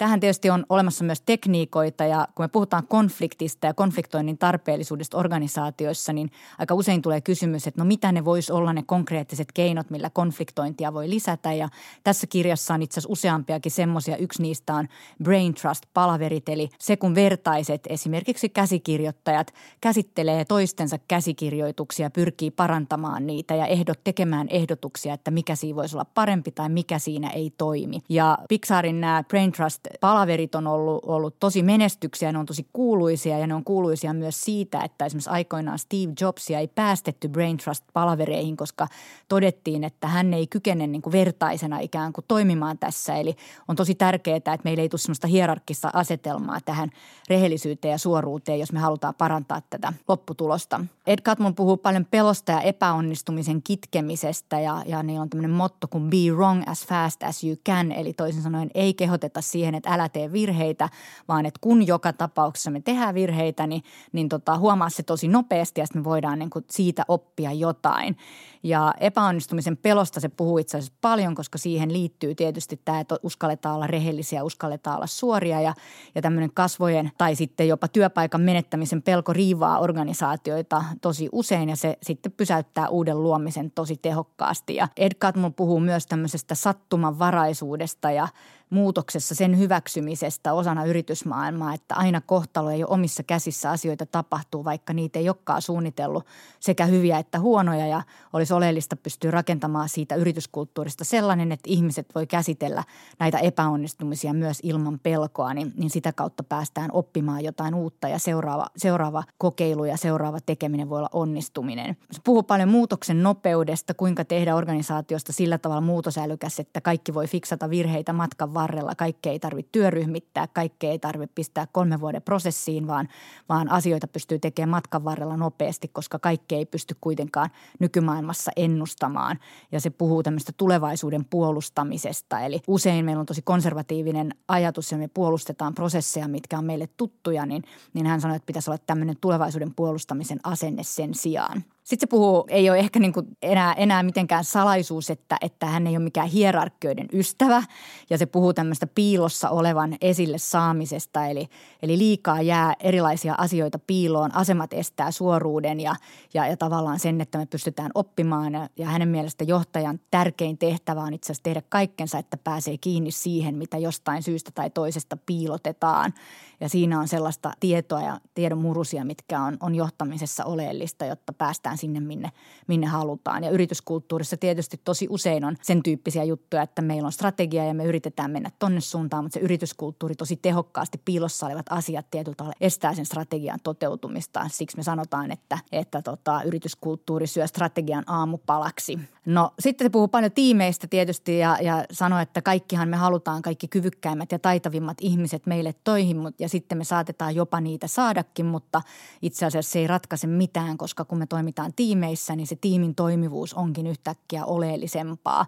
Tähän 0.00 0.20
tietysti 0.20 0.50
on 0.50 0.66
olemassa 0.68 1.04
myös 1.04 1.20
tekniikoita 1.20 2.04
ja 2.04 2.28
kun 2.34 2.44
me 2.44 2.48
puhutaan 2.48 2.86
konfliktista 2.86 3.66
ja 3.66 3.74
konfliktoinnin 3.74 4.38
tarpeellisuudesta 4.38 5.18
organisaatioissa, 5.18 6.12
niin 6.12 6.30
aika 6.58 6.74
usein 6.74 7.02
tulee 7.02 7.20
kysymys, 7.20 7.66
että 7.66 7.80
no 7.80 7.84
mitä 7.84 8.12
ne 8.12 8.24
voisi 8.24 8.52
olla 8.52 8.72
ne 8.72 8.82
konkreettiset 8.86 9.52
keinot, 9.52 9.90
millä 9.90 10.10
konfliktointia 10.10 10.94
voi 10.94 11.10
lisätä. 11.10 11.52
Ja 11.52 11.68
tässä 12.04 12.26
kirjassa 12.26 12.74
on 12.74 12.82
itse 12.82 13.00
asiassa 13.00 13.12
useampiakin 13.12 13.72
semmoisia. 13.72 14.16
Yksi 14.16 14.42
niistä 14.42 14.74
on 14.74 14.88
Brain 15.22 15.54
Trust-palaverit, 15.54 16.48
eli 16.48 16.68
se 16.78 16.96
kun 16.96 17.14
vertaiset, 17.14 17.80
esimerkiksi 17.88 18.48
käsikirjoittajat, 18.48 19.54
käsittelee 19.80 20.44
toistensa 20.44 20.98
käsikirjoituksia, 21.08 22.10
pyrkii 22.10 22.50
parantamaan 22.50 23.26
niitä 23.26 23.54
ja 23.54 23.66
ehdot 23.66 24.04
tekemään 24.04 24.46
ehdotuksia, 24.50 25.14
että 25.14 25.30
mikä 25.30 25.54
siinä 25.54 25.76
voisi 25.76 25.96
olla 25.96 26.06
parempi 26.14 26.50
tai 26.50 26.68
mikä 26.68 26.98
siinä 26.98 27.30
ei 27.30 27.52
toimi. 27.58 27.98
Ja 28.08 28.38
Pixarin 28.48 29.00
nämä 29.00 29.24
Brain 29.28 29.52
Trust 29.52 29.89
palaverit 30.00 30.54
on 30.54 30.66
ollut, 30.66 31.04
ollut 31.06 31.36
tosi 31.40 31.62
menestyksiä, 31.62 32.32
ne 32.32 32.38
on 32.38 32.46
tosi 32.46 32.66
kuuluisia 32.72 33.38
ja 33.38 33.46
ne 33.46 33.54
on 33.54 33.64
kuuluisia 33.64 34.12
myös 34.12 34.40
siitä, 34.40 34.80
että 34.84 35.04
esimerkiksi 35.04 35.30
aikoinaan 35.30 35.78
Steve 35.78 36.12
Jobsia 36.20 36.58
ei 36.58 36.68
päästetty 36.68 37.28
Brain 37.28 37.56
Trust-palavereihin, 37.56 38.56
koska 38.56 38.88
todettiin, 39.28 39.84
että 39.84 40.06
hän 40.06 40.34
ei 40.34 40.46
kykene 40.46 40.86
niin 40.86 41.02
kuin 41.02 41.12
vertaisena 41.12 41.78
ikään 41.78 42.12
kuin 42.12 42.24
toimimaan 42.28 42.78
tässä. 42.78 43.14
Eli 43.16 43.36
on 43.68 43.76
tosi 43.76 43.94
tärkeää, 43.94 44.36
että 44.36 44.58
meillä 44.64 44.82
ei 44.82 44.88
tule 44.88 44.98
sellaista 44.98 45.26
hierarkkista 45.26 45.90
asetelmaa 45.92 46.58
tähän 46.64 46.90
rehellisyyteen 47.28 47.92
ja 47.92 47.98
suoruuteen, 47.98 48.58
jos 48.58 48.72
me 48.72 48.78
halutaan 48.78 49.14
parantaa 49.14 49.62
tätä 49.70 49.92
lopputulosta. 50.08 50.80
Ed 51.06 51.18
Catmull 51.18 51.52
puhuu 51.52 51.76
paljon 51.76 52.06
pelosta 52.10 52.52
ja 52.52 52.60
epäonnistumisen 52.60 53.62
kitkemisestä 53.62 54.60
ja, 54.60 54.82
ja 54.86 55.02
niillä 55.02 55.22
on 55.22 55.30
tämmöinen 55.30 55.50
motto 55.50 55.88
kuin 55.88 56.10
be 56.10 56.16
wrong 56.36 56.62
as 56.66 56.86
fast 56.86 57.22
as 57.22 57.44
you 57.44 57.56
can, 57.66 57.92
eli 57.92 58.12
toisin 58.12 58.42
sanoen 58.42 58.70
ei 58.74 58.94
kehoteta 58.94 59.40
siihen, 59.40 59.74
että 59.80 59.94
älä 59.94 60.08
tee 60.08 60.32
virheitä, 60.32 60.88
vaan 61.28 61.46
että 61.46 61.58
kun 61.60 61.86
joka 61.86 62.12
tapauksessa 62.12 62.70
me 62.70 62.80
tehdään 62.80 63.14
virheitä, 63.14 63.66
niin, 63.66 63.82
niin 64.12 64.28
tota, 64.28 64.58
huomaa 64.58 64.90
se 64.90 65.02
tosi 65.02 65.28
nopeasti 65.28 65.80
ja 65.80 65.86
me 65.94 66.04
voidaan 66.04 66.38
niin 66.38 66.50
kuin 66.50 66.64
siitä 66.70 67.04
oppia 67.08 67.52
jotain. 67.52 68.16
Ja 68.62 68.94
epäonnistumisen 69.00 69.76
pelosta 69.76 70.20
se 70.20 70.28
puhuu 70.28 70.58
itse 70.58 70.78
asiassa 70.78 70.98
paljon, 71.00 71.34
koska 71.34 71.58
siihen 71.58 71.92
liittyy 71.92 72.34
tietysti 72.34 72.80
tämä, 72.84 73.00
että 73.00 73.16
uskalletaan 73.22 73.76
olla 73.76 73.86
rehellisiä, 73.86 74.44
uskalletaan 74.44 74.96
olla 74.96 75.06
suoria 75.06 75.60
ja, 75.60 75.74
ja 76.14 76.22
tämmöinen 76.22 76.50
kasvojen 76.54 77.10
tai 77.18 77.34
sitten 77.34 77.68
jopa 77.68 77.88
työpaikan 77.88 78.40
menettämisen 78.40 79.02
pelko 79.02 79.32
riivaa 79.32 79.78
organisaatioita 79.78 80.84
tosi 81.00 81.28
usein 81.32 81.68
ja 81.68 81.76
se 81.76 81.98
sitten 82.02 82.32
pysäyttää 82.32 82.88
uuden 82.88 83.22
luomisen 83.22 83.70
tosi 83.70 83.96
tehokkaasti. 83.96 84.74
Ja 84.74 84.88
Ed 84.96 85.12
Catmull 85.14 85.50
puhuu 85.50 85.80
myös 85.80 86.06
tämmöisestä 86.06 86.54
sattumanvaraisuudesta 86.54 88.10
ja 88.10 88.28
muutoksessa 88.70 89.34
sen 89.34 89.58
hyväksymisestä 89.58 90.52
osana 90.52 90.84
yritysmaailmaa, 90.84 91.74
että 91.74 91.94
aina 91.94 92.20
kohtalo 92.20 92.70
ei 92.70 92.84
ole 92.84 92.90
omissa 92.90 93.22
käsissä 93.22 93.70
asioita 93.70 94.06
tapahtuu, 94.06 94.64
vaikka 94.64 94.92
niitä 94.92 95.18
ei 95.18 95.28
olekaan 95.28 95.62
suunnitellut 95.62 96.26
sekä 96.60 96.86
hyviä 96.86 97.18
että 97.18 97.40
huonoja 97.40 97.86
ja 97.86 98.02
olisi 98.32 98.54
oleellista 98.54 98.96
pystyä 98.96 99.30
rakentamaan 99.30 99.88
siitä 99.88 100.14
yrityskulttuurista 100.14 101.04
sellainen, 101.04 101.52
että 101.52 101.70
ihmiset 101.70 102.06
voi 102.14 102.26
käsitellä 102.26 102.84
näitä 103.18 103.38
epäonnistumisia 103.38 104.32
myös 104.32 104.58
ilman 104.62 104.98
pelkoa, 104.98 105.54
niin, 105.54 105.72
niin 105.76 105.90
sitä 105.90 106.12
kautta 106.12 106.42
päästään 106.42 106.90
oppimaan 106.92 107.44
jotain 107.44 107.74
uutta 107.74 108.08
ja 108.08 108.18
seuraava, 108.18 108.66
seuraava 108.76 109.24
kokeilu 109.38 109.84
ja 109.84 109.96
seuraava 109.96 110.38
tekeminen 110.40 110.88
voi 110.88 110.98
olla 110.98 111.08
onnistuminen. 111.12 111.96
Se 112.10 112.20
puhuu 112.24 112.42
paljon 112.42 112.68
muutoksen 112.68 113.22
nopeudesta, 113.22 113.94
kuinka 113.94 114.24
tehdä 114.24 114.54
organisaatiosta 114.54 115.32
sillä 115.32 115.58
tavalla 115.58 115.80
muutosälykäs, 115.80 116.60
että 116.60 116.80
kaikki 116.80 117.14
voi 117.14 117.26
fiksata 117.26 117.70
virheitä 117.70 118.12
matkan 118.12 118.54
varrella. 118.60 118.94
Kaikkea 118.94 119.32
ei 119.32 119.38
tarvitse 119.38 119.68
työryhmittää, 119.72 120.46
kaikkea 120.46 120.90
ei 120.90 120.98
tarvitse 120.98 121.32
pistää 121.34 121.66
kolmen 121.72 122.00
vuoden 122.00 122.22
prosessiin, 122.22 122.86
vaan, 122.86 123.08
vaan 123.48 123.70
asioita 123.70 124.08
pystyy 124.08 124.38
tekemään 124.38 124.70
matkan 124.70 125.04
varrella 125.04 125.36
nopeasti, 125.36 125.88
koska 125.88 126.18
kaikkea 126.18 126.58
ei 126.58 126.66
pysty 126.66 126.96
kuitenkaan 127.00 127.50
nykymaailmassa 127.78 128.50
ennustamaan. 128.56 129.38
Ja 129.72 129.80
se 129.80 129.90
puhuu 129.90 130.22
tämmöistä 130.22 130.52
tulevaisuuden 130.56 131.24
puolustamisesta. 131.24 132.40
Eli 132.40 132.60
usein 132.66 133.04
meillä 133.04 133.20
on 133.20 133.26
tosi 133.26 133.42
konservatiivinen 133.42 134.34
ajatus 134.48 134.92
ja 134.92 134.98
me 134.98 135.08
puolustetaan 135.08 135.74
prosesseja, 135.74 136.28
mitkä 136.28 136.58
on 136.58 136.64
meille 136.64 136.88
tuttuja, 136.96 137.46
niin, 137.46 137.62
niin 137.94 138.06
hän 138.06 138.20
sanoi, 138.20 138.36
että 138.36 138.46
pitäisi 138.46 138.70
olla 138.70 138.80
tämmöinen 138.86 139.16
tulevaisuuden 139.20 139.74
puolustamisen 139.74 140.40
asenne 140.44 140.82
sen 140.82 141.14
sijaan. 141.14 141.64
Sitten 141.90 142.08
se 142.08 142.10
puhuu, 142.10 142.46
ei 142.48 142.70
ole 142.70 142.78
ehkä 142.78 142.98
niin 142.98 143.12
kuin 143.12 143.26
enää, 143.42 143.72
enää 143.72 144.02
mitenkään 144.02 144.44
salaisuus, 144.44 145.10
että, 145.10 145.36
että 145.40 145.66
hän 145.66 145.86
ei 145.86 145.96
ole 145.96 146.04
mikään 146.04 146.28
hierarkkioiden 146.28 147.06
ystävä 147.12 147.62
ja 148.10 148.18
se 148.18 148.26
puhuu 148.26 148.54
tämmöistä 148.54 148.86
piilossa 148.86 149.50
olevan 149.50 149.96
esille 150.00 150.38
saamisesta. 150.38 151.26
Eli, 151.26 151.48
eli 151.82 151.98
liikaa 151.98 152.42
jää 152.42 152.74
erilaisia 152.80 153.34
asioita 153.38 153.78
piiloon, 153.78 154.34
asemat 154.34 154.72
estää 154.72 155.10
suoruuden 155.10 155.80
ja, 155.80 155.94
ja, 156.34 156.46
ja 156.46 156.56
tavallaan 156.56 156.98
sen, 156.98 157.20
että 157.20 157.38
me 157.38 157.46
pystytään 157.46 157.90
oppimaan. 157.94 158.52
Ja, 158.52 158.68
ja 158.76 158.86
hänen 158.86 159.08
mielestä 159.08 159.44
johtajan 159.44 160.00
tärkein 160.10 160.58
tehtävä 160.58 161.00
on 161.00 161.14
itse 161.14 161.26
asiassa 161.26 161.42
tehdä 161.42 161.62
kaikkensa, 161.68 162.18
että 162.18 162.36
pääsee 162.36 162.78
kiinni 162.78 163.10
siihen, 163.10 163.54
mitä 163.54 163.78
jostain 163.78 164.22
syystä 164.22 164.50
tai 164.54 164.70
toisesta 164.70 165.16
piilotetaan. 165.26 166.14
Ja 166.60 166.68
siinä 166.68 167.00
on 167.00 167.08
sellaista 167.08 167.52
tietoa 167.60 168.02
ja 168.02 168.20
tiedon 168.34 168.58
murusia, 168.58 169.04
mitkä 169.04 169.42
on, 169.42 169.56
on 169.60 169.74
johtamisessa 169.74 170.44
oleellista, 170.44 171.04
jotta 171.04 171.32
päästään 171.32 171.78
sinne, 171.78 172.00
minne, 172.00 172.30
minne 172.66 172.86
halutaan. 172.86 173.44
Ja 173.44 173.50
yrityskulttuurissa 173.50 174.36
tietysti 174.36 174.80
tosi 174.84 175.06
usein 175.10 175.44
on 175.44 175.56
sen 175.62 175.82
tyyppisiä 175.82 176.24
juttuja, 176.24 176.62
että 176.62 176.82
meillä 176.82 177.06
on 177.06 177.12
strategia 177.12 177.64
ja 177.64 177.74
me 177.74 177.84
yritetään 177.84 178.30
mennä 178.30 178.50
tonne 178.58 178.80
suuntaan, 178.80 179.24
mutta 179.24 179.34
se 179.34 179.40
yrityskulttuuri 179.40 180.14
tosi 180.14 180.36
tehokkaasti 180.36 181.00
piilossa 181.04 181.46
olevat 181.46 181.66
asiat 181.70 182.06
tietyllä 182.10 182.36
tavalla 182.36 182.56
estää 182.60 182.94
sen 182.94 183.06
strategian 183.06 183.58
toteutumista. 183.62 184.46
Siksi 184.50 184.76
me 184.76 184.82
sanotaan, 184.82 185.30
että, 185.30 185.58
että 185.72 186.02
tota, 186.02 186.42
yrityskulttuuri 186.42 187.26
syö 187.26 187.46
strategian 187.46 188.04
aamupalaksi. 188.06 188.98
No 189.26 189.50
sitten 189.58 189.84
se 189.84 189.90
puhuu 189.90 190.08
paljon 190.08 190.32
tiimeistä 190.32 190.86
tietysti 190.86 191.38
ja, 191.38 191.58
ja 191.60 191.84
sanoo, 191.92 192.18
että 192.18 192.42
kaikkihan 192.42 192.88
me 192.88 192.96
halutaan 192.96 193.42
kaikki 193.42 193.68
kyvykkäimmät 193.68 194.32
ja 194.32 194.38
taitavimmat 194.38 194.96
ihmiset 195.00 195.46
meille 195.46 195.74
toihin 195.84 196.16
ja 196.38 196.48
sitten 196.48 196.78
me 196.78 196.84
saatetaan 196.84 197.34
jopa 197.34 197.60
niitä 197.60 197.86
saadakin, 197.86 198.46
mutta 198.46 198.82
itse 199.22 199.46
asiassa 199.46 199.72
se 199.72 199.78
ei 199.78 199.86
ratkaise 199.86 200.26
mitään, 200.26 200.78
koska 200.78 201.04
kun 201.04 201.18
me 201.18 201.26
toimitaan 201.26 201.72
tiimeissä, 201.76 202.36
niin 202.36 202.46
se 202.46 202.56
tiimin 202.56 202.94
toimivuus 202.94 203.54
onkin 203.54 203.86
yhtäkkiä 203.86 204.44
oleellisempaa. 204.44 205.46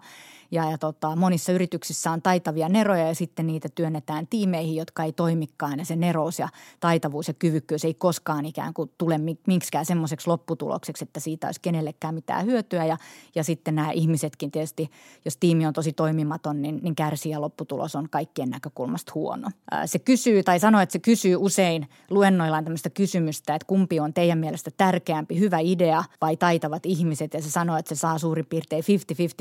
Ja, 0.53 0.71
ja 0.71 0.77
tota, 0.77 1.15
monissa 1.15 1.51
yrityksissä 1.51 2.11
on 2.11 2.21
taitavia 2.21 2.69
neroja 2.69 3.07
ja 3.07 3.15
sitten 3.15 3.47
niitä 3.47 3.69
työnnetään 3.75 4.27
tiimeihin, 4.27 4.75
jotka 4.75 5.03
ei 5.03 5.13
toimikaan 5.13 5.79
ja 5.79 5.85
se 5.85 5.95
nerous 5.95 6.39
ja 6.39 6.49
taitavuus 6.79 7.27
ja 7.27 7.33
kyvykkyys 7.33 7.85
ei 7.85 7.93
koskaan 7.93 8.45
ikään 8.45 8.73
kuin 8.73 8.91
tule 8.97 9.19
miksikään 9.47 9.85
semmoiseksi 9.85 10.27
lopputulokseksi, 10.27 11.03
että 11.03 11.19
siitä 11.19 11.47
olisi 11.47 11.61
kenellekään 11.61 12.15
mitään 12.15 12.45
hyötyä 12.45 12.85
ja, 12.85 12.97
ja 13.35 13.43
sitten 13.43 13.75
nämä 13.75 13.91
ihmisetkin 13.91 14.51
tietysti, 14.51 14.91
jos 15.25 15.37
tiimi 15.37 15.65
on 15.65 15.73
tosi 15.73 15.93
toimimaton, 15.93 16.61
niin, 16.61 16.79
niin 16.83 16.95
kärsii 16.95 17.31
ja 17.31 17.41
lopputulos 17.41 17.95
on 17.95 18.09
kaikkien 18.09 18.49
näkökulmasta 18.49 19.11
huono. 19.15 19.49
Se 19.85 19.99
kysyy 19.99 20.43
tai 20.43 20.59
sanoo, 20.59 20.81
että 20.81 20.93
se 20.93 20.99
kysyy 20.99 21.35
usein 21.35 21.89
luennoillaan 22.09 22.63
tämmöistä 22.63 22.89
kysymystä, 22.89 23.55
että 23.55 23.65
kumpi 23.65 23.99
on 23.99 24.13
teidän 24.13 24.39
mielestä 24.39 24.71
tärkeämpi, 24.77 25.39
hyvä 25.39 25.59
idea 25.59 26.03
vai 26.21 26.37
taitavat 26.37 26.85
ihmiset 26.85 27.33
ja 27.33 27.41
se 27.41 27.51
sanoo, 27.51 27.77
että 27.77 27.95
se 27.95 27.99
saa 27.99 28.17
suurin 28.17 28.45
piirtein 28.45 28.83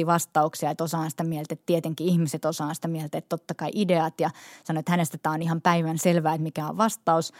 50-50 0.02 0.06
vastauksia, 0.06 0.70
että 0.70 0.84
osa 0.84 1.01
on 1.03 1.11
sitä 1.11 1.24
mieltä, 1.24 1.55
että 1.55 1.66
tietenkin 1.66 2.07
ihmiset 2.07 2.44
osaa 2.44 2.74
sitä 2.74 2.88
mieltä, 2.88 3.18
että 3.18 3.28
totta 3.28 3.55
kai 3.55 3.70
ideat 3.74 4.20
ja 4.20 4.30
sanoi, 4.64 4.80
että 4.80 4.92
hänestä 4.92 5.18
tämä 5.18 5.34
on 5.34 5.42
ihan 5.42 5.61
päivän 5.61 5.98
selvää, 5.98 6.34
että 6.34 6.42
mikä 6.42 6.68
on 6.68 6.76
vastaus. 6.76 7.32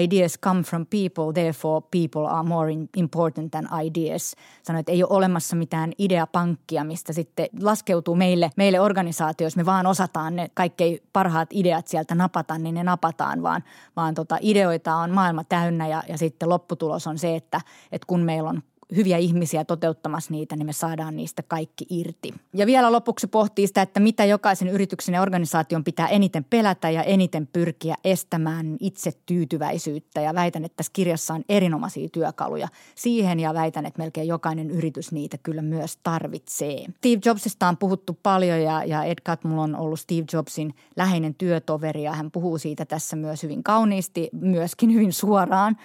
Ideas 0.00 0.38
come 0.38 0.62
from 0.62 0.86
people, 0.86 1.32
therefore 1.34 1.86
people 1.90 2.26
are 2.30 2.48
more 2.48 2.72
important 2.96 3.50
than 3.50 3.68
ideas. 3.84 4.34
Sanoi, 4.62 4.80
että 4.80 4.92
ei 4.92 5.02
ole 5.02 5.16
olemassa 5.16 5.56
mitään 5.56 5.92
ideapankkia, 5.98 6.84
mistä 6.84 7.12
sitten 7.12 7.46
laskeutuu 7.62 8.14
meille, 8.14 8.50
meille 8.56 8.80
organisaatio, 8.80 9.46
jos 9.46 9.56
me 9.56 9.66
vaan 9.66 9.86
osataan 9.86 10.36
ne 10.36 10.50
kaikkein 10.54 10.98
parhaat 11.12 11.48
ideat 11.52 11.88
sieltä 11.88 12.14
napata, 12.14 12.58
niin 12.58 12.74
ne 12.74 12.84
napataan, 12.84 13.42
vaan, 13.42 13.64
vaan 13.96 14.14
tota, 14.14 14.38
ideoita 14.40 14.94
on 14.96 15.10
maailma 15.10 15.44
täynnä 15.44 15.88
ja, 15.88 16.02
ja 16.08 16.18
sitten 16.18 16.48
lopputulos 16.48 17.06
on 17.06 17.18
se, 17.18 17.36
että, 17.36 17.60
että 17.92 18.06
kun 18.06 18.20
meillä 18.20 18.50
on 18.50 18.62
hyviä 18.96 19.16
ihmisiä 19.16 19.64
toteuttamassa 19.64 20.32
niitä, 20.32 20.56
niin 20.56 20.66
me 20.66 20.72
saadaan 20.72 21.16
niistä 21.16 21.42
kaikki 21.42 21.86
irti. 21.90 22.34
Ja 22.54 22.66
vielä 22.66 22.92
lopuksi 22.92 23.26
pohtii 23.26 23.66
sitä, 23.66 23.82
että 23.82 24.00
mitä 24.00 24.24
jokaisen 24.24 24.68
yrityksen 24.68 25.14
ja 25.14 25.22
organisaation 25.22 25.84
pitää 25.84 26.08
eniten 26.08 26.44
pelätä 26.44 26.90
ja 26.90 27.02
eniten 27.02 27.46
pyrkiä 27.46 27.94
estämään 28.04 28.76
itse 28.80 29.12
tyytyväisyyttä. 29.26 30.20
Ja 30.20 30.34
väitän, 30.34 30.64
että 30.64 30.76
tässä 30.76 30.92
kirjassa 30.92 31.34
on 31.34 31.44
erinomaisia 31.48 32.08
työkaluja 32.08 32.68
siihen 32.94 33.40
ja 33.40 33.54
väitän, 33.54 33.86
että 33.86 34.02
melkein 34.02 34.28
jokainen 34.28 34.70
yritys 34.70 35.12
niitä 35.12 35.38
kyllä 35.38 35.62
myös 35.62 35.98
tarvitsee. 36.02 36.86
Steve 36.96 37.20
Jobsista 37.24 37.68
on 37.68 37.76
puhuttu 37.76 38.18
paljon 38.22 38.62
ja, 38.62 38.84
ja 38.84 39.04
Ed 39.04 39.18
Catmull 39.26 39.58
on 39.58 39.76
ollut 39.76 40.00
Steve 40.00 40.24
Jobsin 40.32 40.74
läheinen 40.96 41.34
työtoveri 41.34 42.02
ja 42.02 42.12
hän 42.12 42.30
puhuu 42.30 42.58
siitä 42.58 42.84
tässä 42.84 43.16
myös 43.16 43.42
hyvin 43.42 43.62
kauniisti, 43.62 44.28
myöskin 44.32 44.94
hyvin 44.94 45.12
suoraan. 45.12 45.76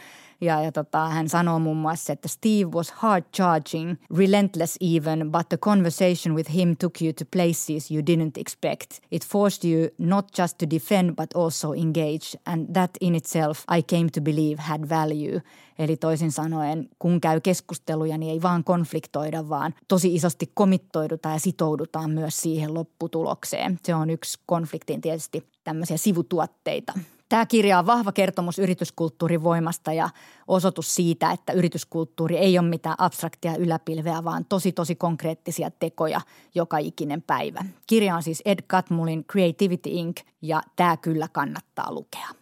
Ja, 0.41 0.63
ja 0.63 0.71
tota, 0.71 1.09
hän 1.09 1.29
sanoo 1.29 1.59
muun 1.59 1.77
muassa, 1.77 2.13
että 2.13 2.27
Steve 2.27 2.71
was 2.71 2.91
hard 2.91 3.23
charging, 3.35 3.95
relentless 4.17 4.77
even, 4.95 5.31
but 5.31 5.49
the 5.49 5.57
conversation 5.57 6.35
with 6.35 6.53
him 6.53 6.75
took 6.77 7.01
you 7.01 7.13
to 7.13 7.25
places 7.31 7.91
you 7.91 8.01
didn't 8.01 8.41
expect. 8.41 8.91
It 9.11 9.25
forced 9.25 9.71
you 9.71 9.89
not 9.97 10.25
just 10.39 10.57
to 10.57 10.65
defend 10.69 11.15
but 11.15 11.35
also 11.35 11.73
engage, 11.73 12.39
and 12.45 12.73
that 12.73 12.91
in 13.01 13.15
itself 13.15 13.63
I 13.77 13.81
came 13.81 14.09
to 14.09 14.21
believe 14.21 14.61
had 14.61 14.89
value. 14.89 15.41
Eli 15.79 15.97
toisin 15.97 16.31
sanoen, 16.31 16.89
kun 16.99 17.21
käy 17.21 17.41
keskusteluja, 17.41 18.17
niin 18.17 18.31
ei 18.31 18.41
vaan 18.41 18.63
konfliktoida, 18.63 19.49
vaan 19.49 19.73
tosi 19.87 20.15
isosti 20.15 20.51
komittoidutaan 20.53 21.35
ja 21.35 21.39
sitoudutaan 21.39 22.11
myös 22.11 22.41
siihen 22.41 22.73
lopputulokseen. 22.73 23.79
Se 23.83 23.95
on 23.95 24.09
yksi 24.09 24.39
konfliktin 24.45 25.01
tietysti 25.01 25.47
tämmöisiä 25.63 25.97
sivutuotteita. 25.97 26.93
Tämä 27.32 27.45
kirja 27.45 27.79
on 27.79 27.86
vahva 27.86 28.11
kertomus 28.11 28.59
yrityskulttuurin 28.59 29.43
voimasta 29.43 29.93
ja 29.93 30.09
osoitus 30.47 30.95
siitä, 30.95 31.32
että 31.32 31.53
yrityskulttuuri 31.53 32.38
ei 32.38 32.59
ole 32.59 32.67
mitään 32.67 32.95
abstraktia 32.97 33.55
yläpilveä, 33.55 34.23
vaan 34.23 34.45
tosi 34.45 34.71
tosi 34.71 34.95
konkreettisia 34.95 35.71
tekoja 35.71 36.21
joka 36.55 36.77
ikinen 36.77 37.21
päivä. 37.21 37.65
Kirja 37.88 38.15
on 38.15 38.23
siis 38.23 38.41
Ed 38.45 38.59
Catmullin 38.61 39.25
Creativity 39.25 39.89
Inc. 39.89 40.17
ja 40.41 40.61
tämä 40.75 40.97
kyllä 40.97 41.27
kannattaa 41.32 41.93
lukea. 41.93 42.40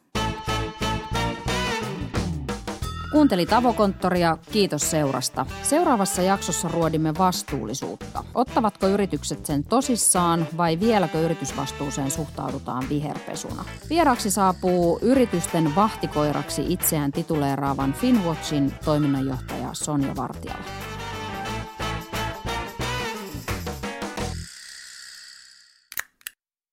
Kuuntelit 3.11 3.53
Avokonttoria, 3.53 4.37
kiitos 4.51 4.91
seurasta. 4.91 5.45
Seuraavassa 5.63 6.21
jaksossa 6.21 6.67
ruodimme 6.67 7.13
vastuullisuutta. 7.17 8.23
Ottavatko 8.35 8.87
yritykset 8.87 9.45
sen 9.45 9.63
tosissaan 9.63 10.47
vai 10.57 10.79
vieläkö 10.79 11.21
yritysvastuuseen 11.21 12.11
suhtaudutaan 12.11 12.89
viherpesuna? 12.89 13.65
Vieraksi 13.89 14.31
saapuu 14.31 14.99
yritysten 15.01 15.75
vahtikoiraksi 15.75 16.65
itseään 16.69 17.11
tituleeraavan 17.11 17.93
Finwatchin 17.93 18.73
toiminnanjohtaja 18.85 19.69
Sonja 19.73 20.15
Vartiala. 20.15 20.88